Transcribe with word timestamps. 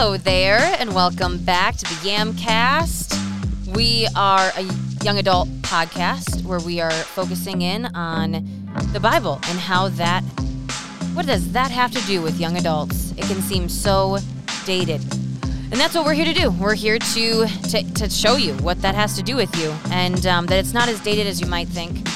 Hello 0.00 0.16
there, 0.16 0.76
and 0.78 0.94
welcome 0.94 1.38
back 1.38 1.76
to 1.76 1.84
the 1.84 2.08
Yamcast. 2.08 3.74
We 3.74 4.06
are 4.14 4.52
a 4.56 4.62
young 5.02 5.18
adult 5.18 5.48
podcast 5.62 6.44
where 6.44 6.60
we 6.60 6.80
are 6.80 6.92
focusing 6.92 7.62
in 7.62 7.86
on 7.96 8.46
the 8.92 9.00
Bible 9.00 9.40
and 9.48 9.58
how 9.58 9.88
that, 9.88 10.22
what 11.14 11.26
does 11.26 11.50
that 11.50 11.72
have 11.72 11.90
to 11.90 12.00
do 12.06 12.22
with 12.22 12.38
young 12.38 12.56
adults? 12.56 13.10
It 13.16 13.24
can 13.24 13.42
seem 13.42 13.68
so 13.68 14.18
dated. 14.64 15.02
And 15.42 15.72
that's 15.72 15.96
what 15.96 16.04
we're 16.04 16.14
here 16.14 16.26
to 16.26 16.32
do. 16.32 16.52
We're 16.52 16.76
here 16.76 17.00
to, 17.00 17.46
to, 17.46 17.94
to 17.94 18.08
show 18.08 18.36
you 18.36 18.54
what 18.58 18.80
that 18.82 18.94
has 18.94 19.16
to 19.16 19.22
do 19.24 19.34
with 19.34 19.52
you 19.56 19.74
and 19.90 20.24
um, 20.26 20.46
that 20.46 20.60
it's 20.60 20.72
not 20.72 20.88
as 20.88 21.00
dated 21.00 21.26
as 21.26 21.40
you 21.40 21.48
might 21.48 21.66
think. 21.66 22.06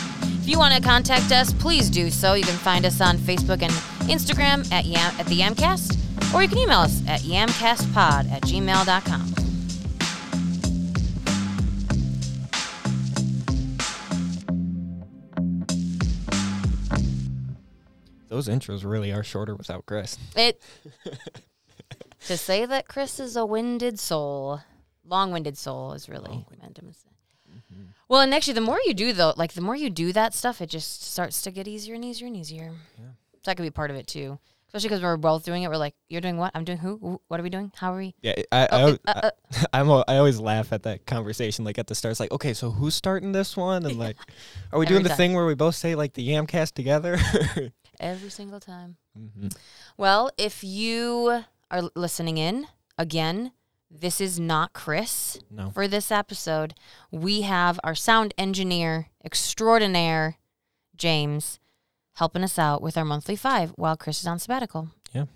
If 0.41 0.49
you 0.49 0.57
want 0.57 0.73
to 0.73 0.81
contact 0.81 1.33
us, 1.33 1.53
please 1.53 1.91
do 1.91 2.13
so. 2.13 2.35
You 2.35 2.45
can 2.45 2.59
find 2.59 2.87
us 2.87 3.01
on 3.01 3.19
Facebook 3.19 3.61
and 3.61 3.73
Instagram 4.09 4.71
at, 4.71 4.85
Yam, 4.85 5.13
at 5.19 5.27
the 5.27 5.41
Yamcast, 5.41 5.99
or 6.35 6.43
you 6.43 6.49
can 6.49 6.59
email 6.59 6.81
us 6.81 7.07
at 7.09 7.21
yamcastpod 7.21 8.31
at 8.31 8.43
gmail.com. 8.43 9.33
Those 18.29 18.49
intros 18.49 18.83
really 18.83 19.13
are 19.13 19.23
shorter 19.23 19.55
without 19.55 19.85
Chris. 19.85 20.17
It 20.35 20.63
to 22.27 22.39
say 22.39 22.65
that 22.65 22.89
Chris 22.89 23.21
is 23.21 23.37
a 23.37 23.45
winded 23.45 23.99
soul, 23.99 24.61
long-winded 25.05 25.59
soul 25.59 25.93
is 25.93 26.09
really 26.09 26.47
meant 26.61 26.77
to 26.77 26.81
say. 26.81 27.11
Mm-hmm. 27.51 27.83
Well, 28.09 28.23
and 28.23 28.33
actually, 28.33 28.55
the 28.55 28.63
more 28.63 28.81
you 28.87 28.95
do 28.95 29.13
though, 29.13 29.35
like 29.37 29.53
the 29.53 29.61
more 29.61 29.77
you 29.77 29.91
do 29.91 30.15
that 30.15 30.33
stuff, 30.33 30.63
it 30.63 30.71
just 30.71 31.05
starts 31.05 31.43
to 31.43 31.51
get 31.51 31.69
easier 31.69 31.95
and 31.95 32.05
easier 32.05 32.27
and 32.27 32.37
easier. 32.37 32.73
Yeah. 32.99 33.05
So 33.35 33.41
that 33.45 33.57
could 33.59 33.65
be 33.65 33.71
part 33.71 33.91
of 33.91 33.97
it 33.97 34.07
too, 34.07 34.39
especially 34.73 34.89
because 34.89 35.03
we're 35.03 35.19
both 35.19 35.45
doing 35.45 35.63
it. 35.63 35.69
We're 35.69 35.77
like, 35.77 35.95
"You're 36.09 36.23
doing 36.23 36.39
what? 36.39 36.51
I'm 36.55 36.65
doing 36.65 36.79
who? 36.79 37.21
What 37.29 37.39
are 37.39 37.43
we 37.43 37.51
doing? 37.51 37.71
How 37.77 37.93
are 37.93 37.99
we?" 37.99 38.15
Yeah, 38.23 38.35
I, 38.51 38.63
I, 38.73 38.81
always- 38.81 38.99
uh, 39.07 39.21
uh. 39.25 39.31
I, 39.73 39.81
am 39.81 39.91
I 39.91 40.17
always 40.17 40.41
laugh 40.41 40.73
at 40.73 40.85
that 40.85 41.05
conversation. 41.07 41.65
Like 41.65 41.79
at 41.79 41.87
the 41.89 41.95
start, 41.95 42.11
it's 42.13 42.21
like, 42.21 42.33
okay, 42.33 42.55
so 42.55 42.71
who's 42.71 42.95
starting 42.95 43.33
this 43.33 43.57
one? 43.57 43.85
And 43.85 43.99
like, 43.99 44.17
are 44.73 44.79
we 44.79 44.87
Every 44.87 44.95
doing 44.95 45.03
the 45.03 45.11
time. 45.11 45.17
thing 45.19 45.33
where 45.35 45.45
we 45.47 45.55
both 45.55 45.75
say 45.75 45.95
like 45.95 46.15
the 46.15 46.27
Yamcast 46.27 46.73
together? 46.73 47.19
Every 48.01 48.31
single 48.31 48.61
time. 48.61 48.97
Mm-hmm. 49.19 49.49
Well, 49.99 50.31
if 50.39 50.65
you 50.65 51.45
are 51.71 51.83
listening 51.95 52.39
in 52.39 52.67
again, 52.97 53.53
this 53.91 54.21
is 54.21 54.41
not 54.41 54.73
Chris. 54.73 55.39
No, 55.51 55.71
for 55.71 55.87
this 55.87 56.11
episode, 56.11 56.75
we 57.11 57.43
have 57.43 57.79
our 57.85 57.95
sound 57.95 58.33
engineer 58.39 59.09
extraordinaire, 59.25 60.39
James, 60.97 61.61
helping 62.15 62.43
us 62.45 62.59
out 62.59 62.83
with 62.83 62.97
our 62.97 63.05
monthly 63.05 63.37
five 63.37 63.71
while 63.77 63.97
Chris 63.97 64.21
is 64.21 64.27
on 64.27 64.39
sabbatical. 64.39 64.91
Yeah. 65.13 65.27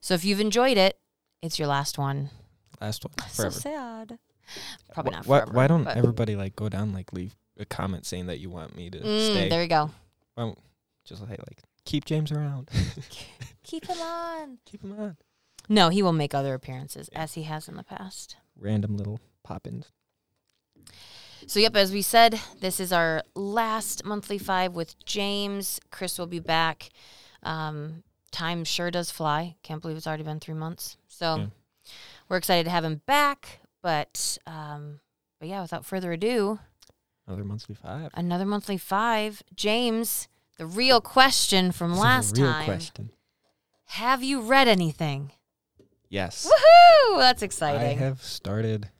So 0.00 0.14
if 0.14 0.24
you've 0.24 0.40
enjoyed 0.40 0.76
it, 0.78 0.98
it's 1.42 1.58
your 1.58 1.68
last 1.68 1.98
one. 1.98 2.30
last 2.80 3.04
one 3.04 3.12
So 3.30 3.42
forever. 3.50 3.60
sad. 3.60 4.18
Probably 4.92 5.12
Wh- 5.12 5.16
not 5.16 5.26
why, 5.26 5.38
forever. 5.40 5.52
why 5.52 5.66
don't 5.66 5.84
but- 5.84 5.96
everybody 5.96 6.36
like 6.36 6.56
go 6.56 6.68
down 6.68 6.92
like 6.92 7.12
leave 7.12 7.36
a 7.58 7.64
comment 7.64 8.06
saying 8.06 8.26
that 8.26 8.38
you 8.40 8.50
want 8.50 8.74
me 8.76 8.90
to 8.90 8.98
Mm, 8.98 9.30
stay? 9.30 9.48
there 9.48 9.62
you 9.62 9.68
go. 9.68 9.90
Why 10.34 10.44
don't- 10.44 10.58
just 11.04 11.22
like 11.22 11.30
like 11.38 11.62
keep 11.84 12.04
James 12.04 12.30
around. 12.32 12.68
Keep 13.62 13.86
him 13.86 14.00
on. 14.00 14.58
keep 14.64 14.82
him 14.82 14.98
on. 14.98 15.16
No, 15.68 15.88
he 15.90 16.02
will 16.02 16.12
make 16.12 16.34
other 16.34 16.54
appearances 16.54 17.08
Yeah. 17.12 17.22
as 17.22 17.34
he 17.34 17.44
has 17.44 17.68
in 17.68 17.76
the 17.76 17.84
past. 17.84 18.36
Random 18.58 18.96
little 18.96 19.20
pop-ins. 19.44 19.92
So, 21.46 21.58
yep, 21.60 21.74
as 21.76 21.92
we 21.92 22.02
said, 22.02 22.38
this 22.60 22.80
is 22.80 22.92
our 22.92 23.22
last 23.34 24.04
monthly 24.04 24.38
five 24.38 24.74
with 24.74 25.02
James. 25.04 25.80
Chris 25.90 26.18
will 26.18 26.26
be 26.26 26.38
back. 26.40 26.90
Um, 27.42 28.02
time 28.30 28.64
sure 28.64 28.90
does 28.90 29.10
fly. 29.10 29.56
Can't 29.62 29.80
believe 29.82 29.96
it's 29.96 30.06
already 30.06 30.22
been 30.22 30.40
three 30.40 30.54
months. 30.54 30.96
So, 31.08 31.36
Yeah. 31.36 31.46
we're 32.28 32.36
excited 32.36 32.64
to 32.64 32.70
have 32.70 32.84
him 32.84 33.00
back. 33.06 33.60
But, 33.82 34.38
um, 34.46 35.00
but 35.38 35.48
yeah, 35.48 35.62
without 35.62 35.86
further 35.86 36.12
ado, 36.12 36.58
Another 37.26 37.44
monthly 37.44 37.74
five. 37.74 38.10
another 38.14 38.44
monthly 38.44 38.76
five. 38.76 39.42
James, 39.54 40.28
the 40.58 40.66
real 40.66 41.00
question 41.00 41.72
from 41.72 41.90
This 41.90 41.98
is 41.98 42.02
last 42.04 42.36
real 42.36 42.52
time: 42.52 42.64
question. 42.66 43.10
Have 43.86 44.22
you 44.22 44.40
read 44.42 44.68
anything? 44.68 45.32
Yes. 46.10 46.46
Woohoo! 46.46 47.18
That's 47.18 47.42
exciting. 47.42 47.80
I 47.98 48.04
have 48.04 48.22
started 48.22 48.90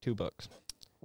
two 0.00 0.14
books. 0.14 0.48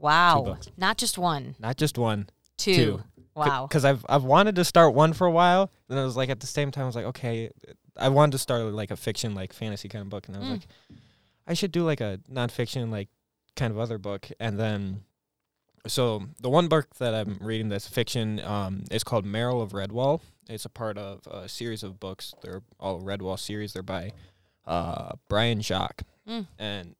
Wow, 0.01 0.57
not 0.77 0.97
just 0.97 1.17
one, 1.17 1.55
Not 1.59 1.77
just 1.77 1.97
one. 1.97 2.29
two. 2.57 2.75
Two. 2.75 3.03
Wow. 3.35 3.67
Because 3.67 3.85
I've 3.85 4.05
I've 4.09 4.23
wanted 4.23 4.55
to 4.55 4.65
start 4.65 4.93
one 4.93 5.13
for 5.13 5.25
a 5.27 5.31
while, 5.31 5.71
and 5.89 5.97
I 5.99 6.03
was 6.03 6.17
like 6.17 6.29
at 6.29 6.39
the 6.41 6.47
same 6.47 6.71
time 6.71 6.83
I 6.83 6.87
was 6.87 6.95
like, 6.95 7.05
okay, 7.05 7.49
I 7.95 8.09
wanted 8.09 8.33
to 8.33 8.37
start 8.37 8.63
like 8.73 8.91
a 8.91 8.97
fiction 8.97 9.33
like 9.35 9.53
fantasy 9.53 9.87
kind 9.89 10.01
of 10.01 10.09
book, 10.09 10.27
and 10.27 10.35
I 10.35 10.39
was 10.39 10.47
Mm. 10.47 10.51
like, 10.51 10.67
I 11.47 11.53
should 11.53 11.71
do 11.71 11.83
like 11.83 12.01
a 12.01 12.19
nonfiction 12.31 12.91
like 12.91 13.07
kind 13.55 13.71
of 13.71 13.79
other 13.79 13.97
book, 13.97 14.27
and 14.39 14.59
then 14.59 15.03
so 15.87 16.23
the 16.41 16.49
one 16.49 16.67
book 16.67 16.93
that 16.97 17.13
I'm 17.15 17.37
reading 17.41 17.69
that's 17.69 17.87
fiction 17.87 18.39
um, 18.41 18.83
is 18.91 19.03
called 19.03 19.25
Mariel 19.25 19.61
of 19.61 19.71
Redwall. 19.71 20.19
It's 20.49 20.65
a 20.65 20.69
part 20.69 20.97
of 20.97 21.25
a 21.27 21.47
series 21.47 21.83
of 21.83 21.99
books. 21.99 22.33
They're 22.41 22.61
all 22.79 22.99
Redwall 23.01 23.39
series. 23.39 23.71
They're 23.73 23.83
by 23.83 24.11
uh, 24.65 25.13
Brian 25.29 25.61
Jacques, 25.61 26.03
Mm. 26.27 26.45
and 26.59 26.95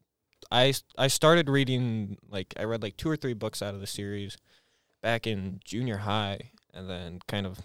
I 0.51 0.73
I 0.97 1.07
started 1.07 1.49
reading 1.49 2.17
like 2.29 2.53
I 2.57 2.63
read 2.63 2.81
like 2.81 2.97
two 2.97 3.09
or 3.09 3.15
three 3.15 3.33
books 3.33 3.61
out 3.61 3.73
of 3.73 3.79
the 3.81 3.87
series 3.87 4.37
back 5.01 5.27
in 5.27 5.59
junior 5.63 5.97
high, 5.97 6.51
and 6.73 6.89
then 6.89 7.19
kind 7.27 7.45
of 7.45 7.59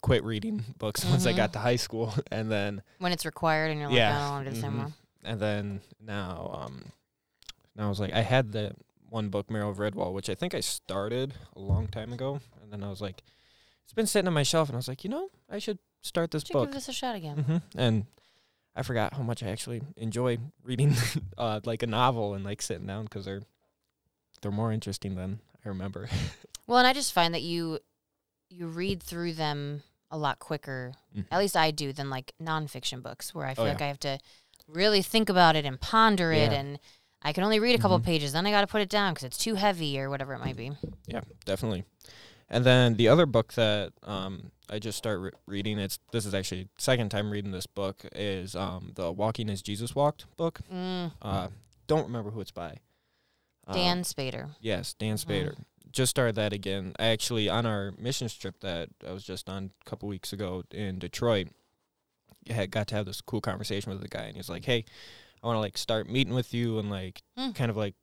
quit 0.00 0.22
reading 0.24 0.64
books 0.78 1.04
once 1.04 1.26
I 1.26 1.32
Mhm. 1.32 1.36
got 1.36 1.52
to 1.54 1.58
high 1.58 1.76
school, 1.76 2.14
and 2.30 2.50
then 2.50 2.82
when 2.98 3.12
it's 3.12 3.26
required 3.26 3.70
and 3.70 3.80
you're 3.80 3.88
like, 3.88 3.96
Yeah. 3.98 4.16
I 4.16 4.20
don't 4.22 4.30
want 4.30 4.54
to 4.54 4.60
do 4.60 4.66
anymore. 4.66 4.92
and 5.24 5.40
then 5.40 5.80
now 6.00 6.50
um 6.66 6.92
now 7.76 7.86
I 7.86 7.88
was 7.88 8.00
like 8.00 8.12
I 8.14 8.22
had 8.22 8.52
the 8.52 8.74
one 9.08 9.28
book 9.28 9.50
Mariel 9.50 9.70
of 9.70 9.78
Redwall, 9.78 10.12
which 10.12 10.30
I 10.30 10.34
think 10.36 10.54
I 10.54 10.60
started 10.60 11.34
a 11.56 11.58
long 11.60 11.88
time 11.88 12.12
ago, 12.12 12.40
and 12.62 12.72
then 12.72 12.84
I 12.84 12.88
was 12.88 13.00
like, 13.00 13.22
it's 13.84 13.92
been 13.92 14.06
sitting 14.06 14.28
on 14.28 14.34
my 14.34 14.44
shelf, 14.44 14.68
and 14.68 14.76
I 14.76 14.78
was 14.78 14.86
like, 14.86 15.02
you 15.02 15.10
know, 15.10 15.30
I 15.50 15.58
should 15.58 15.78
start 16.00 16.30
this 16.30 16.44
Should 16.44 16.52
book. 16.52 16.66
give 16.68 16.74
this 16.74 16.88
a 16.88 16.92
shot 16.92 17.16
again. 17.16 17.38
Mm-hmm. 17.38 17.78
And 17.78 18.06
I 18.76 18.82
forgot 18.82 19.14
how 19.14 19.22
much 19.22 19.42
I 19.42 19.48
actually 19.48 19.82
enjoy 19.96 20.38
reading 20.62 20.94
uh, 21.38 21.60
like 21.64 21.82
a 21.82 21.86
novel 21.86 22.34
and 22.34 22.44
like 22.44 22.62
sitting 22.62 22.86
down 22.86 23.04
because 23.04 23.24
they're 23.24 23.42
they're 24.42 24.50
more 24.52 24.72
interesting 24.72 25.14
than 25.16 25.40
I 25.64 25.68
remember. 25.68 26.08
Well, 26.66 26.78
and 26.78 26.86
I 26.86 26.92
just 26.92 27.12
find 27.12 27.34
that 27.34 27.42
you 27.42 27.80
you 28.48 28.68
read 28.68 29.02
through 29.02 29.32
them 29.32 29.82
a 30.08 30.16
lot 30.16 30.38
quicker. 30.38 30.92
Mhm. 31.16 31.24
At 31.32 31.40
least 31.40 31.56
I 31.56 31.72
do 31.72 31.92
than 31.92 32.10
like 32.10 32.32
nonfiction 32.40 33.02
books, 33.02 33.34
where 33.34 33.44
I 33.44 33.54
feel 33.54 33.64
Oh, 33.64 33.68
like. 33.68 33.82
I 33.82 33.88
have 33.88 33.98
to 34.00 34.20
really 34.68 35.02
think 35.02 35.28
about 35.28 35.56
it 35.56 35.64
and 35.64 35.80
ponder 35.80 36.30
it, 36.32 36.52
Yeah. 36.52 36.58
and 36.60 36.78
I 37.22 37.32
can 37.32 37.42
only 37.42 37.58
read 37.58 37.74
a 37.74 37.82
couple 37.82 37.98
Mhm. 37.98 38.04
pages, 38.04 38.30
then 38.32 38.46
I 38.46 38.52
got 38.52 38.60
to 38.60 38.68
put 38.68 38.82
it 38.82 38.88
down 38.88 39.14
because 39.14 39.24
it's 39.24 39.36
too 39.36 39.56
heavy 39.56 39.98
or 39.98 40.08
whatever 40.10 40.32
it 40.32 40.38
might 40.38 40.56
be. 40.56 40.70
Yeah, 41.08 41.22
definitely. 41.44 41.82
And 42.48 42.64
then 42.64 42.94
the 42.96 43.08
other 43.08 43.26
book 43.26 43.54
that 43.54 43.92
um, 44.04 44.52
I 44.70 44.78
just 44.78 44.96
started 44.98 45.18
re- 45.20 45.30
reading, 45.46 45.78
it's 45.78 45.98
this 46.12 46.24
is 46.24 46.32
actually 46.34 46.68
second 46.78 47.10
time 47.10 47.30
reading 47.30 47.50
this 47.50 47.66
book, 47.66 48.04
is 48.14 48.54
um, 48.54 48.92
the 48.94 49.10
Walking 49.10 49.50
as 49.50 49.62
Jesus 49.62 49.94
Walked 49.94 50.24
book. 50.36 50.60
Mm, 50.72 51.12
Uh, 51.20 51.48
don't 51.86 52.04
remember 52.04 52.30
who 52.30 52.40
it's 52.40 52.50
by. 52.52 52.76
Uh, 53.66 53.74
Dann 53.74 54.02
Spader. 54.02 54.50
Yes, 54.60 54.94
Dann 54.94 55.16
Spader. 55.16 55.56
Just 55.90 56.10
started 56.10 56.36
that 56.36 56.52
again. 56.52 56.92
I 57.00 57.06
actually 57.06 57.48
on 57.48 57.66
our 57.66 57.92
missions 57.98 58.34
trip 58.36 58.60
that 58.60 58.90
I 59.06 59.10
was 59.12 59.24
just 59.24 59.48
on 59.48 59.72
a 59.84 59.90
couple 59.90 60.08
weeks 60.08 60.32
ago 60.32 60.62
in 60.70 61.00
Detroit, 61.00 61.48
had 62.48 62.70
got 62.70 62.86
to 62.88 62.94
have 62.94 63.06
this 63.06 63.20
cool 63.20 63.40
conversation 63.40 63.90
with 63.92 64.00
the 64.00 64.08
guy, 64.08 64.22
and 64.22 64.36
he's 64.36 64.48
like, 64.48 64.64
"Hey, 64.64 64.84
I 65.42 65.46
want 65.48 65.56
to 65.56 65.60
like 65.60 65.76
start 65.76 66.08
meeting 66.08 66.32
with 66.34 66.54
you 66.54 66.78
and 66.78 66.90
like 66.90 67.22
Hmm. 67.36 67.50
kind 67.50 67.70
of 67.70 67.76
like, 67.76 67.94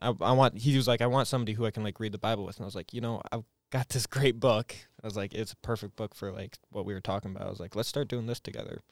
I 0.00 0.08
I 0.20 0.32
want." 0.32 0.58
He 0.58 0.76
was 0.76 0.86
like, 0.86 1.00
"I 1.00 1.06
want 1.06 1.26
somebody 1.26 1.52
who 1.54 1.66
I 1.66 1.72
can 1.72 1.82
like 1.82 1.98
read 1.98 2.12
the 2.12 2.18
Bible 2.18 2.44
with," 2.44 2.56
and 2.58 2.64
I 2.64 2.66
was 2.66 2.76
like, 2.76 2.92
"You 2.94 3.00
know, 3.00 3.20
I've 3.32 3.44
got 3.70 3.88
this 3.90 4.06
great 4.06 4.38
book." 4.40 4.74
I 5.02 5.06
was 5.06 5.16
like, 5.16 5.32
"It's 5.34 5.52
a 5.52 5.56
perfect 5.56 5.96
book 5.96 6.14
for 6.14 6.30
like 6.32 6.58
what 6.70 6.84
we 6.84 6.92
were 6.94 7.00
talking 7.00 7.30
about." 7.30 7.46
I 7.46 7.50
was 7.50 7.60
like, 7.60 7.74
"Let's 7.76 7.88
start 7.88 8.08
doing 8.08 8.26
this 8.26 8.40
together." 8.40 8.82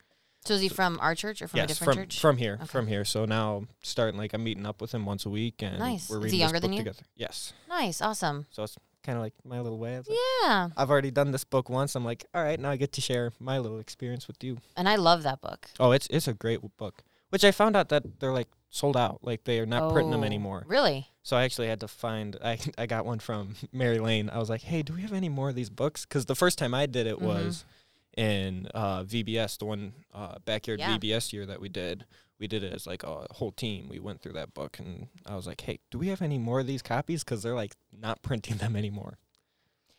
So 0.45 0.53
is 0.53 0.61
he 0.61 0.69
from 0.69 0.99
our 1.01 1.15
church 1.15 1.41
or 1.41 1.47
from 1.49 1.59
a 1.59 1.67
different 1.67 1.93
from 1.93 2.03
church? 2.03 2.19
from 2.19 2.37
here, 2.37 2.53
Okay. 2.55 2.65
from 2.65 2.87
here. 2.87 3.03
So 3.03 3.25
now 3.25 3.65
starting 3.83 4.17
like 4.17 4.33
I'm 4.33 4.43
meeting 4.43 4.65
up 4.65 4.79
with 4.81 4.93
him 4.93 5.05
once 5.05 5.25
a 5.25 5.29
week, 5.29 5.61
and 5.61 5.79
Nice. 5.79 6.09
we're 6.09 6.17
Is 6.17 6.21
he 6.21 6.25
reading 6.25 6.39
younger 6.39 6.53
this 6.53 6.61
than 6.61 6.71
book 6.71 6.77
you? 6.77 6.83
together. 6.85 7.03
Yes. 7.15 7.53
nice, 7.67 8.01
awesome. 8.01 8.45
So 8.49 8.63
it's 8.63 8.77
kind 9.03 9.17
of 9.17 9.21
like 9.21 9.33
my 9.43 9.59
little 9.59 9.77
way. 9.77 9.97
Like, 9.97 10.07
Yeah, 10.43 10.69
I've 10.77 10.89
already 10.89 11.11
done 11.11 11.31
this 11.31 11.43
book 11.43 11.69
once. 11.69 11.93
I'm 11.93 12.05
like, 12.05 12.25
all 12.33 12.41
right, 12.43 12.57
now 12.59 12.69
I 12.71 12.77
get 12.77 12.93
to 12.93 13.01
share 13.01 13.33
my 13.39 13.57
little 13.59 13.79
experience 13.79 14.27
with 14.27 14.41
you. 14.43 14.59
and 14.77 14.87
I 14.87 14.95
love 14.95 15.23
that 15.23 15.41
book. 15.41 15.69
Oh, 15.79 15.91
it's 15.91 16.07
it's 16.09 16.27
a 16.27 16.33
great 16.33 16.61
book. 16.77 17.03
Which 17.31 17.43
I 17.43 17.51
found 17.51 17.75
out 17.75 17.89
that 17.89 18.19
they're 18.19 18.33
like 18.33 18.47
sold 18.69 18.95
out. 18.97 19.19
Like 19.23 19.43
they 19.43 19.59
are 19.59 19.65
not 19.65 19.91
printing 19.93 20.11
them 20.11 20.21
Oh, 20.21 20.25
anymore. 20.25 20.63
Really? 20.67 21.07
So 21.23 21.35
I 21.37 21.43
actually 21.43 21.67
had 21.67 21.79
to 21.81 21.87
find. 21.87 22.37
I 22.43 22.57
I 22.77 22.85
got 22.85 23.05
one 23.05 23.19
from 23.19 23.55
Mary 23.71 23.99
Lane. 23.99 24.29
I 24.29 24.37
was 24.39 24.49
like, 24.49 24.61
hey, 24.61 24.81
do 24.83 24.93
we 24.93 25.01
have 25.01 25.13
any 25.13 25.29
more 25.29 25.49
of 25.49 25.55
these 25.55 25.69
books? 25.69 26.05
Because 26.05 26.25
the 26.25 26.35
first 26.35 26.57
time 26.57 26.73
I 26.73 26.85
did 26.85 27.07
it 27.07 27.17
Mhm. 27.17 27.21
was 27.21 27.65
in 28.17 28.67
uh, 28.73 29.03
VBS, 29.03 29.57
the 29.59 29.65
one 29.65 29.93
uh, 30.13 30.35
backyard 30.45 30.79
Yeah. 30.79 30.97
VBS 30.97 31.31
year 31.33 31.45
that 31.45 31.61
we 31.61 31.69
did. 31.69 32.05
We 32.39 32.47
did 32.47 32.63
it 32.63 32.73
as 32.73 32.87
like 32.87 33.03
a 33.03 33.27
whole 33.31 33.51
team. 33.51 33.89
We 33.89 33.99
went 33.99 34.21
through 34.21 34.33
that 34.33 34.53
book, 34.53 34.79
and 34.79 35.07
I 35.25 35.35
was 35.35 35.45
like, 35.45 35.61
hey, 35.61 35.79
do 35.91 35.97
we 35.99 36.07
have 36.07 36.21
any 36.21 36.37
more 36.37 36.61
of 36.61 36.67
these 36.67 36.81
copies? 36.81 37.23
Because 37.23 37.43
they're 37.43 37.55
like 37.55 37.75
not 37.91 38.21
printing 38.27 38.57
them 38.57 38.75
anymore. 38.75 39.17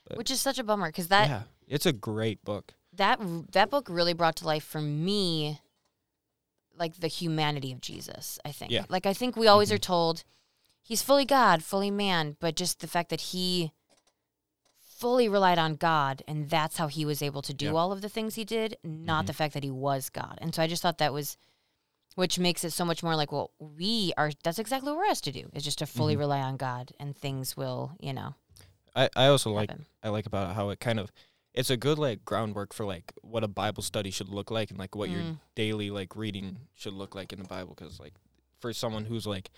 But- 0.07 0.17
Which 0.19 0.31
is 0.31 0.41
such 0.41 0.59
a 0.59 0.65
bummer 0.65 0.89
because 0.89 1.09
that 1.09 1.29
yeah, 1.29 1.43
it's 1.69 1.87
a 1.87 1.93
great 1.93 2.43
book. 2.45 2.75
that 2.95 3.21
that 3.53 3.71
book 3.71 3.87
really 3.91 4.13
brought 4.15 4.37
to 4.37 4.47
life 4.47 4.65
for 4.65 4.81
me 4.81 5.61
like 6.81 6.97
the 6.99 7.06
humanity 7.09 7.71
of 7.71 7.81
Jesus. 7.81 8.41
I 8.44 8.50
think. 8.50 8.73
Yeah. 8.73 8.87
Like 8.88 9.06
I 9.06 9.12
think 9.15 9.37
we 9.37 9.47
always 9.47 9.71
Mhm. 9.71 9.75
are 9.75 9.79
told 9.79 10.25
he's 10.82 11.03
fully 11.03 11.25
God, 11.27 11.62
fully 11.62 11.91
man, 11.91 12.37
but 12.41 12.56
just 12.56 12.81
the 12.81 12.88
fact 12.88 13.11
that 13.11 13.21
he 13.21 13.71
fully 14.81 15.29
relied 15.29 15.59
on 15.59 15.77
God 15.77 16.23
and 16.29 16.50
that's 16.50 16.77
how 16.77 16.88
he 16.88 17.05
was 17.05 17.23
able 17.23 17.43
to 17.43 17.55
do 17.55 17.67
Yeah. 17.67 17.73
all 17.73 17.93
of 17.93 18.03
the 18.03 18.09
things 18.09 18.35
he 18.35 18.44
did, 18.44 18.77
not 18.82 19.25
Mhm. 19.25 19.27
the 19.29 19.32
fact 19.32 19.55
that 19.55 19.65
he 19.65 19.71
was 19.71 20.11
God. 20.11 20.38
And 20.43 20.55
so 20.55 20.62
I 20.62 20.67
just 20.67 20.82
thought 20.82 20.99
that 20.99 21.12
was 21.12 21.37
which 22.17 22.41
makes 22.41 22.65
it 22.65 22.73
so 22.73 22.85
much 22.85 23.05
more 23.05 23.15
like, 23.15 23.31
well, 23.31 23.53
we 23.61 24.12
are 24.19 24.33
that's 24.43 24.59
exactly 24.59 24.91
what 24.91 24.99
we're 24.99 25.06
asked 25.06 25.25
to 25.25 25.33
do, 25.33 25.49
is 25.55 25.62
just 25.65 25.79
to 25.79 25.87
fully 25.87 26.17
Mhm. 26.17 26.19
rely 26.19 26.41
on 26.41 26.56
God 26.56 26.93
and 26.99 27.17
things 27.17 27.56
will, 27.56 27.93
you 28.00 28.12
know, 28.12 28.35
I, 28.97 29.09
I 29.15 29.26
also 29.29 29.53
like. 29.53 29.71
I 30.03 30.09
like 30.09 30.26
about 30.26 30.55
how 30.56 30.71
it 30.71 30.81
kind 30.81 30.99
of 30.99 31.12
it's 31.55 31.70
a 31.70 31.76
good 31.76 31.99
like 31.99 32.25
groundwork 32.25 32.73
for 32.73 32.85
like 32.85 33.12
what 33.23 33.43
a 33.44 33.49
Bible 33.49 33.82
study 33.82 34.11
should 34.11 34.29
look 34.29 34.50
like 34.50 34.70
and 34.70 34.79
like 34.79 34.94
what 34.94 35.11
your 35.11 35.23
Mm. 35.23 35.38
daily 35.56 35.91
like 35.91 36.14
reading 36.17 36.58
should 36.75 36.93
look 36.93 37.14
like 37.14 37.32
in 37.32 37.38
the 37.41 37.49
Bible 37.49 37.75
because 37.76 37.99
like 37.99 38.14
for 38.61 38.73
someone 38.73 39.05
who's 39.06 39.26
like 39.26 39.50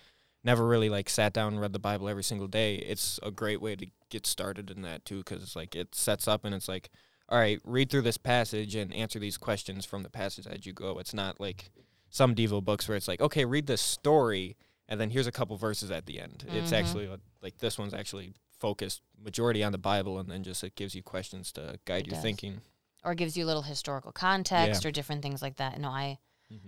never 0.44 0.66
really 0.66 0.88
like 0.88 1.08
sat 1.10 1.32
down 1.32 1.52
and 1.52 1.60
read 1.60 1.72
the 1.72 1.78
Bible 1.78 2.08
every 2.08 2.24
single 2.24 2.48
day, 2.48 2.76
it's 2.76 3.20
a 3.22 3.30
great 3.30 3.60
way 3.60 3.76
to 3.76 3.86
get 4.08 4.26
started 4.26 4.70
in 4.70 4.82
that 4.82 5.04
too 5.04 5.18
because 5.18 5.42
it's 5.42 5.54
like 5.56 5.74
it 5.76 5.94
sets 5.94 6.26
up 6.26 6.44
and 6.44 6.54
it's 6.54 6.68
like 6.68 6.90
all 7.28 7.38
right, 7.38 7.60
read 7.64 7.88
through 7.88 8.02
this 8.02 8.18
passage 8.18 8.74
and 8.74 8.92
answer 8.92 9.18
these 9.18 9.38
questions 9.38 9.86
from 9.86 10.02
the 10.02 10.10
passage 10.10 10.46
as 10.46 10.66
you 10.66 10.72
go. 10.72 10.98
It's 10.98 11.14
not 11.14 11.40
like 11.40 11.70
some 12.10 12.34
Devo 12.34 12.62
books 12.62 12.88
where 12.88 12.96
it's 12.96 13.08
like 13.08 13.20
okay, 13.20 13.44
read 13.44 13.66
this 13.66 13.80
story 13.82 14.56
and 14.88 15.00
then 15.00 15.10
here's 15.10 15.26
a 15.26 15.32
couple 15.32 15.56
verses 15.56 15.90
at 15.90 16.06
the 16.06 16.20
end. 16.20 16.44
It's 16.48 16.70
Mhm. 16.72 16.76
actually 16.76 17.10
like 17.42 17.58
this 17.58 17.78
one's 17.78 17.94
actually 17.94 18.32
focused 18.66 19.02
majority 19.28 19.62
on 19.64 19.72
the 19.72 19.78
Bible, 19.92 20.18
and 20.20 20.28
then 20.30 20.42
just 20.42 20.62
it 20.64 20.74
gives 20.76 20.94
you 20.94 21.02
questions 21.02 21.52
to 21.52 21.78
guide 21.84 22.02
It 22.02 22.06
your 22.08 22.14
does. 22.14 22.22
thinking. 22.22 22.60
or 23.04 23.14
gives 23.16 23.36
you 23.36 23.44
a 23.44 23.48
little 23.50 23.62
historical 23.74 24.12
context 24.12 24.86
or 24.86 24.90
different 24.92 25.22
things 25.22 25.42
like 25.42 25.56
that. 25.56 25.78
No, 25.80 25.88
I 25.88 26.18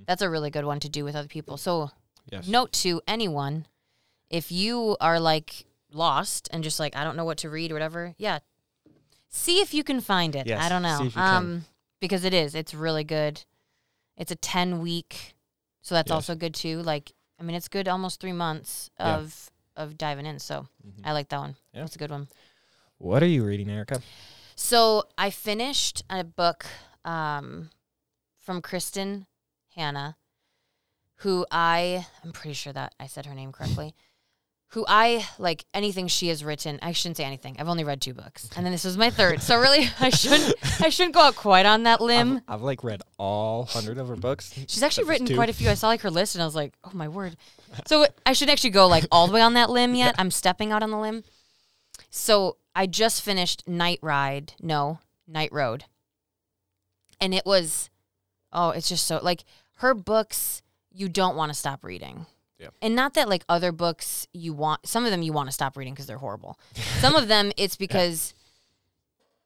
that's 0.08 0.23
a 0.23 0.29
really 0.29 0.50
good 0.50 0.64
one 0.64 0.81
to 0.81 0.88
do 0.88 1.05
with 1.05 1.14
other 1.14 1.29
people. 1.29 1.56
So 1.56 1.91
Yes. 2.32 2.49
note 2.49 2.73
to 2.85 3.00
anyone, 3.06 3.67
if 4.31 4.50
you 4.50 4.96
are 5.00 5.20
like 5.20 5.67
lost 5.93 6.49
and 6.52 6.64
just 6.64 6.81
like 6.81 6.96
I 6.96 7.05
don't 7.05 7.17
know 7.17 7.25
what 7.31 7.38
to 7.38 7.50
read 7.50 7.70
or 7.70 7.75
whatever, 7.76 8.14
yeah, 8.19 8.38
see 9.29 9.61
if 9.61 9.73
you 9.75 9.85
can 9.85 10.00
find 10.00 10.35
it. 10.35 10.46
Yes, 10.46 10.61
I 10.62 10.69
don't 10.69 10.82
know, 10.82 10.99
see 10.99 11.06
if 11.06 11.14
you 11.17 11.23
can. 11.23 11.35
um, 11.37 11.64
because 12.00 12.25
it 12.25 12.35
is. 12.35 12.55
It's 12.55 12.75
really 12.75 13.05
good. 13.05 13.44
It's 14.17 14.32
a 14.32 14.37
ten 14.37 14.81
week, 14.81 15.35
so 15.82 15.94
that's 15.94 16.08
Yes. 16.11 16.14
also 16.17 16.35
good 16.35 16.55
too. 16.55 16.82
Like 16.82 17.12
I 17.38 17.43
mean, 17.44 17.55
it's 17.56 17.69
good 17.69 17.87
almost 17.88 18.20
three 18.20 18.32
months 18.32 18.91
Yeah. 18.99 19.19
of 19.19 19.50
of 19.76 19.96
diving 19.98 20.26
in. 20.26 20.38
So 20.38 20.68
Mhm. 20.86 21.00
I 21.04 21.12
like 21.12 21.28
that 21.30 21.38
one. 21.40 21.56
Yeah. 21.72 21.80
That's 21.80 21.96
a 21.96 21.98
good 21.98 22.10
one. 22.10 22.28
What 22.98 23.22
are 23.22 23.26
you 23.28 23.44
reading, 23.44 23.68
Erica? 23.68 24.02
So 24.56 25.04
I 25.18 25.30
finished 25.30 26.04
a 26.08 26.22
book 26.24 26.64
um, 27.04 27.70
from 28.38 28.62
Kristin 28.62 29.26
Hannah, 29.74 30.16
who 31.16 31.44
I 31.50 32.06
I'm 32.22 32.32
pretty 32.32 32.54
sure 32.54 32.72
that 32.72 32.94
I 32.98 33.06
said 33.06 33.26
her 33.26 33.34
name 33.34 33.52
correctly. 33.52 33.94
Who 34.74 34.84
I 34.88 35.24
like 35.38 35.64
anything 35.72 36.08
she 36.08 36.26
has 36.28 36.44
written. 36.44 36.80
I 36.82 36.90
shouldn't 36.90 37.16
say 37.16 37.24
anything. 37.24 37.54
I've 37.60 37.68
only 37.68 37.84
read 37.84 38.00
two 38.00 38.12
books, 38.12 38.50
and 38.56 38.66
then 38.66 38.72
this 38.72 38.82
was 38.84 38.98
my 38.98 39.08
third. 39.08 39.40
So 39.40 39.56
really, 39.60 39.88
I 40.00 40.10
shouldn't 40.10 40.52
I 40.80 40.88
shouldn't 40.88 41.14
go 41.14 41.20
out 41.20 41.36
quite 41.36 41.64
on 41.64 41.84
that 41.84 42.00
limb. 42.00 42.38
I've, 42.48 42.56
I've 42.56 42.62
like 42.62 42.82
read 42.82 43.00
all 43.16 43.66
hundred 43.66 43.98
of 43.98 44.08
her 44.08 44.16
books. 44.16 44.52
She's 44.66 44.82
actually 44.82 45.04
written 45.04 45.26
two. 45.26 45.36
quite 45.36 45.48
a 45.48 45.52
few. 45.52 45.70
I 45.70 45.74
saw 45.74 45.86
like 45.86 46.00
her 46.00 46.10
list, 46.10 46.34
and 46.34 46.42
I 46.42 46.44
was 46.44 46.56
like, 46.56 46.74
oh 46.82 46.90
my 46.92 47.06
word. 47.06 47.36
So 47.86 48.04
I 48.26 48.32
should 48.32 48.50
actually 48.50 48.70
go 48.70 48.88
like 48.88 49.04
all 49.12 49.28
the 49.28 49.32
way 49.32 49.42
on 49.42 49.54
that 49.54 49.70
limb 49.70 49.94
yet. 49.94 50.16
I'm 50.18 50.32
stepping 50.32 50.72
out 50.72 50.82
on 50.82 50.90
the 50.90 50.98
limb. 50.98 51.22
So 52.10 52.56
I 52.74 52.86
just 52.86 53.22
finished 53.22 53.68
Night 53.68 54.00
Ride. 54.02 54.54
No, 54.60 54.98
Night 55.28 55.52
Road. 55.52 55.84
And 57.20 57.32
it 57.32 57.46
was, 57.46 57.90
oh, 58.52 58.70
it's 58.70 58.88
just 58.88 59.06
so 59.06 59.20
like 59.22 59.44
her 59.74 59.94
books. 59.94 60.62
You 60.92 61.08
don't 61.08 61.36
want 61.36 61.50
to 61.52 61.58
stop 61.58 61.84
reading. 61.84 62.26
Yeah. 62.58 62.68
And 62.80 62.94
not 62.94 63.14
that 63.14 63.28
like 63.28 63.44
other 63.48 63.72
books 63.72 64.26
you 64.32 64.52
want. 64.52 64.86
Some 64.86 65.04
of 65.04 65.10
them 65.10 65.22
you 65.22 65.32
want 65.32 65.48
to 65.48 65.52
stop 65.52 65.76
reading 65.76 65.92
because 65.94 66.06
they're 66.06 66.18
horrible. 66.18 66.58
Some 67.00 67.14
of 67.16 67.28
them 67.28 67.52
it's 67.56 67.76
because 67.76 68.32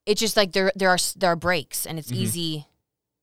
it's 0.06 0.20
just 0.20 0.37
like 0.37 0.52
there 0.52 0.72
there 0.75 0.90
are 0.90 0.99
there 1.16 1.31
are 1.32 1.37
breaks 1.37 1.87
and 1.87 1.99
it's 1.99 2.10
Mhm. 2.12 2.16
easy 2.16 2.66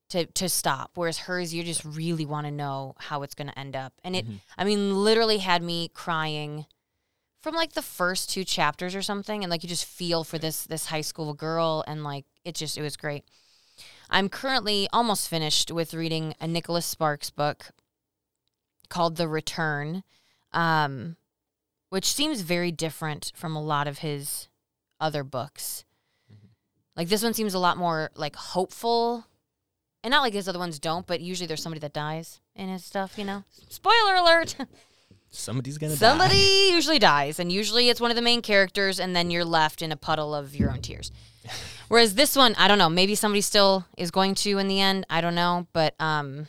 to 0.10 0.26
to 0.28 0.50
stop. 0.50 0.92
Whereas 0.96 1.20
hers, 1.20 1.54
you 1.54 1.64
just 1.64 1.84
really 1.86 2.26
want 2.26 2.46
to 2.48 2.52
know 2.52 2.96
how 3.00 3.24
it's 3.24 3.36
going 3.36 3.48
to 3.48 3.58
end 3.60 3.76
up. 3.76 3.94
And 4.04 4.16
it, 4.16 4.28
Mhm. 4.28 4.40
I 4.58 4.64
mean, 4.64 5.04
literally 5.04 5.40
had 5.40 5.62
me 5.64 5.90
crying 5.90 6.66
from 7.42 7.56
like 7.56 7.74
the 7.74 7.82
first 7.82 8.30
two 8.30 8.44
chapters 8.44 8.96
or 8.96 9.02
something, 9.04 9.44
and 9.44 9.52
like 9.52 9.62
you 9.64 9.70
just 9.70 9.86
feel 9.86 10.24
for 10.24 10.38
this 10.40 10.64
this 10.66 10.88
high 10.88 11.02
school 11.02 11.34
girl, 11.34 11.84
and 11.88 12.04
like 12.04 12.26
it 12.44 12.56
just 12.56 12.78
it 12.78 12.82
was 12.82 12.98
great. 12.98 13.24
I'm 14.10 14.30
currently 14.30 14.88
almost 14.94 15.28
finished 15.28 15.72
with 15.72 15.94
reading 15.94 16.36
a 16.40 16.48
Nicholas 16.48 16.86
Sparks 16.86 17.30
book 17.32 17.72
called 18.90 19.18
The 19.18 19.28
Return, 19.28 20.04
um, 20.54 21.16
which 21.90 22.12
seems 22.12 22.42
very 22.42 22.72
different 22.72 23.32
from 23.36 23.56
a 23.56 23.62
lot 23.62 23.88
of 23.88 24.00
his 24.00 24.48
other 25.00 25.24
books. 25.24 25.86
Like 26.96 27.10
this 27.10 27.24
one 27.24 27.34
seems 27.34 27.54
a 27.54 27.60
lot 27.60 27.78
more 27.78 28.12
like 28.16 28.36
hopeful, 28.36 29.26
and 30.04 30.12
not 30.12 30.22
like 30.22 30.34
his 30.34 30.48
other 30.48 30.60
ones 30.60 30.80
don't. 30.80 31.06
But 31.06 31.22
usually 31.22 31.48
there's 31.48 31.62
somebody 31.62 31.82
that 31.82 31.94
dies 31.94 32.40
in 32.56 32.70
his 32.70 32.86
stuff. 32.86 33.18
You 33.18 33.26
know, 33.26 33.44
spoiler 33.70 34.16
alert. 34.16 34.56
Somebody's 35.30 35.78
gonna 35.78 35.96
Somebody 35.98 36.36
die. 36.36 36.70
usually 36.76 37.00
dies, 37.00 37.40
and 37.40 37.52
usually 37.52 37.90
it's 37.90 38.00
one 38.00 38.10
of 38.12 38.16
the 38.16 38.22
main 38.22 38.42
characters, 38.42 39.00
and 39.00 39.14
then 39.14 39.30
you're 39.30 39.44
left 39.44 39.82
in 39.82 39.92
a 39.92 39.98
puddle 39.98 40.34
of 40.34 40.56
your 40.56 40.72
own 40.72 40.82
tears. 40.82 41.12
Whereas 41.90 42.16
this 42.16 42.36
one, 42.36 42.56
I 42.58 42.68
don't 42.68 42.78
know. 42.78 42.90
Maybe 42.90 43.16
somebody 43.16 43.42
still 43.42 43.86
is 43.98 44.12
going 44.12 44.36
to 44.36 44.58
in 44.58 44.68
the 44.68 44.80
end. 44.80 45.06
I 45.10 45.20
don't 45.22 45.36
know, 45.36 45.68
but 45.74 45.94
um, 46.00 46.48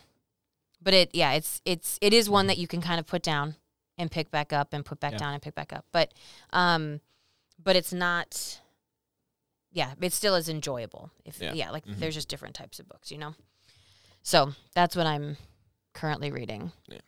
but 0.86 0.94
it 0.94 1.10
yeah, 1.12 1.32
it's 1.32 1.60
it's 1.64 1.98
it 2.00 2.14
is 2.14 2.30
one 2.30 2.46
that 2.46 2.58
you 2.58 2.68
can 2.68 2.80
kind 2.80 3.00
of 3.00 3.06
put 3.06 3.22
down 3.22 3.56
and 3.98 4.08
pick 4.08 4.30
back 4.30 4.52
up 4.52 4.72
and 4.72 4.84
put 4.84 5.00
back 5.00 5.12
Yeah. 5.12 5.18
down 5.18 5.32
and 5.34 5.42
pick 5.42 5.54
back 5.56 5.72
up. 5.72 5.84
But 5.90 6.14
um, 6.50 7.00
but 7.62 7.74
it's 7.74 7.92
not. 7.92 8.60
Yeah, 9.72 9.92
it 10.00 10.12
still 10.12 10.36
is 10.36 10.48
enjoyable. 10.48 11.10
If 11.24 11.40
yeah, 11.40 11.52
Yeah. 11.52 11.70
like 11.70 11.84
Mhm. 11.84 11.98
there's 11.98 12.14
just 12.14 12.28
different 12.28 12.54
types 12.54 12.78
of 12.78 12.88
books, 12.88 13.10
you 13.10 13.18
know. 13.18 13.34
So 14.22 14.52
that's 14.74 14.94
what 14.96 15.06
I'm 15.06 15.36
currently 15.92 16.30
reading. 16.30 16.70
Yeah. 16.88 17.00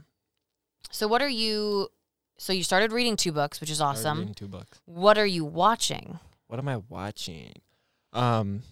So 0.90 1.06
what 1.08 1.22
are 1.22 1.28
you? 1.28 1.88
So 2.36 2.52
you 2.52 2.62
started 2.64 2.92
reading 2.92 3.16
two 3.16 3.32
books, 3.32 3.60
which 3.60 3.70
is 3.70 3.80
awesome. 3.80 4.18
reading 4.18 4.34
Two 4.34 4.48
books. 4.48 4.80
What 4.86 5.18
are 5.18 5.26
you 5.26 5.44
watching? 5.44 6.18
What 6.48 6.58
am 6.58 6.68
I 6.68 6.78
watching? 6.78 7.62
Um, 8.12 8.62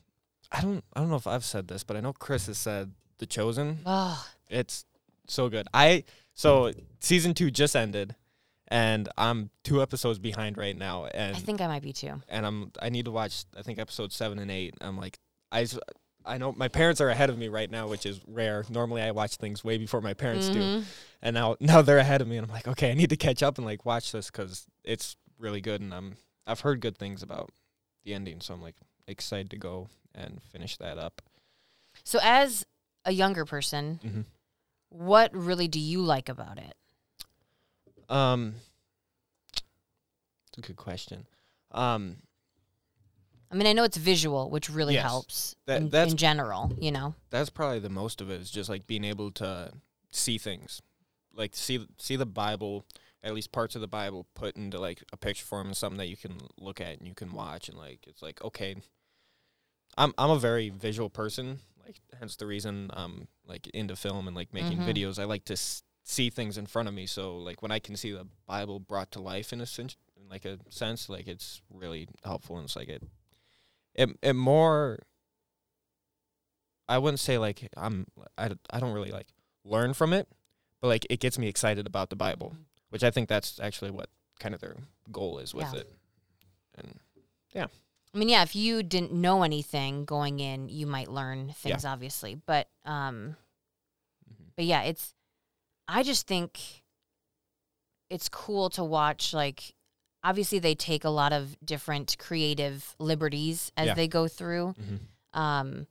I 0.52 0.60
don't. 0.60 0.84
I 0.94 1.00
don't 1.00 1.10
know 1.10 1.16
if 1.16 1.26
I've 1.26 1.44
said 1.44 1.68
this, 1.68 1.84
but 1.84 1.96
I 1.96 2.00
know 2.00 2.12
Chris 2.12 2.46
has 2.46 2.58
said 2.58 2.92
The 3.18 3.26
Chosen. 3.26 3.80
Oh, 3.86 4.26
It's 4.48 4.84
so 5.28 5.48
good. 5.48 5.66
I 5.74 6.04
so 6.34 6.72
season 7.00 7.34
two 7.34 7.50
just 7.50 7.74
ended, 7.76 8.14
and 8.68 9.08
I'm 9.16 9.50
two 9.64 9.80
episodes 9.82 10.18
behind 10.18 10.56
right 10.58 10.76
now, 10.76 11.06
and 11.06 11.34
I 11.36 11.38
think 11.38 11.60
I 11.60 11.66
might 11.66 11.82
be 11.82 11.92
too. 11.92 12.20
and 12.28 12.46
I'm 12.46 12.72
I 12.80 12.88
need 12.88 13.04
to 13.06 13.10
watch 13.10 13.44
I 13.56 13.62
think 13.62 13.78
episode 13.78 14.12
seven 14.12 14.38
and 14.38 14.50
eight. 14.50 14.74
I'm 14.80 14.96
like 14.96 15.18
I. 15.52 15.66
I 16.28 16.38
know 16.38 16.50
my 16.50 16.66
parents 16.66 17.00
are 17.00 17.08
ahead 17.08 17.30
of 17.30 17.38
me 17.38 17.46
right 17.46 17.70
now, 17.70 17.86
which 17.86 18.04
is 18.04 18.20
rare. 18.26 18.64
Normally 18.68 19.00
I 19.00 19.12
watch 19.12 19.36
things 19.36 19.62
way 19.62 19.78
before 19.78 20.00
my 20.00 20.12
parents 20.12 20.48
do, 20.48 20.58
Mhm. 20.58 20.84
and 21.22 21.34
now 21.34 21.54
now 21.60 21.82
they're 21.82 21.98
ahead 21.98 22.20
of 22.20 22.26
me, 22.26 22.36
and 22.36 22.44
I'm 22.44 22.52
like 22.52 22.66
okay, 22.66 22.90
I 22.90 22.94
need 22.94 23.10
to 23.10 23.16
catch 23.16 23.44
up 23.44 23.58
and 23.58 23.64
like 23.64 23.86
watch 23.86 24.10
this 24.10 24.26
because 24.28 24.66
it's 24.82 25.14
really 25.38 25.60
good, 25.60 25.80
and 25.80 25.94
I'm 25.94 26.16
I've 26.44 26.60
heard 26.62 26.80
good 26.80 26.98
things 26.98 27.22
about 27.22 27.50
the 28.02 28.12
ending, 28.12 28.40
so 28.40 28.54
I'm 28.54 28.60
like 28.60 28.74
excited 29.06 29.50
to 29.50 29.56
go 29.56 29.88
and 30.16 30.42
finish 30.42 30.76
that 30.78 30.98
up. 30.98 31.22
So 32.02 32.18
as 32.20 32.66
a 33.04 33.12
younger 33.12 33.44
person, 33.44 34.00
Mm-hmm. 34.04 34.20
What 34.88 35.34
really 35.34 35.68
do 35.68 35.80
you 35.80 36.02
like 36.02 36.28
about 36.28 36.58
it? 36.58 36.74
Um, 38.08 38.54
it's 40.48 40.58
a 40.58 40.60
good 40.60 40.76
question. 40.76 41.26
Um, 41.72 42.16
I 43.50 43.54
mean, 43.54 43.66
I 43.66 43.72
know 43.72 43.84
it's 43.84 43.96
visual, 43.96 44.50
which 44.50 44.68
really 44.70 44.94
Yes. 44.94 45.04
helps 45.04 45.56
That- 45.66 45.82
in, 45.82 45.94
in 45.94 46.16
general. 46.16 46.72
You 46.80 46.92
know, 46.92 47.14
that's 47.30 47.50
probably 47.50 47.78
the 47.80 47.88
most 47.90 48.20
of 48.20 48.30
it 48.30 48.40
is 48.40 48.50
just 48.50 48.68
like 48.68 48.86
being 48.86 49.04
able 49.04 49.30
to 49.32 49.72
see 50.10 50.38
things 50.38 50.80
like 51.34 51.54
see 51.54 51.86
see 51.98 52.16
the 52.16 52.24
bible 52.24 52.86
at 53.22 53.34
least 53.34 53.52
parts 53.52 53.74
of 53.74 53.82
the 53.82 53.86
bible 53.88 54.24
put 54.32 54.56
into 54.56 54.78
like 54.80 55.02
a 55.12 55.16
picture 55.18 55.44
form 55.44 55.66
and 55.66 55.76
something 55.76 55.98
that 55.98 56.06
you 56.08 56.16
can 56.16 56.38
look 56.58 56.80
at 56.80 56.96
and 56.96 57.06
you 57.06 57.12
can 57.14 57.34
watch 57.34 57.68
and 57.68 57.76
like 57.76 57.98
it's 58.06 58.22
like 58.22 58.42
okay 58.42 58.76
i'm 59.98 60.14
i'm 60.16 60.30
a 60.30 60.38
very 60.38 60.70
visual 60.70 61.10
person 61.10 61.58
like 61.86 62.00
hence 62.18 62.36
the 62.36 62.46
reason 62.46 62.90
i'm 62.94 63.28
like 63.46 63.66
into 63.68 63.94
film 63.96 64.26
and 64.26 64.36
like 64.36 64.52
making 64.52 64.78
Mhm. 64.78 64.86
videos 64.92 65.18
i 65.18 65.24
like 65.24 65.44
to 65.44 65.52
s- 65.54 65.82
see 66.02 66.28
things 66.30 66.58
in 66.58 66.66
front 66.66 66.88
of 66.88 66.94
me 66.94 67.06
so 67.06 67.36
like 67.38 67.62
when 67.62 67.70
i 67.70 67.78
can 67.78 67.96
see 67.96 68.12
the 68.12 68.26
bible 68.46 68.78
brought 68.80 69.10
to 69.12 69.20
life 69.20 69.52
in 69.52 69.60
a 69.60 69.66
sense 69.66 69.96
in 70.20 70.28
like 70.28 70.44
a 70.44 70.58
sense 70.68 71.08
like 71.08 71.26
it's 71.28 71.62
really 71.72 72.08
helpful 72.24 72.56
and 72.56 72.64
it's 72.64 72.76
like 72.76 72.88
it 72.88 73.02
it, 73.94 74.10
it 74.22 74.34
more 74.34 74.98
I 76.88 76.98
wouldn't 76.98 77.18
say 77.20 77.36
like 77.38 77.68
I'm 77.76 78.06
I, 78.38 78.48
d- 78.48 78.58
I 78.70 78.78
don't 78.78 78.92
really 78.92 79.10
like 79.10 79.26
learn 79.64 79.92
from 79.92 80.12
it, 80.12 80.28
but 80.80 80.86
like 80.86 81.04
it 81.10 81.18
gets 81.18 81.36
me 81.38 81.48
excited 81.48 81.84
about 81.86 82.10
the 82.10 82.16
Bible, 82.16 82.56
which 82.90 83.02
I 83.02 83.10
think 83.10 83.28
that's 83.28 83.58
actually 83.58 83.90
what 83.90 84.08
kind 84.38 84.54
of 84.54 84.60
their 84.60 84.76
goal 85.10 85.38
is 85.38 85.52
with 85.52 85.72
Yeah. 85.72 85.80
it. 85.80 85.92
And 86.76 87.00
I 88.16 88.18
mean, 88.18 88.30
yeah, 88.30 88.42
if 88.42 88.56
you 88.56 88.82
didn't 88.82 89.12
know 89.12 89.42
anything 89.42 90.06
going 90.06 90.40
in, 90.40 90.70
you 90.70 90.86
might 90.86 91.08
learn 91.10 91.52
things, 91.52 91.84
obviously. 91.84 92.34
But 92.34 92.70
um, 92.86 93.36
Mhm. 94.32 94.46
but 94.56 94.64
yeah, 94.64 94.82
it's 94.84 95.12
I 95.86 96.02
just 96.02 96.26
think 96.26 96.82
it's 98.08 98.28
cool 98.30 98.70
to 98.70 98.82
watch 98.84 99.34
like 99.34 99.74
obviously 100.24 100.58
they 100.58 100.74
take 100.74 101.04
a 101.04 101.10
lot 101.10 101.32
of 101.32 101.56
different 101.64 102.16
creative 102.18 102.94
liberties 102.98 103.70
as 103.76 103.88
Yeah. 103.88 103.94
they 103.94 104.08
go 104.08 104.28
through. 104.28 104.74
Mhm. 104.80 105.00
Um 105.38 105.86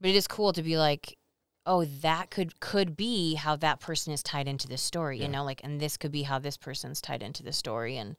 but 0.00 0.10
it 0.10 0.16
is 0.16 0.26
cool 0.26 0.52
to 0.54 0.62
be 0.62 0.78
like 0.78 1.18
oh 1.66 1.84
that 1.84 2.30
could 2.30 2.60
could 2.60 2.96
be 2.96 3.34
how 3.34 3.56
that 3.56 3.78
person 3.80 4.12
is 4.12 4.22
tied 4.22 4.48
into 4.48 4.66
this 4.68 4.80
story, 4.82 5.18
Yeah. 5.18 5.24
you 5.26 5.28
know, 5.32 5.44
like 5.44 5.62
and 5.64 5.80
this 5.80 5.96
could 5.98 6.12
be 6.12 6.22
how 6.22 6.38
this 6.38 6.56
person's 6.56 7.00
tied 7.02 7.22
into 7.22 7.42
the 7.42 7.52
story 7.52 7.96
and 7.98 8.16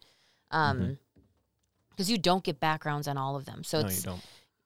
um 0.52 0.80
Mhm. 0.80 0.98
Because 2.00 2.10
you 2.10 2.18
don't 2.18 2.46
get 2.46 2.62
backgrounds 2.62 3.10
on 3.10 3.18
all 3.18 3.36
of 3.36 3.44
them. 3.44 3.62
So 3.62 3.82
no, 3.82 3.88
it's 3.88 3.98
you 3.98 4.04
don't. 4.04 4.22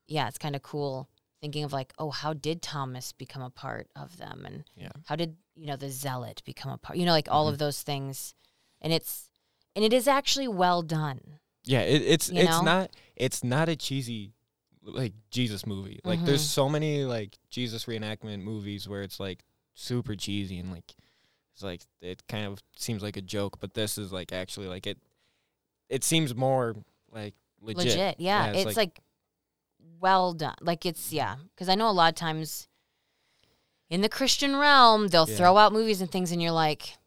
yeah, 0.07 0.27
it's 0.27 0.37
kind 0.37 0.55
of 0.55 0.61
cool 0.61 1.09
thinking 1.41 1.63
of 1.63 1.73
like, 1.73 1.91
oh, 1.97 2.11
how 2.11 2.31
did 2.31 2.61
Thomas 2.61 3.11
become 3.11 3.41
a 3.41 3.49
part 3.49 3.87
of 3.95 4.17
them, 4.17 4.43
and 4.45 4.63
Yeah. 4.77 4.91
how 5.07 5.15
did 5.15 5.35
you 5.55 5.65
know 5.65 5.75
the 5.75 5.89
zealot 5.89 6.43
become 6.45 6.71
a 6.71 6.77
part? 6.77 6.95
You 6.99 7.05
know, 7.07 7.11
like 7.11 7.27
all 7.31 7.47
Mhm. 7.47 7.53
of 7.53 7.57
those 7.57 7.81
things, 7.81 8.35
and 8.81 8.93
it's 8.93 9.31
and 9.75 9.83
it 9.83 9.93
is 9.93 10.07
actually 10.07 10.47
well 10.47 10.83
done. 10.83 11.39
Yeah, 11.63 11.81
it, 11.81 12.03
it's 12.03 12.29
it's 12.29 12.35
know? 12.45 12.61
not 12.61 12.95
it's 13.15 13.43
not 13.43 13.67
a 13.67 13.75
cheesy 13.75 14.33
like 14.83 15.13
Jesus 15.31 15.65
movie. 15.65 16.01
Like 16.03 16.23
there's 16.25 16.43
Mhm. 16.43 16.49
so 16.49 16.69
many 16.69 17.03
like 17.03 17.39
Jesus 17.49 17.85
reenactment 17.85 18.43
movies 18.43 18.87
where 18.87 19.01
it's 19.01 19.19
like 19.19 19.43
super 19.73 20.15
cheesy 20.15 20.59
and 20.59 20.71
like 20.71 20.93
it's 21.53 21.63
like 21.63 21.81
it 21.99 22.27
kind 22.27 22.45
of 22.45 22.61
seems 22.77 23.01
like 23.01 23.17
a 23.17 23.21
joke, 23.23 23.59
but 23.59 23.73
this 23.73 23.97
is 23.97 24.11
like 24.13 24.31
actually 24.31 24.67
like 24.67 24.85
it 24.85 24.99
it 25.89 26.03
seems 26.03 26.35
more 26.35 26.75
like 27.13 27.33
legit. 27.61 27.85
Legit, 27.85 28.15
yeah, 28.19 28.45
Yeah, 28.45 28.51
it's 28.51 28.67
it's, 28.69 28.77
like- 28.77 28.99
like, 28.99 28.99
well 29.99 30.33
done. 30.33 30.55
Like 30.61 30.85
it's 30.85 31.13
yeah, 31.13 31.35
because 31.53 31.69
I 31.69 31.75
know 31.75 31.89
a 31.89 31.91
lot 31.91 32.09
of 32.09 32.15
times 32.15 32.67
in 33.89 34.01
the 34.01 34.09
Christian 34.09 34.55
realm 34.55 35.07
they'll 35.09 35.29
Yeah. 35.29 35.35
throw 35.37 35.57
out 35.57 35.71
movies 35.73 36.01
and 36.01 36.11
things, 36.11 36.31
and 36.31 36.41
you're 36.41 36.51
like. 36.51 36.97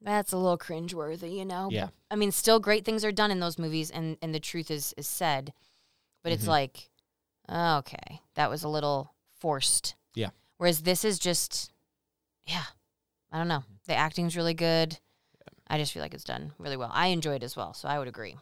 That's 0.00 0.32
a 0.32 0.36
little 0.36 0.58
cringeworthy, 0.58 1.34
you 1.38 1.46
know. 1.46 1.70
Yeah. 1.72 1.88
I 2.10 2.16
mean, 2.16 2.30
still 2.30 2.60
great 2.60 2.84
things 2.84 3.06
are 3.06 3.12
done 3.12 3.30
in 3.30 3.40
those 3.40 3.58
movies, 3.58 3.90
and 3.90 4.18
and 4.20 4.34
the 4.34 4.40
truth 4.40 4.70
is 4.70 4.92
is 4.98 5.06
said, 5.06 5.54
but 6.22 6.30
it's 6.30 6.44
Mhm. 6.44 6.48
like, 6.48 6.90
okay, 7.48 8.20
that 8.34 8.50
was 8.50 8.62
a 8.62 8.68
little 8.68 9.14
forced. 9.40 9.94
Yeah. 10.14 10.28
Whereas 10.58 10.82
this 10.82 11.06
is 11.06 11.18
just, 11.18 11.72
yeah, 12.46 12.64
I 13.32 13.38
don't 13.38 13.48
know. 13.48 13.60
Mm-hmm. 13.60 13.74
The 13.86 13.94
acting's 13.94 14.36
really 14.36 14.52
good. 14.52 14.98
I 15.68 15.78
just 15.78 15.92
feel 15.92 16.02
like 16.02 16.12
it's 16.12 16.22
done 16.22 16.52
really 16.58 16.76
well. 16.76 16.90
I 16.92 17.06
enjoy 17.06 17.36
it 17.36 17.42
as 17.42 17.56
well, 17.56 17.72
so 17.72 17.88
I 17.88 17.98
would 17.98 18.08
agree. 18.08 18.36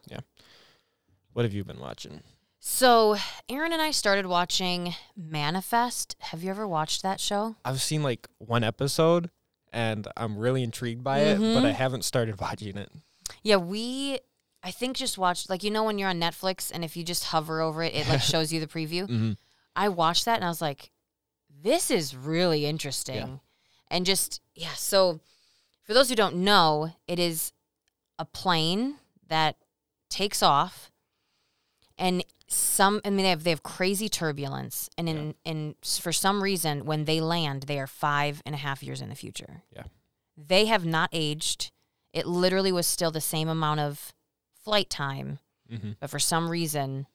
What 1.33 1.45
have 1.45 1.55
you 1.55 1.65
been 1.65 1.81
watching? 1.81 2.23
So 2.61 3.17
Aaron 3.49 3.73
and 3.73 3.83
I 3.83 3.91
started 3.91 4.27
watching 4.27 4.95
Manifest. 5.17 6.15
Have 6.21 6.43
you 6.45 6.51
ever 6.51 6.67
watched 6.69 7.03
that 7.03 7.21
show? 7.21 7.57
I've 7.65 7.81
seen 7.83 8.03
like 8.03 8.29
one 8.39 8.63
episode 8.63 9.31
and 9.73 10.07
I'm 10.17 10.37
really 10.37 10.63
intrigued 10.63 11.03
by 11.03 11.21
it, 11.21 11.39
but 11.39 11.65
I 11.65 11.73
Mhm. 11.73 11.75
haven't 11.75 12.05
started 12.05 12.41
watching 12.41 12.77
it. 12.77 12.91
Yeah, 13.43 13.57
we. 13.57 14.19
I 14.65 14.71
think 14.71 14.97
just 14.97 15.19
watched 15.19 15.51
like 15.51 15.65
you 15.65 15.73
know 15.73 15.83
when 15.83 15.99
you're 15.99 16.09
on 16.11 16.21
Netflix 16.21 16.71
and 16.73 16.85
if 16.85 16.97
you 16.97 17.03
just 17.03 17.25
hover 17.25 17.61
over 17.61 17.83
it, 17.83 17.95
it 17.95 18.09
like 18.09 18.21
shows 18.23 18.53
you 18.53 18.61
the 18.61 18.69
preview. 18.69 19.03
Mm-hmm. 19.09 19.33
I 19.75 19.89
watched 19.89 20.25
that 20.27 20.37
and 20.37 20.45
I 20.45 20.49
was 20.49 20.61
like, 20.61 20.93
this 21.63 21.91
is 21.91 22.15
really 22.15 22.65
interesting. 22.67 23.41
And 23.91 24.07
just, 24.07 24.41
yeah. 24.55 24.73
So, 24.75 25.21
for 25.83 25.95
those 25.95 26.09
who 26.11 26.15
don't 26.15 26.37
know, 26.37 26.93
it 27.09 27.19
is 27.19 27.53
a 28.19 28.25
plane 28.25 28.97
that 29.29 29.57
takes 30.09 30.43
off 30.43 30.92
and 32.03 32.23
some, 32.49 33.01
I 33.05 33.09
mean, 33.09 33.25
they 33.25 33.31
have, 33.31 33.45
they 33.45 33.51
have 33.51 33.63
crazy 33.63 34.11
turbulence. 34.11 34.91
And 34.99 35.09
in, 35.09 35.35
in, 35.45 35.75
for 35.83 36.13
some 36.13 36.43
reason, 36.43 36.85
when 36.85 37.07
they 37.07 37.21
land, 37.21 37.63
they 37.63 37.79
are 37.79 37.87
five 37.87 38.43
and 38.45 38.55
a 38.55 38.59
half 38.59 38.83
years 38.83 39.01
in 39.01 39.09
the 39.09 39.15
future. 39.15 39.63
Yeah. 39.75 39.85
They 40.37 40.67
have 40.67 40.85
not 40.85 41.09
aged. 41.13 41.71
It 42.13 42.27
literally 42.27 42.73
was 42.73 42.87
still 42.87 43.11
the 43.11 43.21
same 43.23 43.49
amount 43.49 43.81
of 43.81 44.13
flight 44.63 44.91
time 44.91 45.39
Mm-hmm. 45.73 45.93
but 46.01 46.11
for 46.11 46.19
some 46.19 46.51
reason 46.51 47.07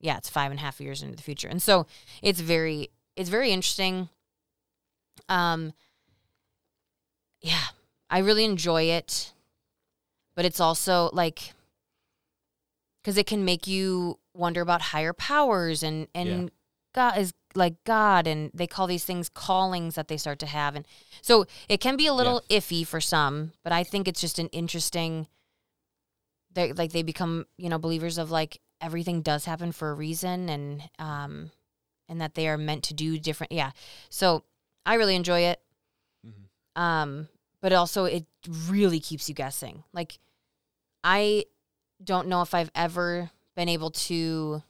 yeah 0.00 0.16
it's 0.16 0.30
five 0.30 0.50
and 0.50 0.58
a 0.58 0.62
half 0.62 0.80
years 0.80 1.02
into 1.02 1.16
the 1.16 1.22
future 1.22 1.48
and 1.48 1.60
so 1.60 1.86
it's 2.22 2.40
very 2.40 2.88
it's 3.14 3.28
very 3.28 3.50
interesting 3.50 4.08
um 5.28 5.74
yeah 7.42 7.64
i 8.08 8.18
really 8.20 8.44
enjoy 8.46 8.84
it 8.84 9.34
but 10.34 10.46
it's 10.46 10.60
also 10.60 11.10
like 11.12 11.52
because 13.02 13.18
it 13.18 13.26
can 13.26 13.44
make 13.44 13.66
you 13.66 14.18
wonder 14.36 14.60
about 14.60 14.82
higher 14.82 15.12
powers 15.12 15.82
and 15.82 16.08
and 16.14 16.28
Yeah. 16.28 16.48
god 16.94 17.18
is 17.18 17.32
like 17.54 17.82
god 17.84 18.26
and 18.26 18.50
they 18.52 18.66
call 18.66 18.86
these 18.86 19.04
things 19.04 19.28
callings 19.28 19.94
that 19.94 20.08
they 20.08 20.16
start 20.18 20.38
to 20.40 20.46
have. 20.46 20.76
And 20.76 20.86
so 21.22 21.46
it 21.68 21.80
can 21.80 21.96
be 21.96 22.06
a 22.06 22.12
little 22.12 22.42
iffy 22.50 22.86
for 22.86 23.00
some 23.00 23.52
but 23.64 23.72
i 23.72 23.82
think 23.82 24.06
it's 24.06 24.20
just 24.20 24.38
an 24.38 24.48
interesting 24.48 25.26
they 26.52 26.72
like 26.72 26.92
they 26.92 27.02
become 27.02 27.46
you 27.58 27.68
know 27.68 27.78
believers 27.78 28.18
of 28.18 28.30
like 28.30 28.60
everything 28.80 29.22
does 29.22 29.44
happen 29.46 29.72
for 29.72 29.90
a 29.90 29.94
reason 29.94 30.48
and 30.48 30.82
um 30.98 31.50
and 32.08 32.20
that 32.20 32.34
they 32.34 32.46
are 32.48 32.58
meant 32.58 32.84
to 32.84 32.94
do 32.94 33.18
different 33.18 33.52
yeah. 33.52 33.70
So 34.10 34.44
i 34.84 34.94
really 34.94 35.16
enjoy 35.16 35.40
it. 35.40 35.60
Mm-hmm. 36.26 36.82
um 36.82 37.28
but 37.62 37.72
also 37.72 38.04
it 38.04 38.26
really 38.68 39.00
keeps 39.00 39.28
you 39.28 39.34
guessing. 39.34 39.82
Like 39.92 40.18
i 41.02 41.44
don't 42.04 42.28
know 42.28 42.42
if 42.42 42.52
i've 42.54 42.70
ever 42.74 43.30
been 43.56 43.68
able 43.68 43.90
to 43.90 44.62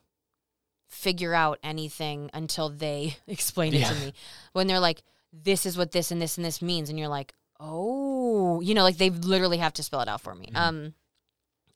figure 0.88 1.34
out 1.34 1.58
anything 1.62 2.30
until 2.32 2.68
they 2.70 3.16
explain 3.26 3.74
it 3.74 3.84
to 3.86 3.94
me. 3.96 4.12
When 4.52 4.66
they're 4.66 4.80
like 4.80 5.02
this 5.32 5.66
is 5.66 5.76
what 5.76 5.92
this 5.92 6.10
and 6.10 6.22
this 6.22 6.38
and 6.38 6.44
this 6.46 6.62
means 6.62 6.88
and 6.88 6.98
you're 6.98 7.08
like 7.08 7.34
oh 7.60 8.60
you 8.60 8.74
know 8.74 8.82
like 8.84 8.96
they 8.96 9.10
literally 9.10 9.58
have 9.58 9.72
to 9.74 9.82
spell 9.82 10.00
it 10.00 10.08
out 10.08 10.20
for 10.20 10.34
me. 10.34 10.48
Mhm. 10.52 10.56
um 10.56 10.94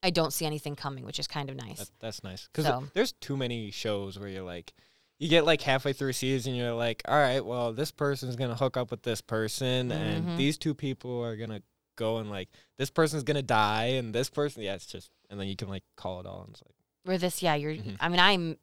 i 0.02 0.08
don't 0.10 0.32
see 0.32 0.46
anything 0.46 0.76
coming 0.76 1.04
which 1.04 1.18
is 1.18 1.26
kind 1.26 1.50
of 1.50 1.56
nice. 1.56 1.78
That, 1.80 1.90
that's 1.98 2.24
nice. 2.24 2.48
Because 2.52 2.64
So- 2.66 2.84
there's 2.94 3.12
too 3.12 3.36
many 3.36 3.70
shows 3.70 4.18
where 4.18 4.28
you're 4.28 4.44
like, 4.44 4.72
you 5.18 5.28
get 5.28 5.44
like 5.44 5.60
halfway 5.60 5.92
through 5.92 6.10
a 6.10 6.14
season, 6.14 6.54
you're 6.54 6.72
like, 6.72 7.02
all 7.06 7.18
right, 7.18 7.44
well, 7.44 7.72
this 7.74 7.90
person's 7.90 8.36
gonna 8.36 8.54
hook 8.54 8.76
up 8.78 8.90
with 8.90 9.02
this 9.02 9.20
person, 9.20 9.90
Mhm. 9.90 9.94
and 9.94 10.38
these 10.38 10.56
two 10.56 10.74
people 10.74 11.22
are 11.22 11.36
gonna 11.36 11.60
go 11.96 12.16
and 12.18 12.30
like 12.30 12.48
this 12.78 12.88
person's 12.90 13.24
gonna 13.24 13.42
die, 13.42 13.86
and 13.98 14.14
this 14.14 14.30
person, 14.30 14.62
yeah, 14.62 14.74
it's 14.74 14.86
just, 14.86 15.10
and 15.28 15.38
then 15.38 15.48
you 15.48 15.56
can 15.56 15.68
like 15.68 15.82
call 15.96 16.20
it 16.20 16.26
all, 16.26 16.42
and 16.44 16.52
it's 16.52 16.62
like, 16.62 16.74
Where 17.04 17.18
this, 17.18 17.42
yeah, 17.42 17.54
you're. 17.54 17.74
Mhm. 17.74 17.96
I 18.00 18.08
mean, 18.08 18.20
I'm 18.20 18.56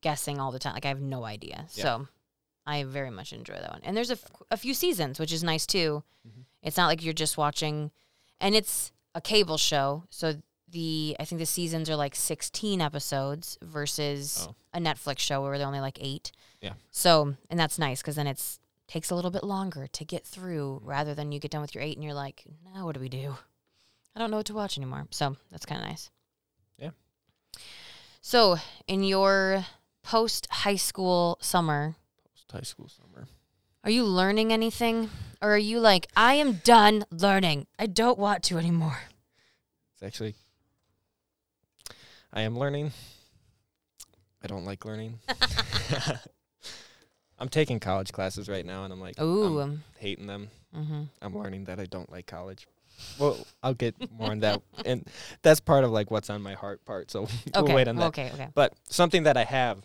guessing 0.00 0.38
all 0.40 0.52
the 0.52 0.58
time. 0.58 0.74
Like 0.74 0.84
I 0.84 0.88
have 0.88 1.00
no 1.00 1.24
idea. 1.24 1.66
Yeah. 1.74 1.82
So 1.82 2.08
I 2.66 2.84
very 2.84 3.10
much 3.10 3.32
enjoy 3.32 3.54
that 3.54 3.70
one. 3.70 3.80
And 3.84 3.96
there's 3.96 4.10
a, 4.10 4.14
f- 4.14 4.30
a 4.50 4.56
few 4.56 4.74
seasons, 4.74 5.18
which 5.20 5.32
is 5.32 5.42
nice 5.44 5.66
too. 5.66 6.02
Mhm. 6.26 6.44
It's 6.62 6.76
not 6.76 6.86
like 6.88 7.02
you're 7.04 7.12
just 7.14 7.36
watching, 7.38 7.90
and 8.40 8.54
it's 8.54 8.92
a 9.14 9.20
cable 9.20 9.56
show. 9.56 10.04
So 10.10 10.42
the 10.68 11.16
I 11.20 11.24
think 11.24 11.38
the 11.38 11.46
seasons 11.46 11.88
are 11.88 11.94
like 11.96 12.16
16 12.16 12.80
episodes 12.80 13.56
versus 13.62 14.48
Oh. 14.50 14.54
a 14.74 14.78
Netflix 14.80 15.20
show 15.20 15.40
where 15.42 15.56
they're 15.58 15.66
only 15.66 15.80
like 15.80 15.98
eight. 16.00 16.32
Yeah. 16.60 16.72
So 16.90 17.36
and 17.48 17.58
that's 17.58 17.78
nice 17.78 18.02
because 18.02 18.16
then 18.16 18.26
it's 18.26 18.58
takes 18.88 19.10
a 19.10 19.14
little 19.14 19.30
bit 19.30 19.42
longer 19.44 19.86
to 19.88 20.04
get 20.04 20.24
through 20.26 20.80
rather 20.84 21.14
than 21.14 21.30
you 21.32 21.38
get 21.40 21.50
done 21.52 21.60
with 21.60 21.74
your 21.74 21.82
eight 21.82 21.96
and 21.96 22.04
you're 22.04 22.14
like, 22.14 22.44
now 22.74 22.84
what 22.84 22.94
do 22.94 23.00
we 23.00 23.08
do? 23.08 23.36
I 24.14 24.18
don't 24.20 24.30
know 24.30 24.36
what 24.38 24.46
to 24.46 24.54
watch 24.54 24.76
anymore. 24.78 25.06
So 25.10 25.36
that's 25.50 25.66
kind 25.66 25.80
of 25.82 25.88
nice. 25.88 26.10
So 28.26 28.56
in 28.88 29.04
your 29.04 29.64
post 30.02 30.48
high 30.50 30.74
school 30.74 31.38
summer, 31.40 31.94
post 32.34 32.50
high 32.50 32.62
school 32.62 32.88
summer. 32.88 33.28
are 33.84 33.90
you 33.90 34.02
learning 34.02 34.52
anything? 34.52 35.10
Or 35.40 35.50
are 35.50 35.58
you 35.58 35.78
like, 35.78 36.08
I 36.16 36.34
am 36.34 36.54
done 36.64 37.04
learning. 37.12 37.68
I 37.78 37.86
don't 37.86 38.18
want 38.18 38.42
to 38.44 38.58
anymore. 38.58 38.98
It's 39.94 40.02
actually, 40.02 40.34
I 42.32 42.40
am 42.40 42.58
learning. 42.58 42.90
I 44.42 44.48
don't 44.48 44.64
like 44.64 44.84
learning. 44.84 45.20
I'm 47.38 47.48
taking 47.48 47.78
college 47.78 48.10
classes 48.10 48.48
right 48.48 48.66
now, 48.66 48.82
and 48.82 48.92
I'm 48.92 49.00
like, 49.00 49.20
Ooh. 49.20 49.60
I'm 49.60 49.84
hating 49.98 50.26
them. 50.26 50.48
mm-hmm. 50.76 51.02
I'm 51.22 51.38
learning 51.38 51.66
that 51.66 51.78
I 51.78 51.84
don't 51.84 52.10
like 52.10 52.26
college. 52.26 52.66
Well, 53.18 53.38
I'll 53.62 53.74
get 53.74 53.94
more 54.12 54.30
on 54.30 54.40
that, 54.40 54.62
and 54.84 55.06
that's 55.42 55.60
part 55.60 55.84
of 55.84 55.90
like 55.90 56.10
what's 56.10 56.30
on 56.30 56.42
my 56.42 56.54
heart 56.54 56.84
part. 56.84 57.10
So 57.10 57.28
we'll 57.54 57.74
wait 57.74 57.88
on 57.88 57.96
that. 57.96 58.08
Okay, 58.08 58.30
okay. 58.34 58.48
But 58.54 58.74
something 58.88 59.24
that 59.24 59.36
I 59.36 59.44
have 59.44 59.82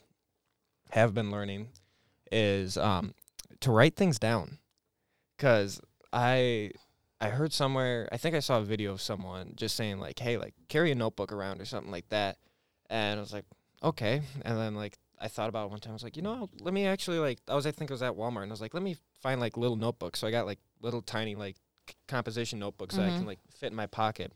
have 0.91 1.13
been 1.13 1.31
learning 1.31 1.69
is 2.31 2.77
um, 2.77 3.13
to 3.61 3.71
write 3.71 3.95
things 3.95 4.19
down, 4.19 4.59
because 5.37 5.81
I 6.11 6.71
I 7.19 7.29
heard 7.29 7.53
somewhere 7.53 8.09
I 8.11 8.17
think 8.17 8.35
I 8.35 8.39
saw 8.39 8.59
a 8.59 8.63
video 8.63 8.91
of 8.91 9.01
someone 9.01 9.53
just 9.55 9.75
saying 9.75 9.99
like, 9.99 10.19
hey, 10.19 10.37
like 10.37 10.53
carry 10.67 10.91
a 10.91 10.95
notebook 10.95 11.31
around 11.31 11.61
or 11.61 11.65
something 11.65 11.91
like 11.91 12.09
that, 12.09 12.37
and 12.89 13.19
I 13.19 13.21
was 13.21 13.33
like, 13.33 13.45
okay, 13.83 14.21
and 14.43 14.57
then 14.57 14.75
like 14.75 14.97
I 15.21 15.27
thought 15.27 15.49
about 15.49 15.65
it 15.65 15.71
one 15.71 15.79
time. 15.79 15.91
I 15.91 15.93
was 15.93 16.03
like, 16.03 16.17
you 16.17 16.23
know, 16.23 16.49
let 16.59 16.73
me 16.73 16.87
actually 16.87 17.19
like 17.19 17.39
I 17.47 17.55
was 17.55 17.65
I 17.67 17.71
think 17.71 17.91
I 17.91 17.93
was 17.93 18.01
at 18.01 18.13
Walmart 18.13 18.43
and 18.43 18.51
I 18.51 18.53
was 18.53 18.61
like, 18.61 18.73
let 18.73 18.83
me 18.83 18.97
find 19.21 19.39
like 19.39 19.55
little 19.55 19.75
notebooks. 19.77 20.19
So 20.19 20.27
I 20.27 20.31
got 20.31 20.45
like 20.47 20.59
little 20.81 21.01
tiny 21.01 21.35
like 21.35 21.57
composition 22.07 22.59
notebooks 22.59 22.95
that 22.95 23.05
I 23.05 23.11
Mhm. 23.11 23.17
can 23.17 23.25
like 23.27 23.39
fit 23.53 23.67
in 23.71 23.75
my 23.75 23.87
pocket, 23.87 24.31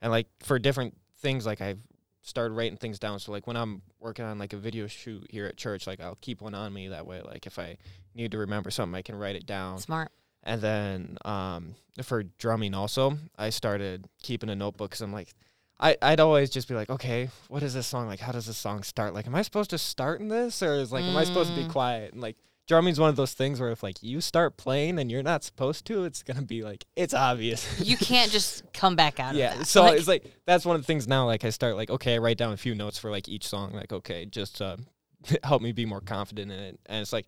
and 0.00 0.10
like 0.10 0.26
for 0.40 0.58
different 0.58 0.96
things 1.18 1.46
like 1.46 1.60
I've 1.60 1.80
started 2.22 2.54
writing 2.54 2.76
things 2.76 2.98
down. 2.98 3.18
So 3.18 3.32
like 3.32 3.46
when 3.46 3.56
I'm 3.56 3.82
working 3.98 4.24
on 4.24 4.38
like 4.38 4.52
a 4.52 4.56
video 4.58 4.86
shoot 4.86 5.26
here 5.30 5.46
at 5.46 5.56
church, 5.56 5.86
like 5.86 6.00
I'll 6.00 6.18
keep 6.20 6.40
one 6.42 6.54
on 6.54 6.72
me 6.72 6.88
that 6.88 7.06
way. 7.06 7.22
Like 7.22 7.46
if 7.46 7.58
I 7.58 7.76
need 8.14 8.32
to 8.32 8.38
remember 8.38 8.70
something, 8.70 8.94
I 8.94 9.02
can 9.02 9.14
write 9.16 9.36
it 9.36 9.46
down. 9.46 9.78
Smart. 9.78 10.10
And 10.42 10.60
then 10.62 11.18
um, 11.24 11.74
for 12.02 12.22
drumming 12.22 12.74
also, 12.74 13.18
I 13.38 13.50
started 13.50 14.06
keeping 14.22 14.48
a 14.50 14.54
notebook 14.56 14.90
because 14.90 15.00
I'm 15.02 15.12
like, 15.12 15.34
I, 15.78 15.96
I'd 16.02 16.20
always 16.20 16.50
just 16.50 16.68
be 16.68 16.74
like, 16.74 16.90
okay, 16.90 17.30
what 17.48 17.62
is 17.62 17.72
this 17.74 17.86
song 17.86 18.06
like? 18.06 18.20
How 18.20 18.32
does 18.32 18.46
this 18.46 18.58
song 18.58 18.82
start? 18.82 19.14
Like, 19.14 19.26
am 19.26 19.34
I 19.34 19.40
supposed 19.42 19.70
to 19.70 19.78
start 19.78 20.20
in 20.20 20.28
this, 20.28 20.62
or 20.62 20.74
is 20.74 20.92
like, 20.92 21.06
am 21.08 21.16
I 21.16 21.24
supposed 21.24 21.48
to 21.50 21.54
be 21.56 21.64
Mm. 21.64 21.70
quiet? 21.70 22.12
And 22.12 22.20
like, 22.20 22.36
drumming's 22.66 23.00
one 23.00 23.08
of 23.08 23.16
those 23.16 23.34
things 23.34 23.60
where 23.60 23.70
if 23.70 23.82
like 23.82 24.02
you 24.02 24.20
start 24.20 24.56
playing 24.56 24.98
and 24.98 25.10
you're 25.10 25.22
not 25.22 25.42
supposed 25.42 25.84
to, 25.86 26.04
it's 26.04 26.22
gonna 26.22 26.42
be 26.42 26.62
like 26.62 26.84
it's 26.96 27.14
obvious. 27.14 27.80
You 27.80 27.96
can't 27.96 28.30
just 28.32 28.72
come 28.72 28.96
back 28.96 29.20
out 29.20 29.34
yeah. 29.34 29.52
of 29.52 29.58
that. 29.58 29.64
So 29.66 29.82
Like, 29.82 29.98
it's 29.98 30.08
like 30.08 30.24
that's 30.46 30.64
one 30.64 30.76
of 30.76 30.82
the 30.82 30.86
things 30.86 31.08
now. 31.08 31.26
Like 31.26 31.44
I 31.44 31.50
start 31.50 31.76
like 31.76 31.90
okay, 31.90 32.14
I 32.14 32.18
write 32.18 32.38
down 32.38 32.52
a 32.52 32.56
few 32.56 32.74
notes 32.74 32.98
for 32.98 33.10
like 33.10 33.28
each 33.28 33.46
song. 33.46 33.72
Like 33.72 33.92
okay, 33.92 34.24
just 34.24 34.62
uh, 34.62 34.76
help 35.44 35.62
me 35.62 35.72
be 35.72 35.86
more 35.86 36.00
confident 36.00 36.52
in 36.52 36.58
it. 36.58 36.80
And 36.86 37.02
it's 37.02 37.12
like 37.12 37.26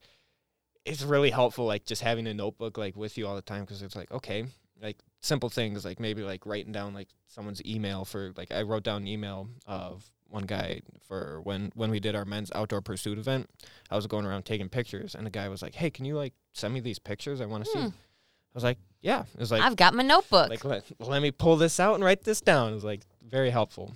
it's 0.84 1.02
really 1.02 1.30
helpful 1.30 1.66
like 1.66 1.84
just 1.84 2.02
having 2.02 2.26
a 2.26 2.34
notebook 2.34 2.76
like 2.76 2.96
with 2.96 3.16
you 3.16 3.26
all 3.26 3.36
the 3.36 3.42
time 3.42 3.60
because 3.62 3.82
it's 3.82 3.94
like 3.94 4.10
okay 4.10 4.44
like 4.82 4.98
simple 5.20 5.48
things 5.48 5.84
like 5.84 6.00
maybe 6.00 6.22
like 6.22 6.44
writing 6.44 6.72
down 6.72 6.92
like 6.92 7.08
someone's 7.28 7.64
email 7.64 8.04
for 8.04 8.32
like 8.36 8.50
I 8.50 8.62
wrote 8.62 8.82
down 8.82 9.02
an 9.02 9.06
email 9.08 9.48
of 9.66 10.04
one 10.32 10.44
guy 10.44 10.80
for 11.06 11.40
when 11.42 11.70
when 11.74 11.90
we 11.90 12.00
did 12.00 12.16
our 12.16 12.24
men's 12.24 12.50
outdoor 12.54 12.80
pursuit 12.80 13.18
event. 13.18 13.48
I 13.90 13.96
was 13.96 14.06
going 14.06 14.24
around 14.24 14.44
taking 14.44 14.68
pictures 14.68 15.14
and 15.14 15.26
the 15.26 15.30
guy 15.30 15.48
was 15.48 15.62
like, 15.62 15.74
"Hey, 15.74 15.90
can 15.90 16.04
you 16.04 16.16
like 16.16 16.32
send 16.54 16.72
me 16.72 16.80
these 16.80 16.98
pictures? 16.98 17.40
I 17.40 17.46
want 17.46 17.64
to 17.64 17.70
see." 17.70 17.78
Hmm. 17.78 17.86
I 17.86 18.54
was 18.54 18.64
like, 18.64 18.78
"Yeah." 19.02 19.24
It 19.34 19.40
was 19.40 19.52
like 19.52 19.62
I've 19.62 19.76
got 19.76 19.94
my 19.94 20.02
notebook. 20.02 20.48
like 20.48 20.64
let, 20.64 20.84
let 20.98 21.22
me 21.22 21.30
pull 21.30 21.56
this 21.56 21.78
out 21.78 21.94
and 21.94 22.04
write 22.04 22.24
this 22.24 22.40
down. 22.40 22.72
It 22.72 22.74
was 22.74 22.84
like 22.84 23.02
very 23.22 23.50
helpful. 23.50 23.92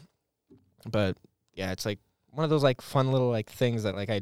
But 0.89 1.17
yeah, 1.55 1.73
it's 1.73 1.87
like 1.87 1.99
one 2.31 2.45
of 2.45 2.51
those 2.51 2.63
like 2.63 2.81
fun 2.83 3.11
little 3.11 3.31
like 3.31 3.51
things 3.51 3.83
that 3.85 3.97
like 3.97 4.11
I 4.11 4.21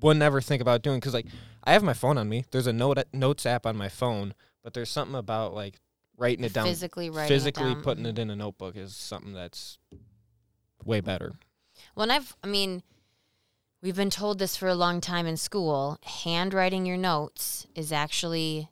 would 0.00 0.16
never 0.16 0.40
think 0.40 0.62
about 0.62 0.82
doing 0.82 0.98
because 0.98 1.14
like 1.14 1.26
I 1.64 1.72
have 1.72 1.82
my 1.82 1.94
phone 1.94 2.16
on 2.18 2.28
me. 2.28 2.44
There's 2.50 2.66
a 2.66 2.72
note 2.72 2.98
notes 3.12 3.44
app 3.44 3.66
on 3.66 3.76
my 3.76 3.88
phone, 3.88 4.34
but 4.64 4.72
there's 4.72 4.90
something 4.90 5.16
about 5.16 5.54
like 5.54 5.78
writing 6.16 6.44
it 6.44 6.54
down, 6.54 6.66
physically 6.66 7.10
writing 7.10 7.28
physically 7.28 7.70
it 7.70 7.74
down. 7.74 7.82
putting 7.82 8.06
it 8.06 8.18
in 8.18 8.30
a 8.30 8.36
notebook 8.36 8.76
is 8.76 8.96
something 8.96 9.34
that's 9.34 9.78
way 10.86 11.00
better. 11.00 11.34
Well, 11.94 12.10
I've, 12.10 12.36
I 12.42 12.46
mean, 12.46 12.82
we've 13.82 13.96
been 13.96 14.10
told 14.10 14.38
this 14.38 14.56
for 14.56 14.68
a 14.68 14.74
long 14.74 15.00
time 15.00 15.26
in 15.26 15.36
school. 15.36 15.98
Handwriting 16.02 16.86
your 16.86 16.96
notes 16.96 17.66
is 17.74 17.92
actually 17.92 18.68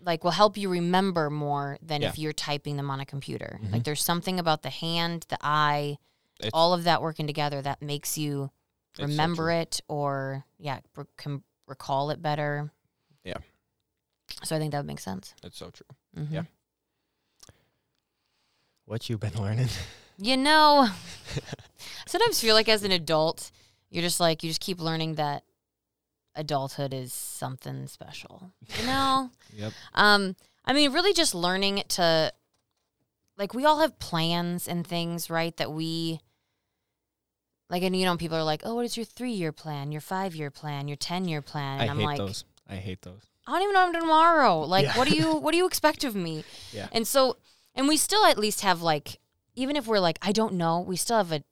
like 0.00 0.22
will 0.22 0.30
help 0.32 0.56
you 0.56 0.68
remember 0.68 1.30
more 1.30 1.78
than 1.82 2.02
if 2.02 2.16
you're 2.18 2.32
typing 2.32 2.76
them 2.76 2.90
on 2.90 3.00
a 3.00 3.06
computer. 3.06 3.58
Mhm. 3.62 3.72
Like 3.72 3.84
there's 3.84 4.02
something 4.02 4.38
about 4.38 4.62
the 4.62 4.70
hand, 4.70 5.26
the 5.28 5.38
eye, 5.40 5.98
It's- 6.38 6.50
all 6.54 6.72
of 6.72 6.84
that 6.84 7.02
working 7.02 7.26
together 7.26 7.60
that 7.62 7.82
makes 7.82 8.16
you 8.16 8.50
It's 8.92 9.00
so 9.00 9.06
remember 9.06 9.50
it 9.50 9.80
or 9.88 10.44
yeah, 10.58 10.78
re- 10.94 11.04
can 11.16 11.42
recall 11.66 12.10
it 12.10 12.22
better. 12.22 12.70
Yeah. 13.24 13.38
So 14.44 14.54
I 14.54 14.60
think 14.60 14.70
that 14.72 14.78
would 14.78 14.86
make 14.86 15.00
sense. 15.00 15.34
It's 15.42 15.58
so 15.58 15.70
true. 15.70 15.86
Mhm. 16.16 16.30
Yeah. 16.30 16.42
What 18.84 19.08
you 19.10 19.18
been 19.18 19.34
learning? 19.40 19.68
You 20.18 20.36
know, 20.36 20.88
sometimes 22.06 22.40
feel 22.40 22.54
like 22.54 22.68
as 22.68 22.82
an 22.84 22.92
adult, 22.92 23.50
you're 23.90 24.02
just 24.02 24.20
like 24.20 24.42
you 24.42 24.50
just 24.50 24.60
keep 24.60 24.80
learning 24.80 25.14
that 25.16 25.42
adulthood 26.34 26.92
is 26.94 27.12
something 27.12 27.86
special. 27.86 28.52
You 28.78 28.86
know? 28.86 29.30
yep. 29.54 29.72
um 29.94 30.36
I 30.64 30.72
mean 30.72 30.92
really 30.92 31.12
just 31.12 31.34
learning 31.34 31.82
to 31.90 32.32
like 33.38 33.54
we 33.54 33.64
all 33.64 33.80
have 33.80 33.98
plans 33.98 34.66
and 34.66 34.86
things, 34.86 35.28
right, 35.28 35.56
that 35.58 35.70
we 35.70 36.20
like 37.68 37.82
and 37.82 37.94
you 37.96 38.04
know 38.04 38.16
people 38.16 38.36
are 38.38 38.42
like, 38.44 38.62
"Oh, 38.64 38.74
what 38.74 38.84
is 38.84 38.96
your 38.96 39.06
3-year 39.06 39.52
plan? 39.52 39.92
Your 39.92 40.00
5-year 40.00 40.50
plan? 40.50 40.88
Your 40.88 40.96
10-year 40.96 41.42
plan?" 41.42 41.80
And 41.80 41.90
I 41.90 41.92
am 41.92 41.98
hate 41.98 42.04
like, 42.06 42.18
those. 42.18 42.44
I 42.68 42.76
hate 42.76 43.02
those. 43.02 43.22
I 43.46 43.52
don't 43.52 43.62
even 43.62 43.74
know 43.74 43.80
what 43.80 43.86
I'm 43.86 43.92
doing 43.92 44.02
tomorrow. 44.02 44.60
Like, 44.60 44.84
Yeah. 44.84 44.96
what 44.98 45.08
do 45.08 45.14
you 45.16 45.36
what 45.36 45.52
do 45.52 45.58
you 45.58 45.66
expect 45.66 46.04
of 46.04 46.14
me? 46.14 46.44
Yeah. 46.72 46.88
And 46.92 47.06
so, 47.06 47.36
and 47.74 47.86
we 47.88 47.96
still 47.96 48.24
at 48.24 48.38
least 48.38 48.60
have 48.62 48.82
like, 48.82 49.18
even 49.56 49.74
if 49.76 49.86
we're 49.86 49.98
like, 50.00 50.18
I 50.22 50.32
don't 50.32 50.54
know, 50.54 50.80
we 50.80 50.96
still 50.96 51.16
have 51.16 51.32
a 51.32 51.42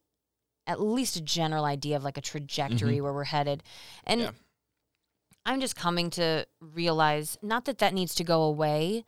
at 0.66 0.80
least 0.80 1.16
a 1.16 1.20
general 1.20 1.64
idea 1.66 1.94
of 1.96 2.04
like 2.04 2.16
a 2.16 2.22
trajectory 2.22 2.98
where 3.00 3.12
we're 3.12 3.24
headed. 3.24 3.62
And 4.04 4.20
Yeah. 4.22 4.30
I'm 5.44 5.60
just 5.60 5.76
coming 5.76 6.08
to 6.10 6.46
realize 6.60 7.36
not 7.42 7.66
that 7.66 7.78
that 7.78 7.92
needs 7.92 8.14
to 8.14 8.24
go 8.24 8.42
away, 8.44 9.04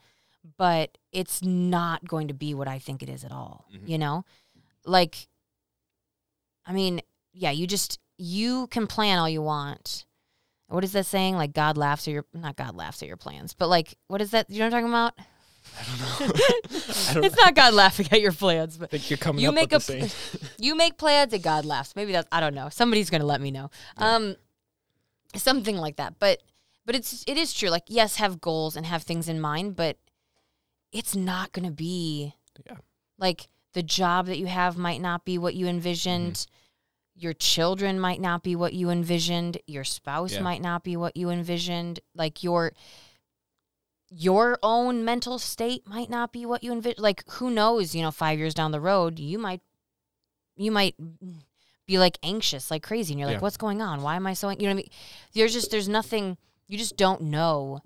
but 0.59 0.99
it's 1.13 1.43
not 1.43 2.07
going 2.07 2.29
to 2.29 2.35
be 2.35 2.53
what 2.53 2.69
I 2.69 2.79
think 2.79 3.03
it 3.03 3.09
is 3.09 3.25
at 3.25 3.33
all. 3.33 3.65
Mhm. 3.73 3.89
You 3.89 3.97
know, 3.99 4.25
like, 4.85 5.29
I 6.67 6.73
mean, 6.73 7.01
yeah, 7.33 7.51
you 7.53 7.67
just 7.67 7.99
you 8.19 8.67
can 8.69 8.87
plan 8.87 9.19
all 9.19 9.29
you 9.29 9.43
want. 9.43 10.05
What 10.69 10.85
is 10.85 10.93
that 10.93 11.07
saying? 11.07 11.37
Like 11.37 11.53
God 11.53 11.77
laughs 11.79 12.07
at 12.09 12.13
your 12.13 12.27
not 12.35 12.57
God 12.57 12.75
laughs 12.75 13.03
at 13.03 13.09
your 13.09 13.17
plans, 13.17 13.55
but 13.55 13.69
like 13.69 13.97
what 14.09 14.21
is 14.21 14.31
that? 14.33 14.51
You 14.51 14.59
know 14.59 14.67
what 14.67 14.75
I'm 14.75 14.83
talking 14.83 14.93
about? 14.93 15.15
I 15.79 15.85
don't 15.85 15.99
know. 16.01 16.33
I 17.09 17.15
don't 17.15 17.25
it's 17.25 17.37
not 17.37 17.55
God 17.55 17.75
laughing 17.75 18.09
at 18.11 18.21
your 18.21 18.33
plans, 18.33 18.77
but 18.79 18.91
think 18.91 19.11
you're 19.11 19.17
coming 19.19 19.43
you 19.43 19.49
up 19.51 19.55
make 19.55 19.71
with 19.73 19.89
a 19.89 19.93
the 20.01 20.09
same. 20.09 20.49
you 20.59 20.75
make 20.77 20.97
plans 20.99 21.33
and 21.33 21.43
God 21.43 21.65
laughs. 21.65 21.95
Maybe 21.97 22.13
that's 22.13 22.29
I 22.33 22.41
don't 22.41 22.55
know. 22.55 22.69
Somebody's 22.69 23.11
gonna 23.11 23.25
let 23.27 23.41
me 23.41 23.51
know. 23.51 23.71
Yeah. 23.99 24.15
Um, 24.15 24.37
something 25.35 25.77
like 25.77 25.97
that. 25.97 26.19
But 26.19 26.43
but 26.85 26.95
it's 26.95 27.25
it 27.27 27.37
is 27.37 27.53
true. 27.53 27.69
Like 27.69 27.85
yes, 27.89 28.17
have 28.17 28.41
goals 28.41 28.77
and 28.77 28.87
have 28.87 29.03
things 29.03 29.29
in 29.29 29.41
mind, 29.41 29.77
but 29.77 29.99
it's 30.93 31.15
not 31.15 31.53
gonna 31.53 31.71
be 31.71 32.35
Yeah. 32.67 32.77
like 33.19 33.49
the 33.75 33.83
job 33.83 34.27
that 34.27 34.39
you 34.39 34.47
have 34.47 34.79
might 34.79 35.01
not 35.03 35.25
be 35.25 35.37
what 35.37 35.55
you 35.55 35.67
envisioned. 35.67 36.35
Mm-hmm. 36.35 36.53
Your 37.19 37.33
children 37.33 37.99
might 37.99 38.21
not 38.21 38.43
be 38.43 38.57
what 38.57 38.73
you 38.73 38.91
envisioned. 38.91 39.59
Your 39.67 39.85
spouse 39.85 40.35
Yeah. 40.35 40.41
might 40.43 40.63
not 40.63 40.83
be 40.85 40.97
what 40.97 41.17
you 41.17 41.31
envisioned. 41.31 42.01
Like 42.15 42.43
your 42.43 42.73
your 44.11 44.59
own 44.63 45.05
mental 45.05 45.39
state 45.39 45.87
might 45.87 46.09
not 46.11 46.33
be 46.33 46.47
what 46.47 46.63
you 46.63 46.73
envision. 46.73 47.03
Like 47.03 47.29
who 47.33 47.51
knows? 47.51 47.95
You 47.95 48.03
know, 48.03 48.11
five 48.11 48.39
years 48.39 48.55
down 48.55 48.71
the 48.71 48.81
road, 48.81 49.19
you 49.19 49.39
might 49.39 49.61
you 50.57 50.71
might 50.71 50.95
be 51.87 51.99
like 51.99 52.19
anxious, 52.23 52.71
like 52.71 52.83
crazy, 52.83 53.13
and 53.13 53.21
you're 53.21 53.29
like, 53.29 53.37
Yeah. 53.37 53.41
"What's 53.43 53.57
going 53.57 53.83
on? 53.83 54.03
Why 54.03 54.17
am 54.17 54.27
I 54.27 54.35
so?" 54.35 54.49
You 54.51 54.57
know 54.57 54.65
what 54.67 54.71
I 54.71 54.75
mean? 54.75 54.91
There's 55.35 55.53
just 55.53 55.71
there's 55.71 55.89
nothing. 55.89 56.37
You 56.69 56.79
just 56.79 56.97
don't 56.97 57.23
know 57.23 57.81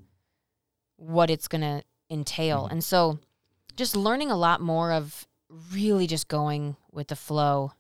what 0.96 1.30
it's 1.30 1.48
gonna 1.48 1.82
entail, 2.10 2.64
Mhm. 2.68 2.72
and 2.72 2.84
so 2.84 3.18
just 3.76 3.96
learning 3.96 4.30
a 4.30 4.36
lot 4.36 4.60
more 4.60 4.92
of 4.92 5.26
really 5.72 6.06
just 6.06 6.28
going 6.28 6.76
with 6.92 7.08
the 7.08 7.16
flow. 7.16 7.72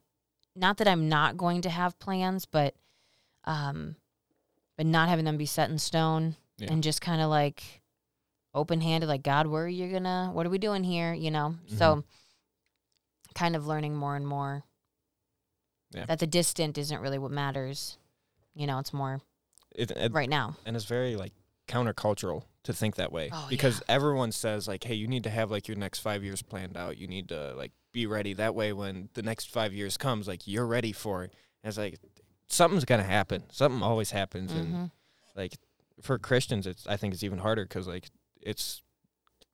Not 0.56 0.78
that 0.78 0.88
I'm 0.88 1.08
not 1.08 1.36
going 1.36 1.62
to 1.62 1.70
have 1.70 1.98
plans, 1.98 2.46
but 2.46 2.74
um, 3.44 3.96
but 4.76 4.86
not 4.86 5.08
having 5.08 5.24
them 5.24 5.36
be 5.36 5.46
set 5.46 5.70
in 5.70 5.78
stone 5.78 6.36
Yeah. 6.58 6.72
and 6.72 6.82
just 6.82 7.00
kind 7.00 7.20
of 7.22 7.30
like 7.30 7.79
open 8.54 8.80
handed, 8.80 9.06
like 9.08 9.22
God, 9.22 9.46
where 9.46 9.64
are 9.64 9.68
you 9.68 9.92
gonna? 9.92 10.30
What 10.32 10.46
are 10.46 10.50
we 10.50 10.58
doing 10.58 10.84
here? 10.84 11.12
You 11.14 11.30
know. 11.30 11.54
So 11.76 12.04
kind 13.34 13.54
of 13.56 13.66
learning 13.66 13.94
more 13.94 14.16
and 14.16 14.26
more 14.26 14.64
Yeah. 15.92 16.06
that 16.06 16.18
the 16.18 16.26
distant 16.26 16.76
isn't 16.78 17.00
really 17.00 17.18
what 17.18 17.30
matters. 17.30 17.96
You 18.54 18.66
know, 18.66 18.78
it's 18.80 18.92
more 18.92 19.20
It, 19.74 19.90
it- 19.92 20.12
right 20.12 20.28
now. 20.28 20.56
and 20.66 20.74
it's 20.76 20.84
very 20.84 21.14
like 21.16 21.32
countercultural 21.68 22.42
to 22.64 22.72
think 22.72 22.96
that 22.96 23.12
way 23.12 23.30
Oh, 23.32 23.46
because 23.48 23.80
everyone 23.88 24.32
says 24.32 24.66
like 24.66 24.82
hey 24.82 24.94
you 24.94 25.06
need 25.06 25.22
to 25.24 25.30
have 25.30 25.52
like 25.52 25.68
your 25.68 25.76
next 25.76 26.00
five 26.00 26.24
years 26.24 26.42
planned 26.42 26.76
out 26.76 26.98
you 26.98 27.06
need 27.06 27.28
to 27.28 27.54
like 27.54 27.70
be 27.92 28.06
ready 28.06 28.32
that 28.34 28.56
way 28.56 28.72
when 28.72 29.08
the 29.14 29.22
next 29.22 29.50
five 29.52 29.72
years 29.72 29.96
comes 29.96 30.26
like 30.26 30.48
you're 30.48 30.66
ready 30.66 30.90
for 30.92 31.22
it 31.22 31.32
and 31.62 31.68
it's 31.68 31.78
like 31.78 32.00
something's 32.48 32.84
gonna 32.84 33.04
happen 33.04 33.44
something 33.52 33.82
always 33.82 34.10
happens 34.10 34.50
and 34.52 34.74
Mhm. 34.74 34.90
like 35.36 35.52
for 36.02 36.18
christians 36.18 36.66
it's 36.66 36.86
i 36.88 36.96
think 36.96 37.14
it's 37.14 37.22
even 37.22 37.38
harder 37.38 37.62
because 37.64 37.86
like 37.86 38.10
it's 38.42 38.82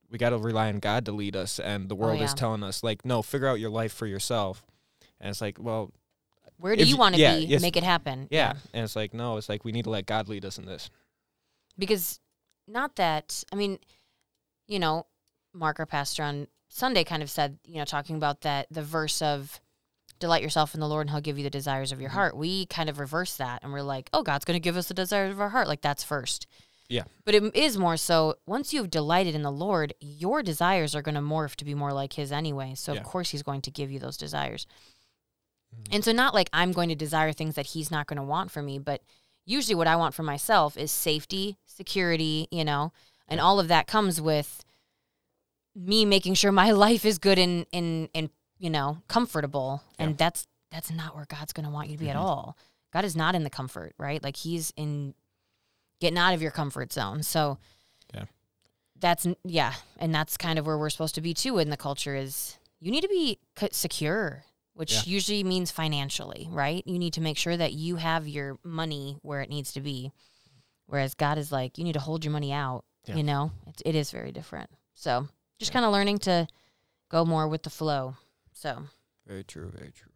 we 0.09 0.17
got 0.17 0.29
to 0.29 0.37
rely 0.37 0.67
on 0.69 0.79
god 0.79 1.05
to 1.05 1.11
lead 1.11 1.35
us 1.35 1.59
and 1.59 1.89
the 1.89 1.95
world 1.95 2.15
is 2.21 2.29
Oh, 2.29 2.31
yeah. 2.31 2.35
telling 2.35 2.63
us 2.63 2.83
like 2.83 3.03
no 3.05 3.21
figure 3.21 3.47
out 3.47 3.59
your 3.59 3.69
life 3.69 3.91
for 3.93 4.07
yourself 4.07 4.63
and 5.19 5.29
it's 5.29 5.41
like 5.41 5.57
well 5.59 5.91
Where 6.57 6.75
do 6.75 6.81
If 6.81 6.87
you 6.87 6.97
want 6.97 7.15
to 7.15 7.21
yeah, 7.21 7.37
be? 7.37 7.45
yes. 7.45 7.61
Make 7.61 7.75
it 7.77 7.83
happen. 7.83 8.27
yeah 8.31 8.53
and 8.73 8.83
it's 8.83 8.95
like 8.95 9.13
no 9.13 9.37
it's 9.37 9.49
like 9.49 9.65
we 9.65 9.71
need 9.71 9.83
to 9.83 9.89
let 9.89 10.05
god 10.05 10.29
lead 10.29 10.45
us 10.45 10.57
in 10.57 10.65
this 10.65 10.89
because 11.77 12.19
not 12.67 12.95
that 12.97 13.43
I 13.51 13.55
mean, 13.55 13.79
you 14.67 14.79
know, 14.79 15.05
Mark, 15.53 15.79
our 15.79 15.85
pastor 15.85 16.23
on 16.23 16.47
Sunday, 16.69 17.03
kind 17.05 17.23
of 17.23 17.29
said, 17.29 17.57
you 17.65 17.75
know, 17.77 17.85
talking 17.85 18.17
about 18.17 18.41
that 18.41 18.67
the 18.69 18.81
verse 18.83 19.21
of 19.21 19.61
delight 20.19 20.41
yourself 20.41 20.73
in 20.73 20.79
the 20.81 20.87
Lord 20.87 21.01
and 21.07 21.11
He'll 21.11 21.21
give 21.21 21.37
you 21.37 21.43
the 21.43 21.49
desires 21.49 21.91
of 21.91 22.01
your 22.01 22.09
Mhm. 22.09 22.13
heart. 22.13 22.35
We 22.37 22.65
kind 22.65 22.89
of 22.89 22.99
reverse 22.99 23.37
that 23.37 23.63
and 23.63 23.71
we're 23.71 23.81
like, 23.83 24.09
oh, 24.13 24.23
God's 24.23 24.43
going 24.45 24.55
to 24.55 24.59
give 24.63 24.75
us 24.75 24.87
the 24.87 24.93
desires 24.93 25.31
of 25.31 25.39
our 25.39 25.49
heart. 25.49 25.67
Like 25.67 25.81
that's 25.81 26.03
first. 26.03 26.47
Yeah. 26.89 27.03
But 27.25 27.35
it 27.35 27.55
is 27.55 27.77
more 27.77 27.97
so 27.97 28.35
once 28.45 28.73
you've 28.73 28.89
delighted 28.89 29.35
in 29.35 29.41
the 29.41 29.51
Lord, 29.51 29.93
your 29.99 30.41
desires 30.41 30.95
are 30.95 31.01
going 31.01 31.15
to 31.15 31.21
morph 31.21 31.55
to 31.57 31.65
be 31.65 31.73
more 31.73 31.91
like 31.93 32.13
His 32.13 32.31
anyway. 32.31 32.73
So 32.75 32.93
Yeah. 32.93 32.99
of 33.01 33.05
course 33.05 33.31
He's 33.31 33.43
going 33.43 33.61
to 33.63 33.71
give 33.71 33.91
you 33.91 33.99
those 33.99 34.15
desires. 34.17 34.65
Mhm. 35.75 35.87
And 35.95 36.05
so 36.05 36.11
not 36.13 36.33
like 36.33 36.49
I'm 36.53 36.71
going 36.71 36.89
to 36.89 36.95
desire 36.95 37.33
things 37.33 37.55
that 37.55 37.67
He's 37.67 37.91
not 37.91 38.07
going 38.07 38.17
to 38.17 38.23
want 38.23 38.51
for 38.51 38.61
me, 38.61 38.79
but 38.79 39.01
usually 39.45 39.75
what 39.75 39.87
I 39.87 39.95
want 39.97 40.13
for 40.15 40.23
myself 40.23 40.77
is 40.77 40.91
safety, 40.91 41.57
security, 41.65 42.47
you 42.51 42.63
know, 42.63 42.93
and 43.27 43.39
all 43.41 43.59
of 43.59 43.67
that 43.67 43.87
comes 43.87 44.21
with 44.21 44.63
me 45.75 46.05
making 46.05 46.33
sure 46.35 46.51
my 46.51 46.71
life 46.85 47.05
is 47.05 47.17
good 47.17 47.37
and 47.37 47.65
and 47.73 48.09
and 48.15 48.29
you 48.59 48.69
know 48.69 48.99
comfortable, 49.07 49.83
and 49.99 50.17
that's 50.17 50.47
that's 50.71 50.89
not 50.91 51.15
where 51.15 51.25
God's 51.25 51.53
going 51.53 51.65
to 51.65 51.71
want 51.71 51.89
you 51.89 51.97
to 51.97 52.03
be 52.03 52.09
at 52.09 52.15
Mhm. 52.15 52.19
all. 52.21 52.57
God 52.93 53.05
is 53.05 53.15
not 53.15 53.35
in 53.35 53.43
the 53.43 53.49
comfort, 53.49 53.93
right? 53.97 54.23
Like 54.23 54.37
He's 54.37 54.71
in 54.75 55.13
getting 55.99 56.17
out 56.17 56.33
of 56.33 56.41
your 56.41 56.51
comfort 56.51 56.91
zone. 56.93 57.23
So 57.23 57.57
Yeah. 58.13 58.25
That's 58.99 59.27
yeah, 59.43 59.73
and 59.99 60.13
that's 60.13 60.37
kind 60.37 60.57
of 60.57 60.65
where 60.65 60.77
we're 60.77 60.89
supposed 60.89 61.15
to 61.15 61.21
be 61.21 61.33
too 61.33 61.57
in 61.59 61.69
the 61.69 61.77
culture 61.77 62.15
is 62.15 62.57
you 62.79 62.91
need 62.91 63.01
to 63.01 63.07
be 63.07 63.39
c- 63.59 63.69
secure, 63.71 64.43
which 64.73 64.93
Yeah. 64.93 65.01
usually 65.05 65.43
means 65.43 65.69
financially, 65.71 66.47
right? 66.51 66.83
You 66.87 66.97
need 66.99 67.13
to 67.13 67.21
make 67.21 67.37
sure 67.37 67.55
that 67.57 67.73
you 67.73 67.97
have 67.97 68.27
your 68.27 68.57
money 68.63 69.17
where 69.21 69.41
it 69.41 69.49
needs 69.49 69.71
to 69.73 69.81
be. 69.81 70.11
Whereas 70.87 71.13
God 71.15 71.37
is 71.37 71.51
like, 71.51 71.77
you 71.77 71.83
need 71.83 71.93
to 71.93 71.99
hold 71.99 72.23
your 72.23 72.31
money 72.31 72.51
out. 72.53 72.85
Yeah. 73.05 73.15
You 73.17 73.23
know, 73.23 73.51
it, 73.67 73.81
it 73.85 73.95
is 73.95 74.09
very 74.11 74.31
different. 74.31 74.69
So 74.93 75.27
just 75.59 75.69
Yeah. 75.71 75.73
kind 75.73 75.85
of 75.85 75.91
learning 75.91 76.19
to 76.19 76.47
go 77.09 77.23
more 77.25 77.47
with 77.47 77.63
the 77.63 77.69
flow. 77.69 78.15
So 78.53 78.87
Very 79.27 79.43
true. 79.43 79.69
Very 79.69 79.91
true. 79.91 80.11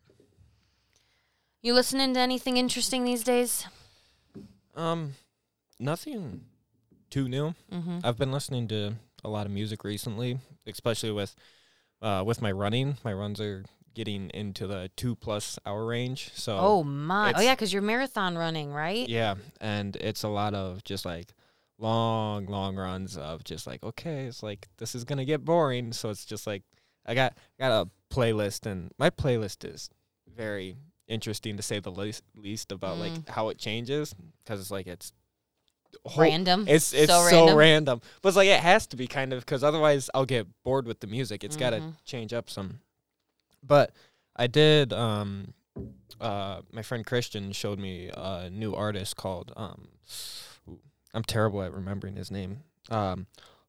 you 1.61 1.73
listening 1.73 2.13
to 2.15 2.19
anything 2.19 2.57
interesting 2.57 3.03
these 3.03 3.23
days? 3.23 3.65
Um, 4.75 5.15
nothing 5.81 6.45
too 7.09 7.27
new. 7.27 7.53
Mm-hmm. 7.71 7.99
I've 8.03 8.17
been 8.17 8.31
listening 8.31 8.67
to 8.69 8.93
a 9.23 9.29
lot 9.29 9.45
of 9.45 9.51
music 9.51 9.83
recently, 9.83 10.37
especially 10.67 11.11
with 11.11 11.35
uh 12.01 12.23
with 12.25 12.41
my 12.41 12.51
running. 12.51 12.97
My 13.03 13.13
runs 13.13 13.41
are 13.41 13.63
getting 13.93 14.29
into 14.33 14.67
the 14.67 14.89
two 14.95 15.15
plus 15.15 15.59
hour 15.65 15.85
range. 15.85 16.31
So 16.33 16.57
Oh 16.57 16.83
my! 16.83 17.33
Oh 17.35 17.41
yeah, 17.41 17.53
because 17.55 17.73
you're 17.73 17.81
marathon 17.81 18.37
running, 18.37 18.71
right? 18.71 19.07
yeah, 19.09 19.35
and 19.59 19.95
it's 19.97 20.23
a 20.23 20.29
lot 20.29 20.53
of 20.53 20.83
just 20.85 21.03
like 21.05 21.33
long, 21.77 22.45
long 22.45 22.75
runs 22.75 23.17
of 23.17 23.43
just 23.43 23.67
like 23.67 23.83
okay, 23.83 24.25
it's 24.25 24.41
like 24.43 24.69
this 24.77 24.95
is 24.95 25.03
gonna 25.03 25.25
get 25.25 25.43
boring. 25.43 25.91
So 25.93 26.09
it's 26.09 26.25
just 26.25 26.47
like 26.47 26.63
I 27.05 27.15
got 27.15 27.33
got 27.59 27.71
a 27.87 27.89
playlist, 28.15 28.65
and 28.65 28.91
my 28.97 29.09
playlist 29.09 29.65
is 29.69 29.89
very 30.33 30.77
interesting 31.07 31.57
to 31.57 31.63
say 31.63 31.79
the 31.79 31.91
least, 31.91 32.23
least 32.35 32.71
about 32.71 32.97
like 32.97 33.11
Mm. 33.11 33.29
how 33.29 33.49
it 33.49 33.57
changes 33.57 34.13
because 34.43 34.61
it's 34.61 34.71
like 34.71 34.87
it's 34.87 35.11
whole- 36.05 36.23
Random. 36.23 36.65
It's 36.67 36.93
it's 36.93 37.11
So 37.11 37.27
so, 37.29 37.37
random. 37.37 37.57
random. 37.57 38.01
but 38.21 38.29
it's 38.29 38.35
like 38.37 38.47
it 38.47 38.59
has 38.59 38.87
to 38.87 38.95
be 38.95 39.07
kind 39.07 39.33
of 39.33 39.41
because 39.41 39.63
otherwise 39.63 40.09
I'll 40.13 40.25
get 40.25 40.47
bored 40.63 40.85
with 40.87 40.99
the 40.99 41.07
music. 41.07 41.43
It's 41.43 41.55
got 41.57 41.71
to 41.71 41.93
change 42.05 42.33
up 42.33 42.49
some. 42.49 42.79
But 43.63 43.91
I 44.35 44.47
did. 44.47 44.91
Um, 44.93 45.53
uh, 46.19 46.61
my 46.71 46.81
friend 46.81 47.05
Christian 47.05 47.51
showed 47.51 47.79
me 47.79 48.09
a 48.15 48.49
new 48.49 48.73
artist 48.73 49.15
called. 49.15 49.51
Um, 49.55 49.87
I'm 51.13 51.23
terrible 51.23 51.61
at 51.61 51.73
remembering 51.73 52.15
his 52.15 52.31
name. 52.31 52.63
Um, 52.89 53.27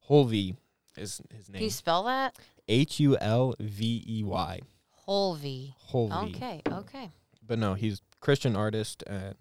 Hulvey 0.08 0.56
is 0.96 1.20
his 1.34 1.46
Can 1.48 1.62
you 1.62 1.70
spell 1.70 2.04
that? 2.04 2.36
H 2.68 3.00
U 3.00 3.16
L 3.18 3.54
V 3.58 4.04
E 4.06 4.22
Y. 4.24 4.60
Hulvey. 5.08 5.74
Hulvey. 5.92 6.36
Okay. 6.36 6.62
Okay. 6.70 7.10
but 7.46 7.58
no, 7.58 7.74
he's 7.74 8.00
Christian 8.20 8.54
artist 8.54 9.02
and 9.06 9.34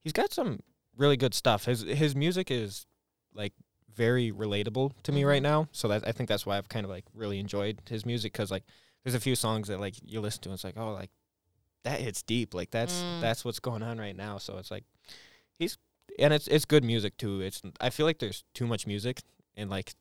he's 0.00 0.12
got 0.14 0.32
some 0.32 0.60
really 0.96 1.16
good 1.16 1.34
stuff. 1.34 1.64
His 1.66 1.82
his 1.82 2.14
music 2.16 2.50
is 2.50 2.86
like 3.34 3.52
very 3.94 4.32
relatable 4.32 4.92
to 5.04 5.12
me 5.12 5.24
right 5.24 5.40
Mhm. 5.40 5.44
now. 5.44 5.68
So 5.72 5.88
that 5.88 6.06
I 6.06 6.12
think 6.12 6.28
that's 6.28 6.44
why 6.46 6.58
I've 6.58 6.68
kind 6.68 6.84
of 6.84 6.90
like 6.90 7.04
really 7.14 7.38
enjoyed 7.38 7.80
his 7.88 8.04
music 8.04 8.32
because 8.32 8.50
like 8.50 8.64
there's 9.04 9.14
a 9.14 9.20
few 9.20 9.36
songs 9.36 9.68
that 9.68 9.78
like 9.80 9.94
you 10.02 10.20
listen 10.20 10.42
to 10.42 10.48
and 10.50 10.54
it's 10.54 10.64
like 10.64 10.76
oh 10.76 10.92
like 10.92 11.10
that 11.84 12.00
hits 12.00 12.22
deep 12.22 12.54
like 12.54 12.70
that's 12.70 13.02
Mm. 13.04 13.20
that's 13.20 13.44
what's 13.44 13.60
going 13.60 13.82
on 13.82 13.98
right 13.98 14.16
now. 14.16 14.38
So 14.38 14.58
it's 14.58 14.70
like 14.70 14.84
he's 15.58 15.78
and 16.18 16.32
it's 16.32 16.48
it's 16.48 16.64
good 16.64 16.84
music 16.84 17.16
too. 17.16 17.40
It's 17.40 17.62
I 17.80 17.90
feel 17.90 18.06
like 18.06 18.18
there's 18.18 18.44
too 18.54 18.66
much 18.66 18.86
music 18.86 19.20
and 19.56 19.70
like 19.70 19.94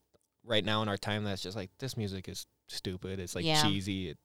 right 0.46 0.64
now 0.66 0.82
in 0.82 0.90
our 0.90 0.98
time 0.98 1.24
that's 1.24 1.42
just 1.44 1.56
like 1.58 1.70
this 1.80 1.96
music 1.98 2.28
is 2.28 2.46
stupid. 2.68 3.20
It's 3.20 3.36
like 3.36 3.46
Yeah. 3.46 3.62
cheesy. 3.62 4.10
It, 4.10 4.18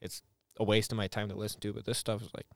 it's 0.00 0.22
a 0.58 0.64
waste 0.64 0.92
of 0.92 0.98
my 0.98 1.06
time 1.08 1.28
to 1.28 1.34
listen 1.34 1.60
to, 1.60 1.72
but 1.72 1.84
this 1.84 1.98
stuff 1.98 2.22
is 2.22 2.28
like 2.34 2.46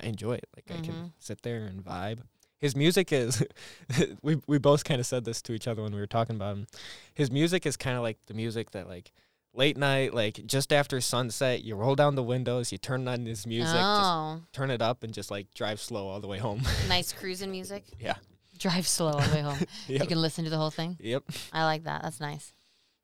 I 0.00 0.06
enjoy 0.06 0.34
it. 0.34 0.48
Like 0.56 0.70
I 0.70 0.80
Mhm. 0.80 0.84
can 0.84 1.12
sit 1.18 1.42
there 1.42 1.64
and 1.66 1.84
vibe. 1.84 2.22
His 2.62 2.76
music 2.76 3.12
is 3.12 3.44
we 4.22 4.40
we 4.46 4.56
both 4.56 4.84
kind 4.84 5.00
of 5.00 5.06
said 5.06 5.24
this 5.24 5.42
to 5.42 5.52
each 5.52 5.66
other 5.66 5.82
when 5.82 5.92
we 5.92 5.98
were 5.98 6.06
talking 6.06 6.36
about 6.36 6.56
him. 6.56 6.66
His 7.12 7.28
music 7.28 7.66
is 7.66 7.76
kind 7.76 7.96
of 7.96 8.04
like 8.04 8.18
the 8.26 8.34
music 8.34 8.70
that 8.70 8.88
like 8.88 9.10
late 9.52 9.76
night, 9.76 10.14
like 10.14 10.46
just 10.46 10.72
after 10.72 11.00
sunset, 11.00 11.64
you 11.64 11.74
roll 11.74 11.96
down 11.96 12.14
the 12.14 12.22
windows, 12.22 12.70
you 12.70 12.78
turn 12.78 13.08
on 13.08 13.26
his 13.26 13.48
music, 13.48 13.74
just 13.74 13.84
oh, 13.84 14.42
turn 14.52 14.70
it 14.70 14.80
up, 14.80 15.02
and 15.02 15.12
just 15.12 15.28
like 15.28 15.52
drive 15.54 15.80
slow 15.80 16.06
all 16.06 16.20
the 16.20 16.28
way 16.28 16.38
home. 16.38 16.62
nice 16.88 17.12
cruising 17.12 17.50
music. 17.50 17.84
yeah. 17.98 18.14
Drive 18.58 18.86
slow 18.86 19.08
all 19.08 19.20
the 19.20 19.34
way 19.34 19.40
home. 19.42 19.58
You 19.88 20.06
can 20.06 20.22
listen 20.22 20.44
to 20.44 20.50
the 20.50 20.56
whole 20.56 20.70
thing. 20.70 20.96
Yep. 21.00 21.24
I 21.52 21.64
like 21.64 21.82
that. 21.82 22.02
That's 22.02 22.20
nice. 22.20 22.52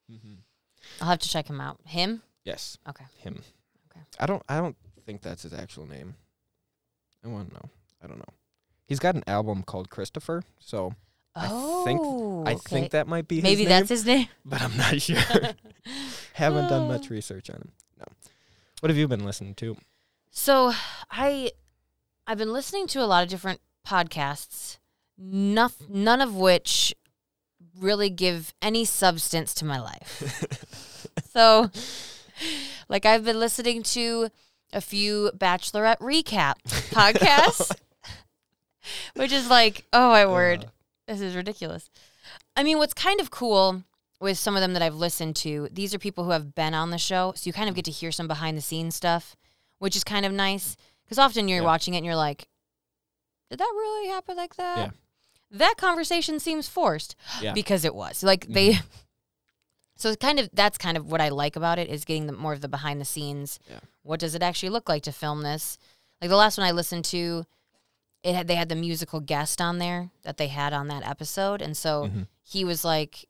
Mm-hmm. 0.08 0.34
I'll 1.00 1.08
have 1.08 1.18
to 1.18 1.28
check 1.28 1.50
him 1.50 1.60
out. 1.60 1.80
Him? 1.84 2.22
Yes. 2.44 2.78
Okay. 2.88 3.04
Him. 3.16 3.42
Okay. 3.90 4.04
I 4.20 4.26
don't. 4.26 4.42
I 4.48 4.58
don't 4.58 4.76
think 5.04 5.20
that's 5.20 5.42
his 5.42 5.52
actual 5.52 5.86
name. 5.86 6.14
I 7.24 7.28
want 7.28 7.48
to 7.48 7.54
know. 7.54 7.70
I 8.00 8.06
don't 8.06 8.18
know. 8.18 8.34
He's 8.88 8.98
got 8.98 9.14
an 9.14 9.22
album 9.26 9.62
called 9.62 9.90
Christopher, 9.90 10.42
so 10.58 10.94
I 11.36 11.48
think- 11.84 12.00
Oh, 12.02 12.42
I 12.46 12.54
okay. 12.54 12.60
think 12.64 12.90
that 12.92 13.06
might 13.06 13.28
be 13.28 13.40
maybe 13.42 13.62
his 13.62 13.68
that's 13.68 13.90
name, 13.90 13.96
his 13.96 14.06
name. 14.06 14.28
but 14.44 14.62
I'm 14.62 14.76
not 14.76 15.00
sure. 15.02 15.16
Haven't 16.34 16.68
done 16.68 16.88
much 16.88 17.06
oh. 17.10 17.14
research 17.14 17.50
on 17.50 17.56
him. 17.56 17.72
No. 17.98 18.04
What 18.80 18.90
have 18.90 18.96
you 18.96 19.06
been 19.08 19.24
listening 19.24 19.54
to? 19.56 19.76
So 20.30 20.72
I 21.10 21.50
I've 22.26 22.38
been 22.38 22.52
listening 22.52 22.86
to 22.88 23.02
a 23.02 23.06
lot 23.06 23.22
of 23.24 23.28
different 23.28 23.60
podcasts, 23.86 24.78
noth- 25.18 25.88
none 25.88 26.20
of 26.20 26.34
which 26.34 26.94
really 27.78 28.10
give 28.10 28.54
any 28.62 28.84
substance 28.84 29.52
to 29.54 29.64
my 29.64 29.80
life. 29.80 31.06
so 31.32 31.70
like 32.88 33.04
I've 33.04 33.24
been 33.24 33.40
listening 33.40 33.82
to 33.84 34.28
a 34.72 34.80
few 34.80 35.30
bachelorette 35.36 35.98
recap 35.98 36.54
podcasts, 36.90 37.72
which 39.14 39.32
is 39.32 39.48
like, 39.48 39.86
oh 39.92 40.10
my 40.10 40.26
word, 40.26 40.64
Uh, 40.64 40.68
this 41.08 41.20
is 41.20 41.34
ridiculous. 41.36 41.88
I 42.56 42.62
mean, 42.62 42.78
what's 42.78 42.94
kind 42.94 43.20
of 43.20 43.30
cool 43.30 43.82
with 44.20 44.36
some 44.38 44.56
of 44.56 44.60
them 44.60 44.72
that 44.74 44.82
I've 44.82 44.94
listened 44.96 45.36
to, 45.36 45.68
these 45.72 45.94
are 45.94 45.98
people 45.98 46.24
who 46.24 46.30
have 46.30 46.54
been 46.54 46.74
on 46.74 46.90
the 46.90 46.98
show, 46.98 47.32
so 47.36 47.46
you 47.46 47.52
kind 47.52 47.68
of 47.68 47.74
get 47.74 47.84
to 47.86 47.90
hear 47.90 48.10
some 48.12 48.26
behind 48.28 48.56
the 48.58 48.62
scenes 48.62 48.94
stuff, 48.96 49.36
which 49.78 49.94
is 49.96 50.04
kind 50.04 50.26
of 50.26 50.32
nice. 50.32 50.76
Because 51.04 51.18
often 51.18 51.48
you're 51.48 51.60
Yeah. 51.60 51.64
watching 51.64 51.94
it 51.94 51.98
and 51.98 52.06
you're 52.06 52.16
like, 52.16 52.48
did 53.48 53.58
that 53.60 53.72
really 53.72 54.08
happen 54.08 54.36
like 54.36 54.56
that? 54.56 54.78
Yeah. 54.78 54.90
That 55.50 55.76
conversation 55.78 56.38
seems 56.40 56.68
forced 56.68 57.14
yeah. 57.40 57.54
because 57.54 57.84
it 57.84 57.94
was 57.94 58.22
like 58.22 58.46
they. 58.48 58.74
Mhm. 58.74 58.82
So 60.00 60.10
it's 60.10 60.20
kind 60.24 60.38
of 60.38 60.48
that's 60.52 60.78
kind 60.78 60.96
of 60.96 61.10
what 61.10 61.20
I 61.20 61.28
like 61.30 61.56
about 61.56 61.80
it 61.80 61.88
is 61.88 62.04
getting 62.04 62.26
the, 62.28 62.32
more 62.32 62.52
of 62.52 62.60
the 62.60 62.68
behind 62.68 63.00
the 63.00 63.04
scenes. 63.04 63.58
Yeah. 63.68 63.80
What 64.04 64.20
does 64.20 64.36
it 64.36 64.44
actually 64.44 64.68
look 64.68 64.88
like 64.88 65.02
to 65.02 65.12
film 65.12 65.42
this? 65.42 65.76
Like 66.20 66.30
the 66.30 66.36
last 66.36 66.56
one 66.56 66.64
I 66.64 66.70
listened 66.70 67.04
to, 67.06 67.44
it 68.22 68.34
had 68.34 68.48
they 68.48 68.56
had 68.56 68.68
the 68.68 68.74
musical 68.76 69.20
guest 69.20 69.60
on 69.60 69.78
there 69.78 70.10
that 70.22 70.36
they 70.36 70.48
had 70.48 70.72
on 70.72 70.88
that 70.88 71.06
episode, 71.06 71.62
and 71.62 71.76
so 71.76 72.04
Mhm. 72.06 72.26
he 72.44 72.64
was 72.64 72.84
like, 72.84 73.26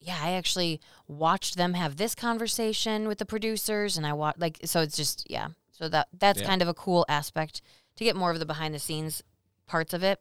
"Yeah, 0.00 0.18
I 0.20 0.32
actually 0.32 0.80
watched 1.06 1.56
them 1.56 1.74
have 1.74 1.96
this 1.96 2.14
conversation 2.14 3.06
with 3.08 3.18
the 3.18 3.26
producers, 3.26 3.96
and 3.96 4.06
I 4.06 4.12
watched 4.12 4.38
like 4.40 4.58
so 4.64 4.80
it's 4.80 4.96
just 4.96 5.28
yeah. 5.30 5.48
So 5.72 5.88
that 5.90 6.08
that's 6.12 6.40
Yeah. 6.40 6.46
kind 6.46 6.62
of 6.62 6.68
a 6.68 6.74
cool 6.74 7.04
aspect 7.08 7.60
to 7.96 8.04
get 8.04 8.16
more 8.16 8.30
of 8.30 8.38
the 8.38 8.46
behind 8.46 8.74
the 8.74 8.78
scenes 8.78 9.22
parts 9.66 9.92
of 9.94 10.02
it. 10.02 10.20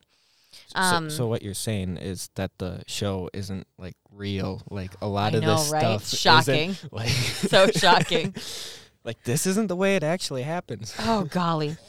So- 0.67 0.79
Um, 0.79 1.09
so, 1.09 1.27
what 1.27 1.41
you're 1.41 1.53
saying 1.53 1.97
is 1.97 2.29
that 2.35 2.51
the 2.59 2.83
show 2.87 3.29
isn't 3.33 3.67
like 3.77 3.95
real. 4.11 4.61
Like 4.69 4.91
a 5.01 5.07
lot 5.07 5.33
I 5.33 5.37
of 5.37 5.43
know, 5.43 5.57
this 5.57 5.69
right? 5.69 5.99
stuff, 6.01 6.19
Shocking. 6.45 6.77
Like 6.91 7.09
So 7.09 7.67
shocking. 7.71 8.33
like 9.03 9.21
this 9.23 9.45
isn't 9.45 9.67
the 9.67 9.75
way 9.75 9.95
it 9.97 10.03
actually 10.03 10.43
happens. 10.43 10.93
Oh 10.99 11.23
golly. 11.25 11.75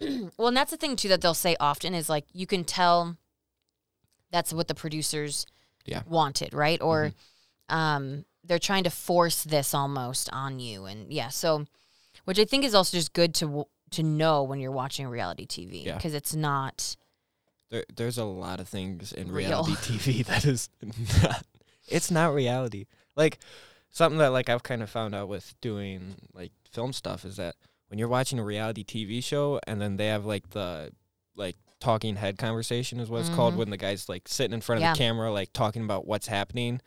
well, 0.36 0.48
and 0.48 0.56
that's 0.56 0.70
the 0.70 0.76
thing 0.76 0.96
too 0.96 1.08
that 1.08 1.20
they'll 1.20 1.34
say 1.34 1.56
often 1.60 1.94
is 1.94 2.08
like 2.08 2.24
you 2.32 2.46
can 2.46 2.64
tell 2.64 3.16
that's 4.30 4.52
what 4.52 4.68
the 4.68 4.74
producers 4.74 5.46
Yeah. 5.86 6.02
wanted, 6.06 6.52
right? 6.54 6.80
Or 6.80 7.12
um 7.68 8.24
they're 8.46 8.58
trying 8.58 8.84
to 8.84 8.90
force 8.90 9.42
this 9.44 9.72
almost 9.72 10.28
on 10.32 10.58
you 10.60 10.84
and 10.84 11.12
yeah, 11.12 11.28
so 11.28 11.66
which 12.24 12.38
I 12.38 12.44
think 12.44 12.64
is 12.64 12.74
also 12.74 12.96
just 12.96 13.12
good 13.12 13.34
to 13.36 13.66
to 13.92 14.02
know 14.02 14.42
when 14.42 14.60
you're 14.60 14.72
watching 14.72 15.06
reality 15.06 15.46
TV 15.46 15.84
Yeah. 15.84 15.94
because 15.96 16.14
it's 16.14 16.34
not 16.34 16.96
There, 17.70 17.84
there's 17.94 18.18
a 18.18 18.24
lot 18.24 18.60
of 18.60 18.68
things 18.68 19.12
in 19.12 19.28
Real. 19.32 19.62
reality 19.64 19.72
TV 19.98 20.24
that 20.26 20.44
is 20.44 20.68
not. 21.22 21.44
It's 21.88 22.10
not 22.10 22.34
reality. 22.34 22.86
Like 23.16 23.38
something 23.90 24.18
that 24.18 24.28
like 24.32 24.48
I've 24.48 24.62
kind 24.62 24.82
of 24.82 24.90
found 24.90 25.14
out 25.14 25.28
with 25.28 25.54
doing 25.60 26.16
like 26.34 26.52
film 26.70 26.92
stuff 26.92 27.24
is 27.24 27.36
that 27.36 27.54
when 27.88 27.98
you're 27.98 28.08
watching 28.08 28.38
a 28.38 28.44
reality 28.44 28.84
TV 28.84 29.22
show 29.22 29.60
and 29.66 29.80
then 29.80 29.96
they 29.96 30.06
have 30.08 30.24
like 30.24 30.50
the 30.50 30.90
like 31.36 31.56
talking 31.80 32.16
head 32.16 32.38
conversation 32.38 32.98
is 33.00 33.10
what 33.10 33.20
it's 33.20 33.28
called 33.28 33.54
Mhm. 33.54 33.58
when 33.58 33.70
the 33.70 33.76
guy's 33.76 34.08
like 34.08 34.26
sitting 34.28 34.54
in 34.54 34.60
front 34.60 34.82
of 34.82 34.92
the 34.92 34.98
camera 34.98 35.30
like 35.32 35.52
talking 35.52 35.82
about 35.84 36.06
what's 36.06 36.28
happening 36.28 36.80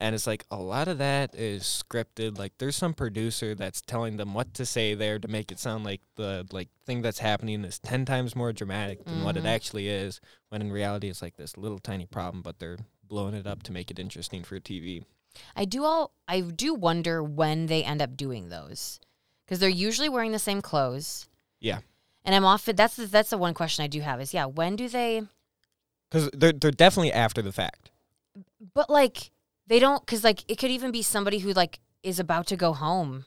and 0.00 0.14
it's 0.14 0.26
like 0.28 0.44
a 0.50 0.56
lot 0.56 0.86
of 0.88 0.98
that 0.98 1.34
is 1.34 1.64
scripted 1.64 2.38
like 2.38 2.52
there's 2.58 2.76
some 2.76 2.94
producer 2.94 3.54
that's 3.54 3.80
telling 3.82 4.16
them 4.16 4.32
what 4.32 4.54
to 4.54 4.64
say 4.64 4.94
there 4.94 5.18
to 5.18 5.28
make 5.28 5.50
it 5.52 5.58
sound 5.58 5.84
like 5.84 6.00
the 6.16 6.46
like 6.52 6.68
thing 6.86 7.02
that's 7.02 7.18
happening 7.18 7.64
is 7.64 7.78
10 7.80 8.04
times 8.04 8.34
more 8.36 8.52
dramatic 8.52 9.04
than 9.04 9.22
what 9.24 9.36
it 9.36 9.42
Mhm. 9.42 9.48
actually 9.48 9.88
is 9.88 10.20
when 10.48 10.62
in 10.62 10.70
reality 10.72 11.08
it's 11.10 11.20
like 11.20 11.36
this 11.36 11.56
little 11.58 11.80
tiny 11.80 12.06
problem 12.06 12.40
but 12.40 12.58
they're 12.58 12.78
blowing 13.02 13.34
it 13.34 13.46
up 13.46 13.62
to 13.64 13.72
make 13.72 13.90
it 13.90 13.98
interesting 13.98 14.44
for 14.44 14.58
TV. 14.60 15.02
I 15.56 15.64
do 15.66 15.84
all 15.84 16.12
I 16.26 16.40
do 16.40 16.74
wonder 16.74 17.22
when 17.22 17.66
they 17.66 17.82
end 17.84 18.00
up 18.00 18.16
doing 18.16 18.48
those 18.48 18.98
because 19.48 19.58
they're 19.60 19.68
usually 19.70 20.10
wearing 20.10 20.32
the 20.32 20.38
same 20.38 20.60
clothes. 20.60 21.26
Yeah. 21.60 21.78
And 22.24 22.34
I'm 22.34 22.44
often 22.44 22.76
that's 22.76 22.96
the, 22.96 23.06
that's 23.06 23.30
the 23.30 23.38
one 23.38 23.54
question 23.54 23.82
I 23.82 23.88
do 23.88 24.00
have 24.02 24.20
is 24.20 24.34
yeah 24.34 24.44
when 24.44 24.76
do 24.76 24.88
they 24.88 25.22
Cuz 26.10 26.28
they're 26.34 26.52
they're 26.52 26.70
definitely 26.70 27.12
after 27.12 27.40
the 27.42 27.52
fact. 27.52 27.90
but 28.74 28.90
like 28.90 29.30
they 29.66 29.78
don't 29.78 30.04
because 30.04 30.24
like 30.24 30.44
it 30.50 30.56
could 30.58 30.70
even 30.70 30.90
be 30.90 31.02
somebody 31.02 31.38
who 31.38 31.52
like 31.52 31.80
is 32.02 32.18
about 32.20 32.46
to 32.48 32.56
go 32.56 32.72
home 32.74 33.24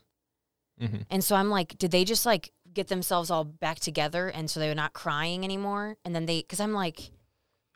Mm-hmm. 0.80 1.02
and 1.10 1.22
so 1.22 1.36
i'm 1.36 1.50
like 1.50 1.76
did 1.78 1.90
they 1.90 2.02
just 2.02 2.24
like 2.26 2.50
get 2.72 2.88
themselves 2.88 3.30
all 3.30 3.44
back 3.44 3.78
together 3.78 4.28
and 4.28 4.50
so 4.50 4.58
they're 4.58 4.74
not 4.74 4.94
crying 4.94 5.44
anymore 5.44 5.96
and 6.04 6.14
then 6.14 6.24
they 6.26 6.40
because 6.40 6.58
i'm 6.60 6.72
like 6.72 7.12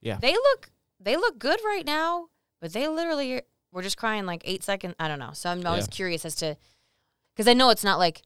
Yeah. 0.00 0.16
they 0.18 0.32
look 0.32 0.70
they 0.98 1.14
look 1.14 1.38
good 1.38 1.60
right 1.64 1.84
now 1.86 2.28
but 2.60 2.72
they 2.72 2.88
literally 2.88 3.42
were 3.70 3.82
just 3.82 3.98
crying 3.98 4.24
like 4.26 4.42
eight 4.46 4.64
seconds 4.64 4.94
i 4.98 5.06
don't 5.08 5.18
know 5.20 5.30
so 5.34 5.50
i'm 5.50 5.64
always 5.66 5.84
Yeah. 5.88 5.94
curious 5.94 6.24
as 6.24 6.34
to 6.36 6.56
because 7.34 7.46
i 7.46 7.52
know 7.52 7.68
it's 7.70 7.84
not 7.84 7.98
like 7.98 8.22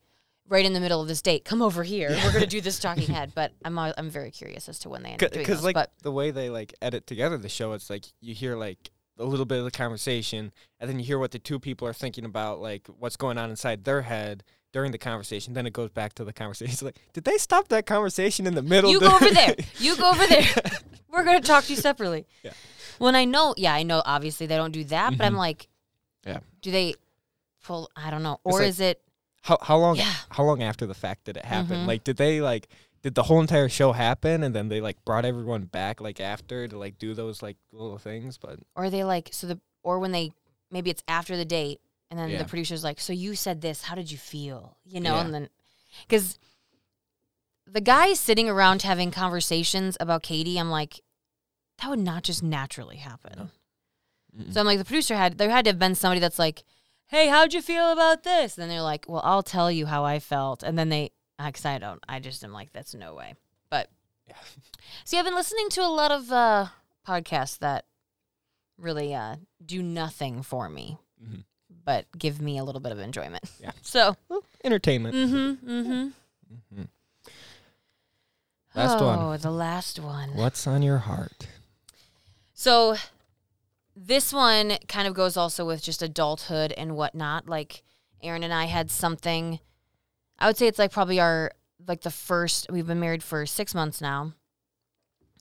right 0.50 0.66
in 0.66 0.74
the 0.74 0.80
middle 0.80 1.00
of 1.00 1.08
this 1.08 1.22
date 1.22 1.44
come 1.46 1.62
over 1.62 1.82
here 1.82 2.10
we're 2.24 2.32
gonna 2.32 2.46
do 2.46 2.60
this 2.60 2.78
talking 2.78 3.06
head 3.14 3.32
but 3.34 3.52
i'm 3.64 3.78
i'm 3.78 4.10
very 4.10 4.30
curious 4.30 4.68
as 4.68 4.78
to 4.78 4.90
when 4.90 5.02
they 5.02 5.10
end 5.10 5.22
up 5.24 5.32
doing 5.32 5.42
Because 5.46 5.64
like 5.64 5.74
but 5.74 5.90
the 6.02 6.12
way 6.12 6.30
they 6.30 6.50
like 6.50 6.74
edit 6.82 7.06
together 7.06 7.38
the 7.38 7.48
show, 7.48 7.72
it's 7.72 7.88
like 7.88 8.04
you 8.20 8.34
hear 8.34 8.56
like 8.56 8.90
a 9.18 9.24
little 9.24 9.44
bit 9.46 9.58
of 9.58 9.64
the 9.64 9.70
conversation, 9.70 10.50
and 10.78 10.88
then 10.88 10.98
you 10.98 11.04
hear 11.04 11.18
what 11.18 11.30
the 11.30 11.38
two 11.38 11.58
people 11.58 11.86
are 11.86 11.92
thinking 11.92 12.24
about, 12.24 12.58
like 12.60 12.86
what's 12.98 13.16
going 13.16 13.36
on 13.36 13.50
inside 13.50 13.84
their 13.84 14.00
head 14.00 14.42
during 14.72 14.92
the 14.92 14.98
conversation. 14.98 15.52
Then 15.52 15.66
it 15.66 15.74
goes 15.74 15.90
back 15.90 16.14
to 16.14 16.24
the 16.24 16.32
conversation. 16.32 16.72
It's 16.72 16.80
like, 16.82 16.96
did 17.12 17.24
they 17.24 17.36
stop 17.36 17.68
that 17.68 17.84
conversation 17.84 18.46
in 18.46 18.54
the 18.54 18.62
middle? 18.62 18.90
You 18.90 18.98
go 18.98 19.14
over 19.14 19.28
there. 19.30 19.54
You 19.78 19.94
go 19.96 20.10
over 20.10 20.26
there. 20.26 20.46
We're 21.10 21.24
gonna 21.24 21.42
talk 21.42 21.64
to 21.64 21.72
you 21.74 21.78
separately. 21.78 22.24
Yeah. 22.42 22.52
When 22.98 23.14
I 23.14 23.26
know, 23.26 23.52
yeah, 23.58 23.74
I 23.74 23.82
know. 23.82 24.00
Obviously, 24.06 24.46
they 24.46 24.56
don't 24.56 24.72
do 24.72 24.84
that, 24.84 25.18
but 25.18 25.24
I'm 25.26 25.34
Mhm. 25.34 25.38
like, 25.38 25.68
Yeah. 26.26 26.40
Do 26.62 26.70
they 26.70 26.94
pull? 27.62 27.90
I 27.94 28.10
don't 28.10 28.22
know. 28.22 28.40
Or 28.42 28.60
like- 28.60 28.68
is 28.68 28.80
it? 28.80 29.02
How 29.42 29.58
how 29.62 29.76
long 29.78 29.96
Yeah. 29.96 30.12
how 30.30 30.44
long 30.44 30.62
after 30.62 30.86
the 30.86 30.94
fact 30.94 31.24
did 31.24 31.36
it 31.36 31.44
happen? 31.44 31.78
Mhm. 31.78 31.86
Like 31.86 32.04
did 32.04 32.16
they 32.16 32.40
like 32.40 32.68
did 33.02 33.14
the 33.14 33.22
whole 33.24 33.40
entire 33.40 33.68
show 33.68 33.92
happen 33.92 34.42
and 34.42 34.54
then 34.54 34.68
they 34.68 34.80
like 34.80 35.02
brought 35.04 35.24
everyone 35.24 35.64
back 35.64 36.00
like 36.00 36.20
after 36.20 36.68
to 36.68 36.78
like 36.78 36.98
do 36.98 37.14
those 37.14 37.42
like 37.42 37.56
little 37.72 37.98
things? 37.98 38.36
But 38.36 38.60
Or 38.76 38.84
are 38.84 38.90
they 38.90 39.04
like? 39.04 39.30
So 39.32 39.46
the 39.46 39.60
or 39.82 39.98
when 39.98 40.12
they 40.12 40.32
maybe 40.70 40.90
it's 40.90 41.02
after 41.08 41.36
the 41.36 41.44
date, 41.46 41.80
and 42.10 42.18
then 42.18 42.28
Yeah. 42.30 42.38
the 42.38 42.44
producer's 42.44 42.84
like, 42.84 43.00
"So 43.00 43.12
you 43.14 43.34
said 43.34 43.60
this. 43.62 43.82
How 43.84 43.94
did 43.94 44.10
you 44.10 44.18
feel?" 44.18 44.76
You 44.84 45.00
know, 45.00 45.14
Yeah. 45.16 45.24
and 45.24 45.34
then 45.34 45.48
because 46.06 46.38
the 47.66 47.80
guy 47.80 48.12
sitting 48.14 48.48
around 48.48 48.82
having 48.82 49.10
conversations 49.10 49.96
about 50.00 50.22
Katie, 50.22 50.58
I'm 50.58 50.70
like, 50.70 51.00
that 51.78 51.88
would 51.88 51.98
not 52.00 52.24
just 52.24 52.42
naturally 52.42 52.96
happen. 52.96 53.50
Mm-mm. 54.36 54.52
So 54.52 54.60
I'm 54.60 54.66
like, 54.66 54.78
the 54.78 54.84
producer 54.84 55.16
had 55.16 55.38
there 55.38 55.50
had 55.50 55.64
to 55.64 55.70
have 55.70 55.78
been 55.78 55.94
somebody 55.94 56.20
that's 56.20 56.38
like, 56.38 56.62
"Hey, 57.10 57.28
how'd 57.28 57.52
you 57.52 57.60
feel 57.62 57.90
about 57.92 58.22
this?" 58.22 58.56
And 58.56 58.62
then 58.62 58.68
they're 58.68 58.82
like, 58.82 59.06
"Well, 59.08 59.22
I'll 59.24 59.42
tell 59.42 59.70
you 59.70 59.86
how 59.86 60.04
I 60.04 60.18
felt." 60.18 60.62
And 60.62 60.78
then 60.78 60.88
they, 60.88 61.10
because 61.44 61.64
I 61.64 61.78
don't, 61.78 62.02
I 62.08 62.18
just 62.20 62.42
am 62.44 62.52
like, 62.52 62.72
"That's 62.72 62.94
no 62.94 63.14
way." 63.14 63.34
But 63.70 63.88
Yeah. 64.28 64.36
see, 65.04 65.18
I've 65.18 65.24
been 65.24 65.34
listening 65.34 65.68
to 65.70 65.82
a 65.82 65.88
lot 65.88 66.10
of 66.10 66.30
uh, 66.32 66.66
podcasts 67.06 67.58
that 67.58 67.84
really 68.78 69.14
uh, 69.14 69.36
do 69.64 69.82
nothing 69.82 70.42
for 70.42 70.68
me, 70.68 70.98
Mhm. 71.22 71.44
but 71.84 72.06
give 72.16 72.40
me 72.40 72.56
a 72.58 72.64
little 72.64 72.80
bit 72.80 72.92
of 72.92 72.98
enjoyment. 72.98 73.44
Yeah. 73.60 73.72
So, 73.82 74.16
Well, 74.28 74.44
entertainment. 74.64 75.14
mm-hmm, 75.14 75.70
mm-hmm. 75.70 75.90
mm-hmm. 76.74 76.82
Last 78.74 79.00
oh, 79.00 79.06
one. 79.26 79.40
the 79.40 79.50
last 79.50 79.98
one. 79.98 80.34
What's 80.36 80.66
on 80.66 80.82
your 80.82 80.98
heart? 80.98 81.48
So 82.54 82.96
this 84.02 84.32
one 84.32 84.78
kind 84.88 85.06
of 85.06 85.12
goes 85.14 85.36
also 85.36 85.66
with 85.66 85.82
just 85.82 86.02
adulthood 86.02 86.72
and 86.72 86.96
whatnot. 86.96 87.46
Like 87.48 87.82
Aaron 88.22 88.42
and 88.42 88.52
I 88.52 88.64
had 88.64 88.90
something. 88.90 89.60
I 90.38 90.46
would 90.46 90.56
say 90.56 90.66
it's 90.66 90.78
like 90.78 90.90
probably 90.92 91.20
our 91.20 91.52
like 91.86 92.00
the 92.00 92.10
first. 92.10 92.66
We've 92.70 92.86
been 92.86 93.00
married 93.00 93.22
for 93.22 93.44
six 93.44 93.74
months 93.74 94.00
now, 94.00 94.32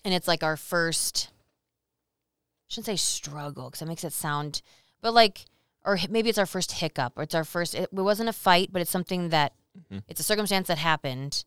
and 0.04 0.13
it's 0.13 0.28
like 0.28 0.43
our 0.43 0.58
first. 0.58 1.30
I 1.32 2.67
shouldn't 2.74 2.86
say 2.88 2.95
struggle 2.98 3.65
because 3.69 3.80
that 3.80 3.88
makes 3.88 4.04
it 4.04 4.13
sound, 4.13 4.62
but 5.02 5.13
like, 5.13 5.45
or 5.86 5.98
maybe 6.10 6.30
it's 6.30 6.38
our 6.38 6.45
first 6.45 6.74
hiccup, 6.74 7.13
or 7.15 7.24
it's 7.24 7.34
our 7.34 7.45
first. 7.45 7.74
It, 7.74 7.84
it 7.84 7.93
wasn't 7.93 8.30
a 8.30 8.34
fight, 8.34 8.69
but 8.72 8.82
it's 8.82 8.91
something 8.91 9.30
that 9.30 9.54
Mhm. 9.91 10.04
it's 10.08 10.19
a 10.19 10.24
circumstance 10.24 10.67
that 10.67 10.78
happened, 10.80 11.45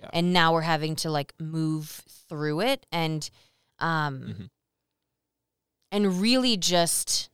Yeah. 0.00 0.10
and 0.14 0.32
now 0.32 0.52
we're 0.52 0.62
having 0.62 0.96
to 0.96 1.10
like 1.10 1.34
move 1.38 2.02
through 2.28 2.60
it 2.60 2.86
and. 2.90 3.28
Um, 3.80 4.20
Mhm. 4.22 4.50
And 5.92 6.20
really 6.20 6.56
just 6.56 7.30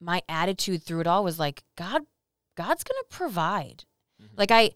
my 0.00 0.22
attitude 0.28 0.82
through 0.82 1.00
it 1.00 1.06
all 1.06 1.24
was 1.24 1.38
like 1.38 1.62
god 1.76 2.02
god's 2.56 2.84
gonna 2.84 3.02
provide 3.08 3.84
Mhm. 4.22 4.28
like 4.36 4.50
i 4.50 4.72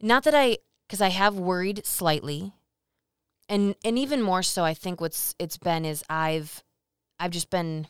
not 0.00 0.24
that 0.24 0.34
i 0.34 0.58
because 0.86 1.00
i 1.00 1.08
have 1.08 1.34
worried 1.36 1.84
slightly 1.86 2.52
and 3.48 3.74
and 3.84 3.98
even 3.98 4.22
more 4.22 4.42
so 4.42 4.64
i 4.64 4.74
think 4.74 5.00
what's 5.00 5.34
it's 5.38 5.58
been 5.58 5.84
is 5.84 6.04
i've 6.08 6.62
i've 7.18 7.30
just 7.32 7.50
been 7.50 7.86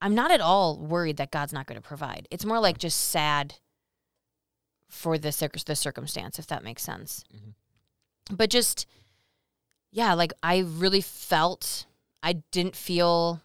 i'm 0.00 0.14
not 0.14 0.30
at 0.30 0.40
all 0.40 0.78
worried 0.78 1.16
that 1.16 1.30
god's 1.30 1.52
not 1.52 1.66
going 1.66 1.80
to 1.80 1.86
provide 1.86 2.28
it's 2.30 2.44
more 2.44 2.60
like 2.60 2.78
just 2.78 2.98
sad 3.10 3.54
for 4.88 5.16
the 5.18 5.32
circ- 5.32 5.64
the 5.64 5.74
circumstance 5.76 6.38
if 6.38 6.46
that 6.46 6.62
makes 6.64 6.82
sense 6.82 7.24
Mhm. 7.34 7.54
but 8.36 8.50
just 8.50 8.86
yeah 9.90 10.12
like 10.14 10.32
i 10.42 10.58
really 10.58 11.00
felt 11.00 11.86
i 12.22 12.34
didn't 12.50 12.76
feel 12.76 13.40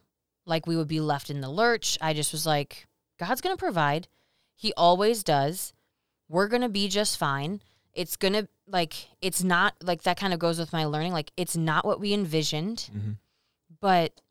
like 0.45 0.65
we 0.67 0.75
would 0.77 0.87
be 0.87 1.01
left 1.01 1.29
in 1.29 1.41
the 1.41 1.49
lurch. 1.49 1.97
I 2.01 2.13
just 2.13 2.31
was 2.31 2.45
like 2.45 2.87
god's 3.19 3.41
gonna 3.41 3.57
provide. 3.57 4.07
He 4.55 4.73
always 4.77 5.23
does. 5.23 5.73
We're 6.29 6.47
gonna 6.47 6.69
be 6.69 6.87
just 6.87 7.17
fine. 7.17 7.61
It's 7.93 8.15
gonna 8.15 8.47
like 8.67 8.93
it's 9.21 9.43
not 9.43 9.73
like 9.83 10.03
that 10.03 10.17
kind 10.19 10.33
of 10.33 10.39
goes 10.39 10.57
with 10.59 10.71
my 10.73 10.85
learning. 10.85 11.11
Like 11.13 11.31
it's 11.37 11.57
not 11.57 11.85
what 11.85 11.99
we 11.99 12.13
envisioned 12.13 12.89
Mm-hmm. 12.95 13.11
but 13.81 14.21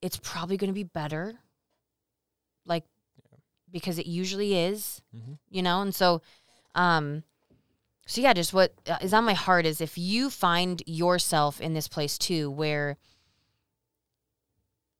it's 0.00 0.16
probably 0.22 0.56
gonna 0.56 0.72
be 0.72 0.82
better 0.84 1.34
like 2.66 2.84
because 3.70 3.98
it 3.98 4.06
usually 4.06 4.54
is 4.56 5.00
Mhm. 5.16 5.38
you 5.50 5.62
know? 5.62 5.82
And 5.82 5.94
so 5.94 6.20
um 6.74 7.22
so 8.06 8.20
yeah 8.20 8.32
just 8.32 8.52
what 8.52 8.72
uh, 8.88 8.98
on 9.12 9.24
my 9.24 9.34
heart 9.34 9.66
is 9.66 9.80
if 9.80 9.96
you 9.96 10.30
find 10.30 10.82
yourself 10.86 11.60
in 11.60 11.74
this 11.74 11.86
place 11.88 12.18
too 12.18 12.50
where 12.50 12.96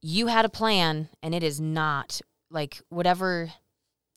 you 0.02 0.26
had 0.26 0.44
a 0.44 0.48
plan 0.50 1.08
and 1.22 1.34
it 1.34 1.42
is 1.42 1.60
not 1.60 2.20
like 2.50 2.80
whatever 2.90 3.52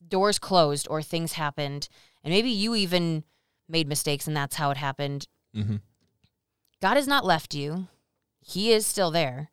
doors 0.06 0.38
closed 0.38 0.86
or 0.90 1.00
things 1.02 1.32
happened 1.34 1.88
and 2.22 2.32
maybe 2.34 2.50
you 2.50 2.74
even 2.74 3.24
made 3.68 3.88
mistakes 3.88 4.26
and 4.26 4.36
that's 4.36 4.56
how 4.56 4.70
it 4.70 4.76
happened 4.76 5.26
Mm-hmm. 5.54 5.76
God 6.82 6.96
has 6.96 7.06
not 7.08 7.24
left 7.24 7.54
you. 7.54 7.88
He 8.40 8.70
is 8.72 8.86
still 8.86 9.10
there. 9.10 9.48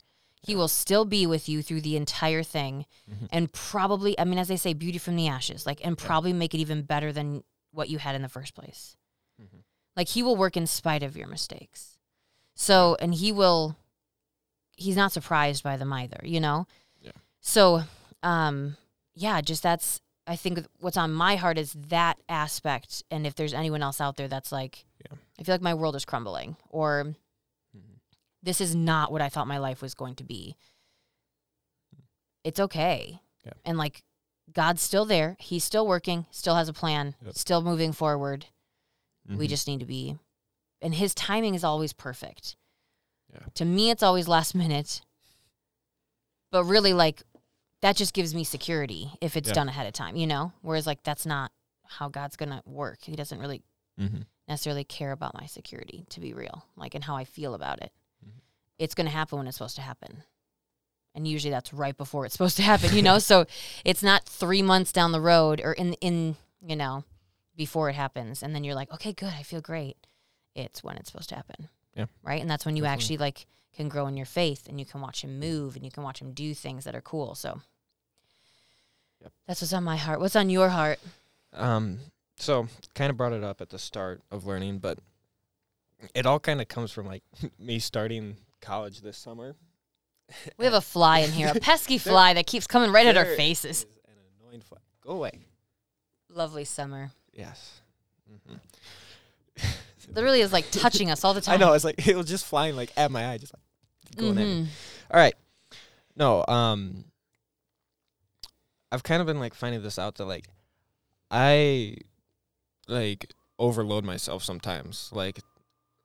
He 0.46 0.54
will 0.54 0.68
still 0.68 1.06
be 1.06 1.26
with 1.26 1.48
you 1.48 1.62
through 1.62 1.80
the 1.82 1.96
entire 1.96 2.44
thing 2.44 2.86
Mhm. 3.10 3.28
and 3.32 3.54
probably, 3.54 4.20
I 4.20 4.26
mean, 4.26 4.38
as 4.38 4.50
they 4.50 4.58
say, 4.58 4.74
beauty 4.74 4.98
from 4.98 5.16
the 5.16 5.30
ashes, 5.30 5.66
like, 5.66 5.80
and 5.86 5.98
probably 5.98 6.34
make 6.34 6.54
it 6.54 6.58
even 6.58 6.82
better 6.82 7.14
than 7.14 7.46
what 7.72 7.90
you 7.90 7.98
had 8.00 8.16
in 8.16 8.22
the 8.22 8.28
first 8.28 8.54
place. 8.54 8.98
Mhm. 9.42 9.64
Like, 9.96 10.10
he 10.10 10.22
will 10.22 10.36
work 10.36 10.58
in 10.58 10.68
spite 10.68 11.02
of 11.04 11.16
your 11.16 11.28
mistakes. 11.28 11.98
So, 12.56 12.98
and 13.00 13.16
he 13.16 13.32
will, 13.32 13.78
he's 14.76 14.96
not 14.96 15.12
surprised 15.12 15.64
by 15.64 15.78
them 15.78 15.92
either, 15.94 16.20
you 16.24 16.40
know? 16.40 16.68
Yeah. 17.02 17.12
So, 17.42 17.84
um, 18.24 18.78
yeah, 19.16 19.42
just 19.42 19.64
that's, 19.64 20.02
I 20.26 20.36
think 20.36 20.66
what's 20.80 20.98
on 20.98 21.12
my 21.14 21.36
heart 21.36 21.58
is 21.58 21.74
that 21.90 22.18
aspect. 22.30 23.04
And 23.12 23.28
if 23.28 23.36
there's 23.36 23.54
anyone 23.54 23.82
else 23.84 24.00
out 24.02 24.16
there 24.18 24.28
that's 24.28 24.52
like, 24.52 24.86
Yeah. 25.10 25.18
I 25.40 25.44
feel 25.44 25.54
like 25.56 25.62
my 25.62 25.74
world 25.74 25.96
is 25.96 26.06
crumbling, 26.06 26.56
or 26.70 27.16
Mhm. 27.76 28.00
this 28.42 28.62
is 28.62 28.74
not 28.76 29.12
what 29.12 29.22
I 29.22 29.30
thought 29.30 29.48
my 29.48 29.58
life 29.58 29.82
was 29.82 29.94
going 29.94 30.16
to 30.16 30.24
be. 30.24 30.56
It's 32.44 32.60
okay. 32.60 33.22
Yeah. 33.46 33.54
And 33.66 33.78
like 33.78 34.04
God's 34.52 34.82
still 34.82 35.06
there. 35.06 35.38
He's 35.40 35.64
still 35.64 35.88
working, 35.88 36.26
still 36.32 36.56
has 36.56 36.68
a 36.70 36.74
plan, 36.74 37.16
Yep. 37.24 37.36
still 37.36 37.62
moving 37.62 37.92
forward. 37.94 38.48
We 39.28 39.46
Mhm. 39.48 39.50
just 39.50 39.68
need 39.68 39.80
to 39.80 39.86
be 39.86 40.18
and 40.82 40.96
his 40.96 41.16
timing 41.16 41.56
is 41.56 41.64
always 41.64 41.94
perfect. 41.94 42.58
Yeah. 43.34 43.40
To 43.56 43.66
me 43.66 43.90
it's 43.90 44.04
always 44.04 44.28
last 44.28 44.56
minute. 44.56 45.02
But 46.52 46.66
really 46.66 46.94
like 46.94 47.24
that 47.82 47.96
just 47.96 48.14
gives 48.14 48.34
me 48.34 48.44
security 48.44 49.12
if 49.22 49.36
it's 49.36 49.50
Yeah. 49.50 49.56
done 49.56 49.70
ahead 49.70 49.88
of 49.88 49.94
time, 49.94 50.16
you 50.16 50.28
know? 50.28 50.54
Whereas 50.62 50.86
like 50.88 51.04
that's 51.04 51.26
not 51.26 51.52
how 51.86 52.08
God's 52.10 52.36
going 52.38 52.50
to 52.50 52.62
work. 52.66 53.00
He 53.02 53.16
doesn't 53.16 53.40
really 53.40 53.62
mm-hmm. 54.00 54.22
necessarily 54.48 54.84
care 54.84 55.12
about 55.12 55.34
my 55.40 55.46
security 55.46 56.06
to 56.10 56.20
be 56.20 56.34
real 56.34 56.66
like 56.76 56.96
and 56.96 57.04
how 57.04 57.16
i 57.16 57.24
feel 57.24 57.54
about 57.54 57.80
it 57.82 57.92
Mhm. 58.26 58.42
it's 58.80 58.96
going 58.96 59.06
to 59.06 59.12
happen 59.12 59.38
when 59.38 59.48
it's 59.48 59.58
supposed 59.58 59.76
to 59.76 59.82
happen 59.84 60.24
and 61.14 61.28
usually 61.28 61.52
that's 61.52 61.72
right 61.74 61.96
before 61.96 62.26
it's 62.26 62.34
supposed 62.34 62.58
to 62.58 62.64
happen 62.64 62.96
you 62.96 63.02
know 63.04 63.20
so 63.30 63.46
it's 63.86 64.02
not 64.02 64.26
three 64.26 64.62
months 64.64 64.92
down 64.92 65.12
the 65.12 65.22
road 65.22 65.62
or 65.64 65.74
in 65.74 65.94
in 66.02 66.36
you 66.66 66.76
know 66.76 67.04
before 67.56 67.90
it 67.90 67.94
happens 67.96 68.42
and 68.42 68.56
then 68.56 68.64
you're 68.64 68.76
like 68.76 68.92
okay 68.92 69.14
good 69.14 69.32
i 69.38 69.44
feel 69.44 69.62
great 69.62 69.96
it's 70.56 70.84
when 70.84 70.98
it's 70.98 71.12
supposed 71.12 71.30
to 71.30 71.36
happen 71.36 71.70
Yeah. 71.96 72.06
right 72.24 72.42
and 72.42 72.50
that's 72.50 72.66
when 72.66 72.76
you 72.76 72.84
Definitely. 72.84 73.04
actually 73.04 73.18
like 73.18 73.46
can 73.76 73.88
grow 73.90 74.08
in 74.08 74.18
your 74.18 74.26
faith 74.26 74.68
and 74.68 74.80
you 74.80 74.86
can 74.86 75.02
watch 75.02 75.24
him 75.24 75.40
move 75.40 75.76
and 75.76 75.84
you 75.86 75.92
can 75.92 76.04
watch 76.04 76.20
him 76.22 76.32
do 76.32 76.54
things 76.54 76.84
that 76.86 76.96
are 76.96 77.02
cool 77.02 77.36
so 77.36 77.62
Yep. 79.22 79.32
that's 79.48 79.62
what's 79.62 79.74
on 79.74 79.84
my 79.84 79.96
heart 79.98 80.20
what's 80.20 80.36
on 80.36 80.50
your 80.50 80.70
heart 80.70 81.00
Um, 81.54 82.00
so 82.36 82.68
kind 82.96 83.10
of 83.10 83.18
brought 83.18 83.32
it 83.34 83.44
up 83.44 83.62
at 83.62 83.70
the 83.70 83.78
start 83.80 84.22
of 84.32 84.46
learning, 84.46 84.80
but 84.80 84.98
it 86.16 86.26
all 86.26 86.40
kind 86.40 86.60
of 86.62 86.68
comes 86.68 86.92
from 86.92 87.06
like 87.06 87.24
me 87.60 87.78
starting 87.80 88.38
college 88.60 89.02
this 89.02 89.18
summer. 89.18 89.56
We 90.58 90.66
have 90.66 90.74
a 90.74 90.82
fly 90.82 91.20
in 91.20 91.32
here, 91.32 91.52
a 91.56 91.60
pesky 91.60 91.98
fly 92.00 92.34
that 92.34 92.48
keeps 92.48 92.66
coming 92.66 92.92
right 92.92 93.06
at 93.06 93.18
our 93.18 93.26
faces. 93.36 93.86
an 94.08 94.14
annoying 94.42 94.62
fly. 94.62 94.80
Go 95.02 95.12
away. 95.12 95.40
Lovely 96.30 96.66
summer. 96.66 97.12
Yes. 97.34 97.82
hmm 98.48 98.56
Literally 100.08 100.42
is 100.42 100.54
like 100.54 100.70
touching 100.72 101.10
us 101.12 101.24
all 101.24 101.34
the 101.34 101.42
time. 101.42 101.56
I 101.56 101.58
know. 101.58 101.74
It's 101.74 101.84
like 101.86 102.08
it 102.08 102.16
was 102.16 102.28
just 102.28 102.46
flying 102.46 102.76
like 102.76 102.92
at 102.98 103.12
my 103.12 103.30
eye, 103.32 103.38
just 103.38 103.54
like 103.54 104.16
going 104.18 104.38
at 104.38 104.46
me. 104.46 104.64
Mhm. 104.64 104.68
All 105.12 105.20
right. 105.20 105.36
No, 106.16 106.44
um 106.48 107.06
I've 108.92 109.04
kind 109.04 109.22
of 109.22 109.28
been 109.28 109.40
like 109.40 109.54
finding 109.54 109.82
this 109.82 109.98
out 109.98 110.16
that 110.16 110.26
like 110.26 110.48
I 111.32 111.98
like 112.88 113.34
overload 113.58 114.04
myself 114.04 114.44
sometimes. 114.44 115.10
Like 115.12 115.40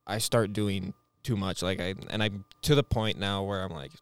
I 0.06 0.18
start 0.18 0.52
doing 0.52 0.94
too 1.22 1.36
much 1.36 1.62
like 1.62 1.80
I 1.80 1.94
and 2.08 2.22
I'm 2.22 2.44
to 2.62 2.74
the 2.74 2.82
point 2.82 3.18
now 3.18 3.42
where 3.42 3.62
I'm 3.62 3.72
like 3.72 3.92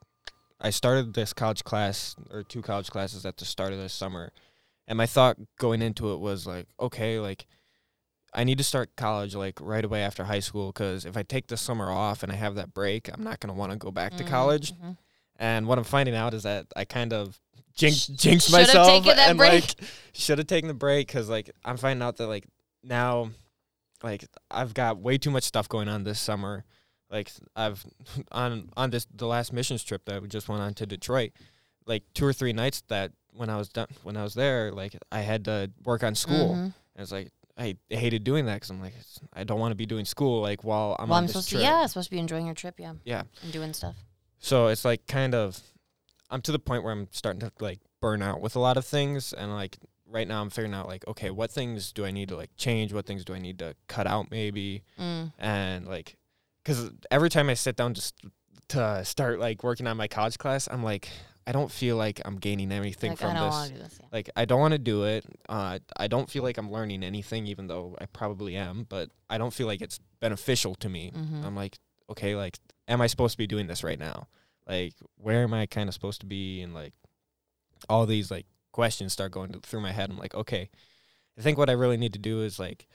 I 0.60 0.70
started 0.70 1.14
this 1.14 1.32
college 1.32 1.64
class 1.64 2.14
or 2.30 2.42
two 2.42 2.62
college 2.62 2.90
classes 2.90 3.26
at 3.26 3.36
the 3.36 3.44
start 3.44 3.72
of 3.72 3.78
this 3.78 3.92
summer. 3.92 4.32
And 4.88 4.96
my 4.96 5.06
thought 5.06 5.36
going 5.58 5.82
into 5.82 6.12
it 6.12 6.20
was 6.20 6.46
like, 6.46 6.66
okay, 6.78 7.18
like 7.18 7.46
I 8.36 8.44
need 8.44 8.58
to 8.58 8.64
start 8.64 8.94
college 8.96 9.34
like 9.34 9.58
right 9.60 9.84
away 9.84 10.02
after 10.02 10.24
high 10.24 10.40
school 10.40 10.68
because 10.68 11.04
if 11.06 11.16
I 11.16 11.22
take 11.22 11.46
the 11.48 11.56
summer 11.56 11.90
off 11.90 12.22
and 12.22 12.30
I 12.30 12.34
have 12.36 12.54
that 12.56 12.74
break, 12.74 13.08
I'm 13.12 13.24
not 13.24 13.40
going 13.40 13.52
to 13.52 13.58
want 13.58 13.72
to 13.72 13.78
go 13.78 13.90
back 13.90 14.14
to 14.18 14.24
Mhm, 14.24 14.28
college. 14.28 14.72
mhm. 14.74 14.96
And 15.38 15.66
what 15.66 15.78
I'm 15.78 15.84
finding 15.84 16.14
out 16.14 16.34
is 16.34 16.42
that 16.44 16.66
I 16.76 16.84
kind 16.84 17.12
of 17.12 17.40
jinx, 17.74 18.06
jinxed 18.06 18.50
should've 18.50 18.66
myself 18.68 18.88
taken 18.88 19.16
that 19.16 19.30
and 19.30 19.38
break. 19.38 19.52
like 19.62 19.74
should 20.12 20.38
have 20.38 20.46
taken 20.46 20.68
the 20.68 20.74
break 20.74 21.06
because 21.08 21.28
like 21.28 21.50
I'm 21.64 21.76
finding 21.78 22.02
out 22.02 22.16
that 22.18 22.26
like 22.26 22.44
now 22.82 23.30
like 24.02 24.24
I've 24.50 24.74
got 24.74 24.98
way 24.98 25.16
too 25.18 25.30
much 25.30 25.44
stuff 25.44 25.68
going 25.68 25.88
on 25.88 26.04
this 26.04 26.20
summer. 26.20 26.64
Like 27.10 27.30
I've 27.54 27.84
on 28.32 28.68
on 28.76 28.90
this 28.90 29.06
the 29.14 29.26
last 29.26 29.52
missions 29.52 29.82
trip 29.82 30.04
that 30.06 30.20
we 30.22 30.28
just 30.28 30.48
went 30.48 30.60
on 30.62 30.74
to 30.74 30.86
Detroit, 30.86 31.32
like 31.86 32.02
two 32.14 32.26
or 32.26 32.32
three 32.34 32.52
nights 32.52 32.82
that 32.88 33.12
when 33.32 33.48
I 33.48 33.56
was 33.56 33.68
done 33.70 33.86
when 34.02 34.16
I 34.16 34.22
was 34.22 34.34
there, 34.34 34.72
like 34.72 34.94
I 35.10 35.20
had 35.20 35.44
to 35.46 35.70
work 35.84 36.02
on 36.02 36.14
school. 36.14 36.50
Mhm. 36.54 36.64
And 36.64 37.02
it's 37.02 37.12
like 37.12 37.30
I 37.58 37.76
hated 37.88 38.22
doing 38.24 38.46
that 38.46 38.54
because 38.56 38.70
I'm 38.70 38.80
like 38.80 38.94
I 39.32 39.44
don't 39.44 39.58
want 39.58 39.72
to 39.72 39.76
be 39.76 39.86
doing 39.86 40.04
school 40.04 40.42
like 40.42 40.62
while 40.64 40.94
I'm 40.98 41.08
well, 41.08 41.16
on 41.16 41.22
I'm 41.22 41.26
this 41.26 41.32
supposed 41.32 41.48
trip. 41.50 41.60
to. 41.60 41.64
Yeah, 41.66 41.80
I'm 41.82 41.88
supposed 41.88 42.08
to 42.08 42.10
be 42.10 42.18
enjoying 42.18 42.46
your 42.46 42.54
trip. 42.54 42.74
Yeah, 42.78 42.94
Yeah. 43.04 43.22
and 43.42 43.52
doing 43.52 43.72
stuff. 43.72 43.96
So 44.38 44.66
it's 44.68 44.84
like 44.84 45.06
kind 45.06 45.34
of 45.34 45.58
I'm 46.30 46.42
to 46.42 46.52
the 46.52 46.58
point 46.58 46.82
where 46.84 46.92
I'm 46.92 47.08
starting 47.12 47.40
to 47.40 47.52
like 47.60 47.80
burn 48.00 48.20
out 48.22 48.40
with 48.40 48.56
a 48.56 48.60
lot 48.60 48.76
of 48.76 48.84
things 48.84 49.32
and 49.32 49.54
like 49.54 49.78
right 50.08 50.28
now 50.28 50.40
I'm 50.42 50.50
figuring 50.50 50.74
out 50.74 50.86
like 50.86 51.06
okay, 51.08 51.30
what 51.30 51.50
things 51.50 51.92
do 51.92 52.04
I 52.04 52.10
need 52.10 52.28
to 52.28 52.36
like 52.36 52.50
change? 52.56 52.92
What 52.92 53.06
things 53.06 53.24
do 53.24 53.32
I 53.34 53.38
need 53.38 53.58
to 53.60 53.74
cut 53.88 54.06
out 54.06 54.30
maybe? 54.30 54.82
Mm. 54.98 55.32
And 55.38 55.86
like 55.86 56.16
cuz 56.64 56.90
every 57.10 57.30
time 57.30 57.48
I 57.48 57.54
sit 57.54 57.76
down 57.76 57.94
just 57.94 58.14
to 58.68 59.02
start 59.04 59.38
like 59.40 59.62
working 59.62 59.86
on 59.86 59.96
my 59.96 60.08
college 60.08 60.36
class, 60.38 60.68
I'm 60.70 60.82
like 60.82 61.08
I 61.46 61.52
don't 61.52 61.70
feel 61.70 61.96
like 61.96 62.20
I'm 62.24 62.36
gaining 62.38 62.72
anything 62.72 63.10
Like, 63.12 63.22
I 63.22 63.26
from 63.26 63.34
don't 63.36 63.44
this. 63.46 63.52
want 63.54 63.68
to 63.68 63.74
do 63.76 63.82
this. 63.82 63.98
Yeah. 64.00 64.06
Like 64.12 64.30
I 64.36 64.44
don't 64.46 64.60
want 64.60 64.72
to 64.72 64.78
do 64.78 65.04
it. 65.04 65.24
Uh, 65.48 65.78
I 65.96 66.08
don't 66.08 66.28
feel 66.28 66.42
like 66.42 66.58
I'm 66.58 66.72
learning 66.72 67.02
anything, 67.04 67.46
even 67.46 67.68
though 67.68 67.96
I 68.00 68.06
probably 68.06 68.56
am. 68.56 68.84
But 68.88 69.10
I 69.30 69.38
don't 69.38 69.52
feel 69.54 69.66
like 69.68 69.80
it's 69.80 70.00
beneficial 70.20 70.74
to 70.76 70.88
me. 70.88 71.12
Mhm. 71.14 71.44
I'm 71.44 71.54
like, 71.54 71.78
okay, 72.10 72.34
like, 72.34 72.58
am 72.88 73.00
I 73.00 73.06
supposed 73.06 73.32
to 73.32 73.38
be 73.38 73.46
doing 73.46 73.66
this 73.68 73.84
right 73.84 73.98
now? 73.98 74.26
Like, 74.66 74.94
where 75.16 75.42
am 75.44 75.54
I 75.54 75.66
kind 75.66 75.88
of 75.88 75.94
supposed 75.94 76.20
to 76.20 76.26
be? 76.26 76.60
And 76.62 76.74
like, 76.74 76.94
all 77.88 78.06
these 78.06 78.30
like 78.30 78.46
questions 78.72 79.12
start 79.12 79.30
going 79.32 79.52
to, 79.52 79.60
through 79.60 79.80
my 79.82 79.92
head. 79.92 80.10
I'm 80.10 80.18
like, 80.18 80.34
okay, 80.34 80.68
I 81.38 81.42
think 81.42 81.58
what 81.58 81.70
I 81.70 81.74
really 81.74 81.96
need 81.96 82.12
to 82.14 82.18
do 82.18 82.42
is 82.42 82.58
like 82.58 82.88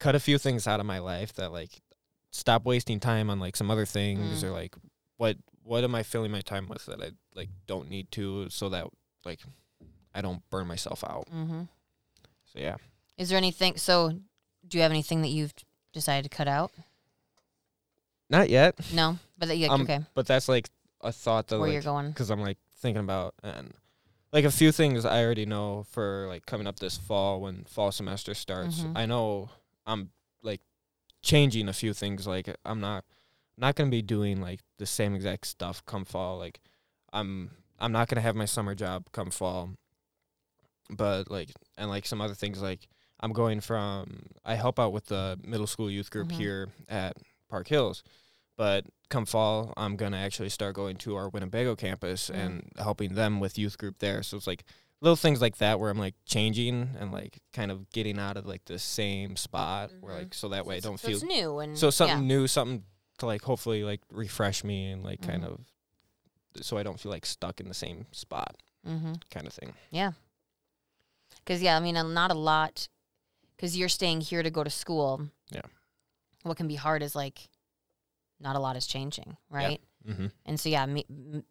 cut 0.00 0.14
a 0.14 0.20
few 0.20 0.38
things 0.38 0.66
out 0.66 0.80
of 0.80 0.86
my 0.86 0.98
life 0.98 1.34
that 1.34 1.52
like 1.52 1.82
stop 2.30 2.64
wasting 2.64 2.98
time 3.00 3.28
on 3.28 3.38
like 3.38 3.56
some 3.56 3.70
other 3.70 3.84
things 3.84 4.42
Mm. 4.42 4.46
or 4.46 4.50
like 4.52 4.74
what 5.18 5.36
what 5.64 5.84
am 5.84 5.94
I 5.94 6.02
filling 6.02 6.30
my 6.32 6.40
time 6.40 6.68
with 6.68 6.86
that 6.86 7.00
I 7.02 7.10
like 7.34 7.48
don't 7.66 7.88
need 7.90 8.10
to 8.12 8.48
so 8.50 8.68
that 8.70 8.86
like 9.24 9.40
I 10.14 10.20
don't 10.20 10.42
burn 10.50 10.66
myself 10.66 11.02
out. 11.04 11.26
Mm-hmm. 11.34 11.62
So 12.46 12.58
yeah. 12.58 12.76
Is 13.18 13.28
there 13.28 13.38
anything? 13.38 13.76
So, 13.76 14.18
do 14.66 14.78
you 14.78 14.82
have 14.82 14.90
anything 14.90 15.22
that 15.22 15.28
you've 15.28 15.52
decided 15.92 16.30
to 16.30 16.36
cut 16.36 16.48
out? 16.48 16.72
Not 18.30 18.48
yet, 18.48 18.78
No, 18.92 19.18
but 19.36 19.48
that, 19.48 19.56
yeah, 19.58 19.68
Um, 19.68 19.82
okay. 19.82 20.00
but 20.14 20.26
that's 20.26 20.48
like 20.48 20.70
a 21.02 21.12
thought 21.12 21.48
that 21.48 21.58
Where 21.58 21.68
like 21.68 21.72
you're 21.74 21.82
going? 21.82 22.08
because 22.08 22.30
I'm 22.30 22.40
like 22.40 22.56
thinking 22.78 23.00
about 23.02 23.34
and 23.42 23.74
like 24.32 24.44
a 24.46 24.50
few 24.50 24.72
things 24.72 25.04
I 25.04 25.22
already 25.22 25.44
know 25.44 25.84
for 25.90 26.26
like 26.28 26.46
coming 26.46 26.66
up 26.66 26.78
this 26.78 26.96
fall 26.96 27.40
when 27.42 27.64
fall 27.64 27.92
semester 27.92 28.32
starts. 28.34 28.80
Mhm. 28.80 28.96
I 28.96 29.04
know 29.06 29.50
I'm 29.84 30.10
like 30.42 30.62
changing 31.22 31.68
a 31.68 31.72
few 31.74 31.92
things. 31.92 32.26
Like 32.26 32.48
I'm 32.64 32.80
not 32.80 33.04
not 33.56 33.74
gonna 33.74 33.90
be 33.90 34.02
doing 34.02 34.40
like 34.40 34.60
the 34.78 34.86
same 34.86 35.14
exact 35.14 35.46
stuff 35.46 35.84
come 35.86 36.04
fall. 36.04 36.38
Like 36.38 36.60
I'm 37.12 37.50
I'm 37.78 37.92
not 37.92 38.08
gonna 38.08 38.20
have 38.22 38.36
my 38.36 38.44
summer 38.46 38.74
job 38.74 39.06
come 39.12 39.30
fall. 39.30 39.70
But 40.90 41.30
like 41.30 41.50
and 41.78 41.88
like 41.88 42.06
some 42.06 42.20
other 42.20 42.34
things 42.34 42.60
like 42.60 42.88
I'm 43.20 43.32
going 43.32 43.60
from 43.60 44.26
I 44.44 44.54
help 44.56 44.78
out 44.78 44.92
with 44.92 45.06
the 45.06 45.38
middle 45.42 45.66
school 45.66 45.90
youth 45.90 46.10
group 46.10 46.28
Mhm. 46.28 46.32
here 46.32 46.68
at 46.88 47.16
Park 47.48 47.68
Hills. 47.68 48.02
But 48.56 48.84
come 49.08 49.24
fall, 49.24 49.72
I'm 49.76 49.96
gonna 49.96 50.16
actually 50.18 50.48
start 50.50 50.74
going 50.74 50.96
to 50.98 51.16
our 51.16 51.28
Winnebago 51.28 51.76
campus 51.76 52.30
Mhm. 52.30 52.34
and 52.34 52.72
helping 52.78 53.14
them 53.14 53.40
with 53.40 53.58
youth 53.58 53.78
group 53.78 53.98
there. 54.00 54.22
So 54.22 54.36
it's 54.36 54.46
like 54.46 54.64
little 55.00 55.16
things 55.16 55.40
like 55.40 55.56
that 55.58 55.80
where 55.80 55.90
I'm 55.90 55.98
like 55.98 56.14
changing 56.26 56.94
and 56.98 57.10
like 57.12 57.40
kind 57.52 57.70
of 57.70 57.88
getting 57.90 58.18
out 58.18 58.36
of 58.36 58.46
like 58.46 58.64
the 58.66 58.78
same 58.78 59.36
spot 59.36 59.90
where 60.00 60.14
Mhm. 60.14 60.18
like 60.18 60.34
so 60.34 60.48
that 60.50 60.66
way 60.66 60.76
I 60.76 60.80
don't 60.80 60.94
it's- 60.94 61.06
feel 61.06 61.16
it's 61.16 61.38
new 61.40 61.58
and 61.60 61.78
so 61.78 61.90
something 61.90 62.18
yeah. 62.18 62.36
new, 62.36 62.46
something 62.46 62.84
to 63.22 63.26
like 63.26 63.42
hopefully 63.42 63.82
like 63.84 64.00
refresh 64.10 64.62
me 64.64 64.90
and 64.90 65.02
like 65.02 65.22
kind 65.22 65.42
Mhm. 65.42 65.52
of 65.52 65.60
so 66.60 66.76
I 66.76 66.82
don't 66.82 67.00
feel 67.00 67.10
like 67.10 67.24
stuck 67.24 67.60
in 67.60 67.68
the 67.68 67.74
same 67.74 68.06
spot 68.12 68.56
Mm-hmm. 68.86 69.14
kind 69.30 69.46
of 69.46 69.52
thing. 69.54 69.72
Yeah. 69.90 70.12
Because 71.44 71.62
yeah, 71.62 71.76
I 71.76 71.80
mean, 71.80 71.94
not 71.94 72.30
a 72.30 72.34
lot. 72.34 72.88
Because 73.56 73.76
you're 73.78 73.88
staying 73.88 74.20
here 74.22 74.42
to 74.42 74.50
go 74.50 74.64
to 74.64 74.70
school. 74.70 75.28
Yeah. 75.50 75.62
What 76.42 76.56
can 76.56 76.66
be 76.68 76.74
hard 76.74 77.02
is 77.02 77.14
like, 77.14 77.48
not 78.40 78.56
a 78.56 78.58
lot 78.58 78.76
is 78.76 78.86
changing, 78.88 79.36
right? 79.48 79.80
Mm-hmm. 80.06 80.26
And 80.46 80.58
so 80.60 80.68
yeah, 80.68 80.84
me, 80.86 81.04
m- 81.08 81.44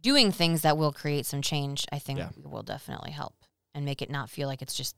doing 0.00 0.30
things 0.32 0.62
that 0.62 0.78
will 0.78 0.92
create 0.92 1.26
some 1.26 1.42
change, 1.42 1.84
I 1.92 1.98
think, 1.98 2.20
Yeah. 2.20 2.30
will 2.44 2.62
definitely 2.62 3.10
help 3.10 3.34
and 3.74 3.84
make 3.84 4.00
it 4.02 4.08
not 4.10 4.30
feel 4.30 4.46
like 4.48 4.62
it's 4.62 4.74
just 4.74 4.94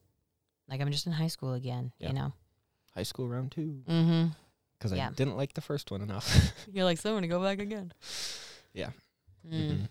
like 0.68 0.80
I'm 0.82 0.92
just 0.92 1.06
in 1.06 1.12
high 1.12 1.28
school 1.28 1.54
again. 1.54 1.92
Yeah. 1.98 2.08
You 2.08 2.14
know. 2.14 2.32
High 2.94 3.04
school 3.04 3.26
round 3.26 3.52
two 3.52 3.82
Mm-hmm. 3.88 4.28
Because 4.78 4.92
Yeah. 4.92 5.08
I 5.08 5.12
didn't 5.12 5.36
like 5.36 5.54
the 5.54 5.60
first 5.60 5.90
one 5.90 6.00
enough. 6.02 6.52
You're 6.72 6.84
like, 6.84 6.98
so 6.98 7.10
I'm 7.10 7.16
gonna 7.16 7.26
go 7.28 7.42
back 7.42 7.58
again. 7.58 7.92
Yeah. 8.72 8.90
Mm. 9.46 9.70
Mhm. 9.70 9.88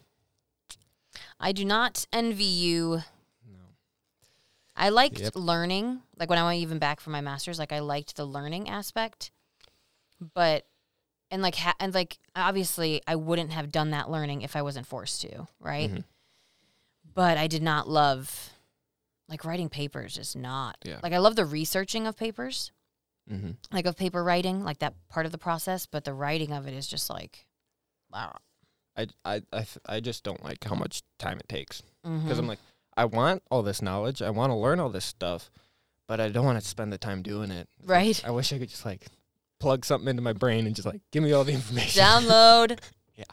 I 1.39 1.51
do 1.51 1.65
not 1.65 2.05
envy 2.11 2.43
you 2.43 3.03
No. 3.45 3.59
I 4.75 4.89
liked 4.89 5.19
Yep. 5.19 5.35
learning. 5.35 6.01
Like 6.17 6.29
when 6.29 6.39
I 6.39 6.43
went 6.43 6.59
even 6.61 6.79
back 6.79 6.99
for 6.99 7.09
my 7.11 7.21
masters, 7.21 7.59
like 7.59 7.71
I 7.71 7.79
liked 7.79 8.15
the 8.15 8.25
learning 8.25 8.69
aspect. 8.69 9.31
But 10.33 10.65
and 11.29 11.41
like 11.41 11.55
ha- 11.55 11.75
and 11.79 11.93
like 11.93 12.17
obviously 12.35 13.01
I 13.05 13.15
wouldn't 13.15 13.51
have 13.51 13.71
done 13.71 13.91
that 13.91 14.09
learning 14.09 14.41
if 14.41 14.55
I 14.55 14.61
wasn't 14.61 14.87
forced 14.87 15.21
to, 15.21 15.47
right? 15.59 15.91
Mhm. 15.91 16.03
But 17.13 17.37
I 17.37 17.47
did 17.47 17.61
not 17.61 17.87
love 17.89 18.51
like 19.27 19.43
writing 19.43 19.69
papers 19.69 20.15
just 20.15 20.35
not. 20.35 20.77
Yeah. 20.83 20.99
Like 21.03 21.13
I 21.13 21.17
love 21.17 21.35
the 21.35 21.45
researching 21.45 22.07
of 22.07 22.15
papers, 22.15 22.71
Mm-hmm. 23.31 23.51
like 23.73 23.85
of 23.85 23.97
paper 23.97 24.23
writing, 24.23 24.63
like 24.63 24.79
that 24.79 24.93
part 25.09 25.25
of 25.25 25.31
the 25.33 25.37
process, 25.37 25.85
but 25.85 26.05
the 26.05 26.13
writing 26.13 26.53
of 26.53 26.65
it 26.67 26.73
is 26.73 26.87
just 26.87 27.09
like 27.09 27.45
wow. 28.11 28.35
I, 28.95 29.07
I, 29.25 29.41
I, 29.53 29.65
I 29.85 29.99
just 29.99 30.23
don't 30.23 30.43
like 30.43 30.63
how 30.63 30.73
much 30.75 31.03
time 31.19 31.37
it 31.39 31.47
takes 31.49 31.81
because 32.03 32.37
Mhm. 32.37 32.39
I'm 32.39 32.47
like, 32.47 32.59
I 32.95 33.05
want 33.05 33.43
all 33.51 33.61
this 33.63 33.81
knowledge, 33.81 34.21
I 34.23 34.29
want 34.31 34.49
to 34.51 34.55
learn 34.55 34.79
all 34.79 34.89
this 34.89 35.05
stuff, 35.05 35.51
but 36.07 36.19
I 36.19 36.29
don't 36.29 36.45
want 36.45 36.59
to 36.59 36.65
spend 36.67 36.91
the 36.93 36.97
time 36.97 37.21
doing 37.21 37.51
it. 37.51 37.67
right? 37.85 38.19
I 38.25 38.31
wish 38.31 38.51
I 38.53 38.57
could 38.59 38.69
just 38.69 38.85
like 38.85 39.05
plug 39.59 39.83
something 39.85 40.07
into 40.09 40.21
my 40.23 40.33
brain 40.33 40.65
and 40.65 40.75
just 40.75 40.85
like 40.87 41.01
give 41.11 41.21
me 41.21 41.31
all 41.33 41.43
the 41.43 41.53
information. 41.53 42.01
Download. 42.01 42.79
Yeah. 43.15 43.23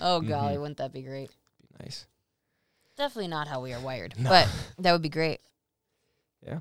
Oh 0.00 0.20
golly, 0.20 0.54
Mhm. 0.56 0.60
wouldn't 0.60 0.76
that 0.78 0.92
be 0.92 1.00
great? 1.02 1.30
Be 1.60 1.84
nice. 1.84 2.06
Definitely 2.96 3.28
not 3.28 3.48
how 3.48 3.60
we 3.62 3.72
are 3.72 3.80
wired, 3.80 4.14
No. 4.18 4.28
but 4.30 4.48
that 4.78 4.92
would 4.92 5.00
be 5.02 5.08
great. 5.08 5.40
Yeah. 6.46 6.58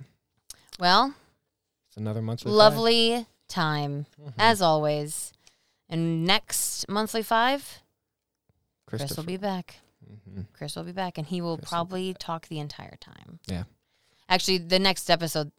Well, 0.80 1.14
It's 1.96 2.02
another 2.02 2.22
monthly. 2.22 2.50
five. 2.52 2.58
lovely 2.58 3.26
time 3.48 4.06
Mhm. 4.22 4.34
as 4.38 4.62
always. 4.62 5.32
And 5.88 6.26
next 6.26 6.90
monthly 6.90 7.24
five, 7.24 7.82
Chris 8.86 9.16
will 9.16 9.24
be 9.24 9.38
back. 9.38 9.78
hmm 10.26 10.42
Chris 10.52 10.76
will 10.76 10.84
be 10.84 10.92
back, 10.92 11.18
and 11.18 11.26
he 11.26 11.40
will 11.42 11.56
Chris 11.58 11.72
will 11.72 11.78
probably 11.78 12.14
talk 12.16 12.48
the 12.50 12.60
entire 12.60 12.98
time. 12.98 13.40
Yeah. 13.48 13.64
Actually, 14.28 14.58
the 14.58 14.78
next 14.78 15.10
episode, 15.10 15.54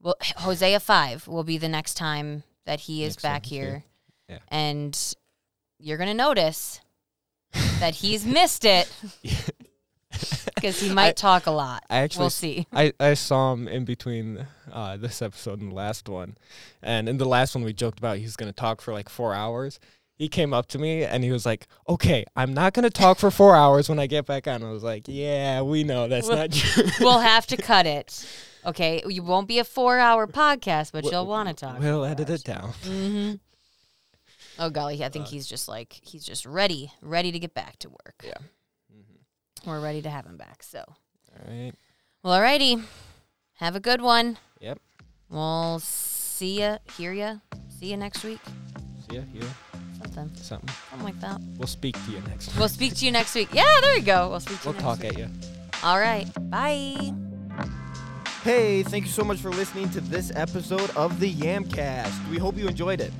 well, 0.00 0.14
Hosea 0.38 0.80
five 0.80 1.28
will 1.28 1.44
be 1.44 1.58
the 1.58 1.68
next 1.68 1.94
time 1.94 2.44
that 2.64 2.80
he 2.80 3.04
is 3.04 3.16
Next 3.16 3.22
back 3.22 3.44
here, 3.46 3.64
here. 3.64 3.84
Yeah. 4.30 4.38
and 4.48 5.14
you're 5.78 5.98
gonna 5.98 6.14
notice 6.14 6.80
that 7.80 7.96
he's 7.96 8.24
missed 8.24 8.64
it 8.64 8.90
because 10.54 10.80
he 10.80 10.90
might 10.92 11.16
talk 11.16 11.46
a 11.46 11.50
lot. 11.50 11.84
I 11.90 11.98
actually 11.98 12.22
We'll 12.24 12.30
see. 12.30 12.66
I, 12.72 12.92
I 13.00 13.14
saw 13.14 13.52
him 13.52 13.68
in 13.68 13.84
between 13.84 14.46
uh, 14.72 14.96
this 14.96 15.20
episode 15.22 15.60
and 15.60 15.70
the 15.72 15.74
last 15.74 16.08
one. 16.08 16.36
And 16.82 17.08
in 17.08 17.18
the 17.18 17.24
last 17.24 17.54
one, 17.54 17.64
we 17.64 17.72
joked 17.72 17.98
about 17.98 18.18
he's 18.18 18.36
going 18.36 18.50
to 18.52 18.56
talk 18.56 18.80
for 18.80 18.92
like 18.92 19.08
four 19.08 19.34
hours. 19.34 19.78
he 20.16 20.28
came 20.28 20.54
up 20.54 20.66
to 20.68 20.78
me 20.78 21.02
and 21.04 21.24
he 21.24 21.32
was 21.32 21.44
like, 21.44 21.66
"Okay, 21.88 22.24
I'm 22.36 22.54
not 22.54 22.72
gonna 22.72 22.88
talk 22.88 23.18
for 23.18 23.30
four 23.32 23.56
hours 23.56 23.88
when 23.88 23.98
I 23.98 24.06
get 24.06 24.26
back 24.26 24.46
on." 24.46 24.62
I 24.62 24.70
was 24.70 24.84
like, 24.84 25.04
"Yeah, 25.08 25.62
we 25.62 25.82
know 25.82 26.06
that's 26.06 26.28
Well- 26.28 26.36
not 26.38 26.52
true." 26.52 26.84
we'll 27.00 27.18
have 27.18 27.46
to 27.48 27.56
cut 27.70 27.84
it. 27.86 28.24
Okay, 28.64 29.02
you 29.08 29.22
won't 29.24 29.48
be 29.48 29.58
a 29.58 29.64
four-hour 29.64 30.26
podcast, 30.28 30.92
but 30.92 31.02
We'll- 31.02 31.12
you'll 31.12 31.26
want 31.26 31.48
to 31.48 31.54
talk. 31.54 31.80
We'll 31.80 32.04
edit 32.04 32.30
it 32.30 32.44
down. 32.44 32.72
Mm-hmm. 32.84 33.34
Oh 34.58 34.70
golly, 34.70 35.02
I 35.02 35.06
Uh, 35.06 35.10
think 35.10 35.26
he's 35.26 35.48
just 35.48 35.66
like 35.68 35.98
he's 36.02 36.24
just 36.24 36.46
ready, 36.46 36.92
ready 37.02 37.32
to 37.32 37.38
get 37.40 37.52
back 37.54 37.76
to 37.80 37.88
work. 37.90 38.22
Yeah. 38.24 38.34
We're 39.66 39.80
ready 39.80 40.02
to 40.02 40.10
have 40.10 40.26
him 40.26 40.36
back. 40.36 40.62
So, 40.62 40.80
All 40.86 41.46
right. 41.48 41.72
well, 42.22 42.38
alrighty. 42.40 42.82
Have 43.58 43.76
a 43.76 43.80
good 43.80 44.00
one. 44.02 44.38
Yep. 44.60 44.78
We'll 45.30 45.78
see 45.80 46.60
ya, 46.60 46.78
hear 46.96 47.12
ya, 47.12 47.36
see 47.78 47.86
you 47.90 47.96
next 47.96 48.22
week. 48.24 48.40
See 49.08 49.16
ya. 49.16 49.22
Yeah. 49.32 49.42
Something, 50.02 50.30
Something. 50.36 50.68
something 50.90 51.04
like 51.04 51.20
that. 51.20 51.40
We'll 51.56 51.66
speak 51.66 51.96
to 52.04 52.10
you 52.10 52.20
next. 52.28 52.48
Week. 52.48 52.58
We'll 52.58 52.68
speak 52.68 52.94
to 52.96 53.06
you 53.06 53.10
next 53.12 53.34
week. 53.34 53.48
Yeah, 53.52 53.64
there 53.80 53.96
you 53.96 54.02
go. 54.02 54.28
We'll 54.28 54.40
speak 54.40 54.60
to 54.62 54.68
We'll 54.68 54.76
you 54.76 54.82
next 54.82 54.98
talk 55.00 55.02
week. 55.02 55.12
at 55.12 55.18
you. 55.18 55.28
All 55.82 55.98
right. 55.98 56.26
Bye. 56.50 57.12
Hey, 58.42 58.82
thank 58.82 59.04
you 59.06 59.10
so 59.10 59.24
much 59.24 59.38
for 59.38 59.50
listening 59.50 59.88
to 59.90 60.00
this 60.02 60.30
episode 60.34 60.90
of 60.96 61.18
the 61.18 61.32
Yamcast. 61.32 62.28
We 62.30 62.36
hope 62.38 62.56
you 62.58 62.68
enjoyed 62.68 63.00
it. 63.00 63.12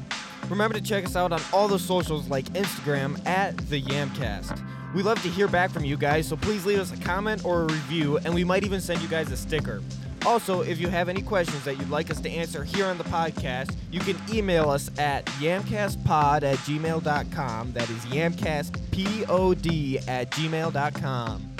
Remember 0.51 0.77
to 0.79 0.83
check 0.85 1.07
us 1.07 1.17
out 1.17 1.33
on 1.33 1.41
all 1.53 1.67
the 1.69 1.79
socials 1.79 2.29
like 2.29 2.45
Instagram 2.53 3.25
at 3.27 3.57
the 3.71 3.81
Yamcast. 3.83 4.61
We 4.95 5.03
love 5.03 5.21
to 5.23 5.29
hear 5.29 5.49
back 5.49 5.71
from 5.71 5.85
you 5.85 5.97
guys, 5.97 6.29
so 6.29 6.37
please 6.37 6.65
leave 6.65 6.79
us 6.79 6.93
a 6.93 6.97
comment 6.97 7.45
or 7.45 7.63
a 7.63 7.65
review, 7.65 8.19
and 8.19 8.33
we 8.33 8.45
might 8.45 8.63
even 8.63 8.81
send 8.81 9.03
you 9.03 9.09
guys 9.09 9.33
a 9.33 9.37
sticker. 9.37 9.83
Also, 10.25 10.63
if 10.63 10.81
you 10.81 10.89
have 10.89 11.09
any 11.09 11.21
questions 11.21 11.65
that 11.65 11.79
you'd 11.79 11.91
like 11.91 12.11
us 12.11 12.21
to 12.21 12.31
answer 12.31 12.65
here 12.65 12.87
on 12.87 12.97
the 12.97 13.05
podcast, 13.05 13.75
you 13.91 14.01
can 14.01 14.17
email 14.33 14.71
us 14.71 14.91
at 14.99 15.27
yamcastpod 15.27 16.45
at 16.45 16.57
gmail.com. 16.59 17.73
That 17.73 17.91
is 17.91 18.05
yamcastpod 18.07 20.09
at 20.09 20.31
gmail.com. 20.31 21.57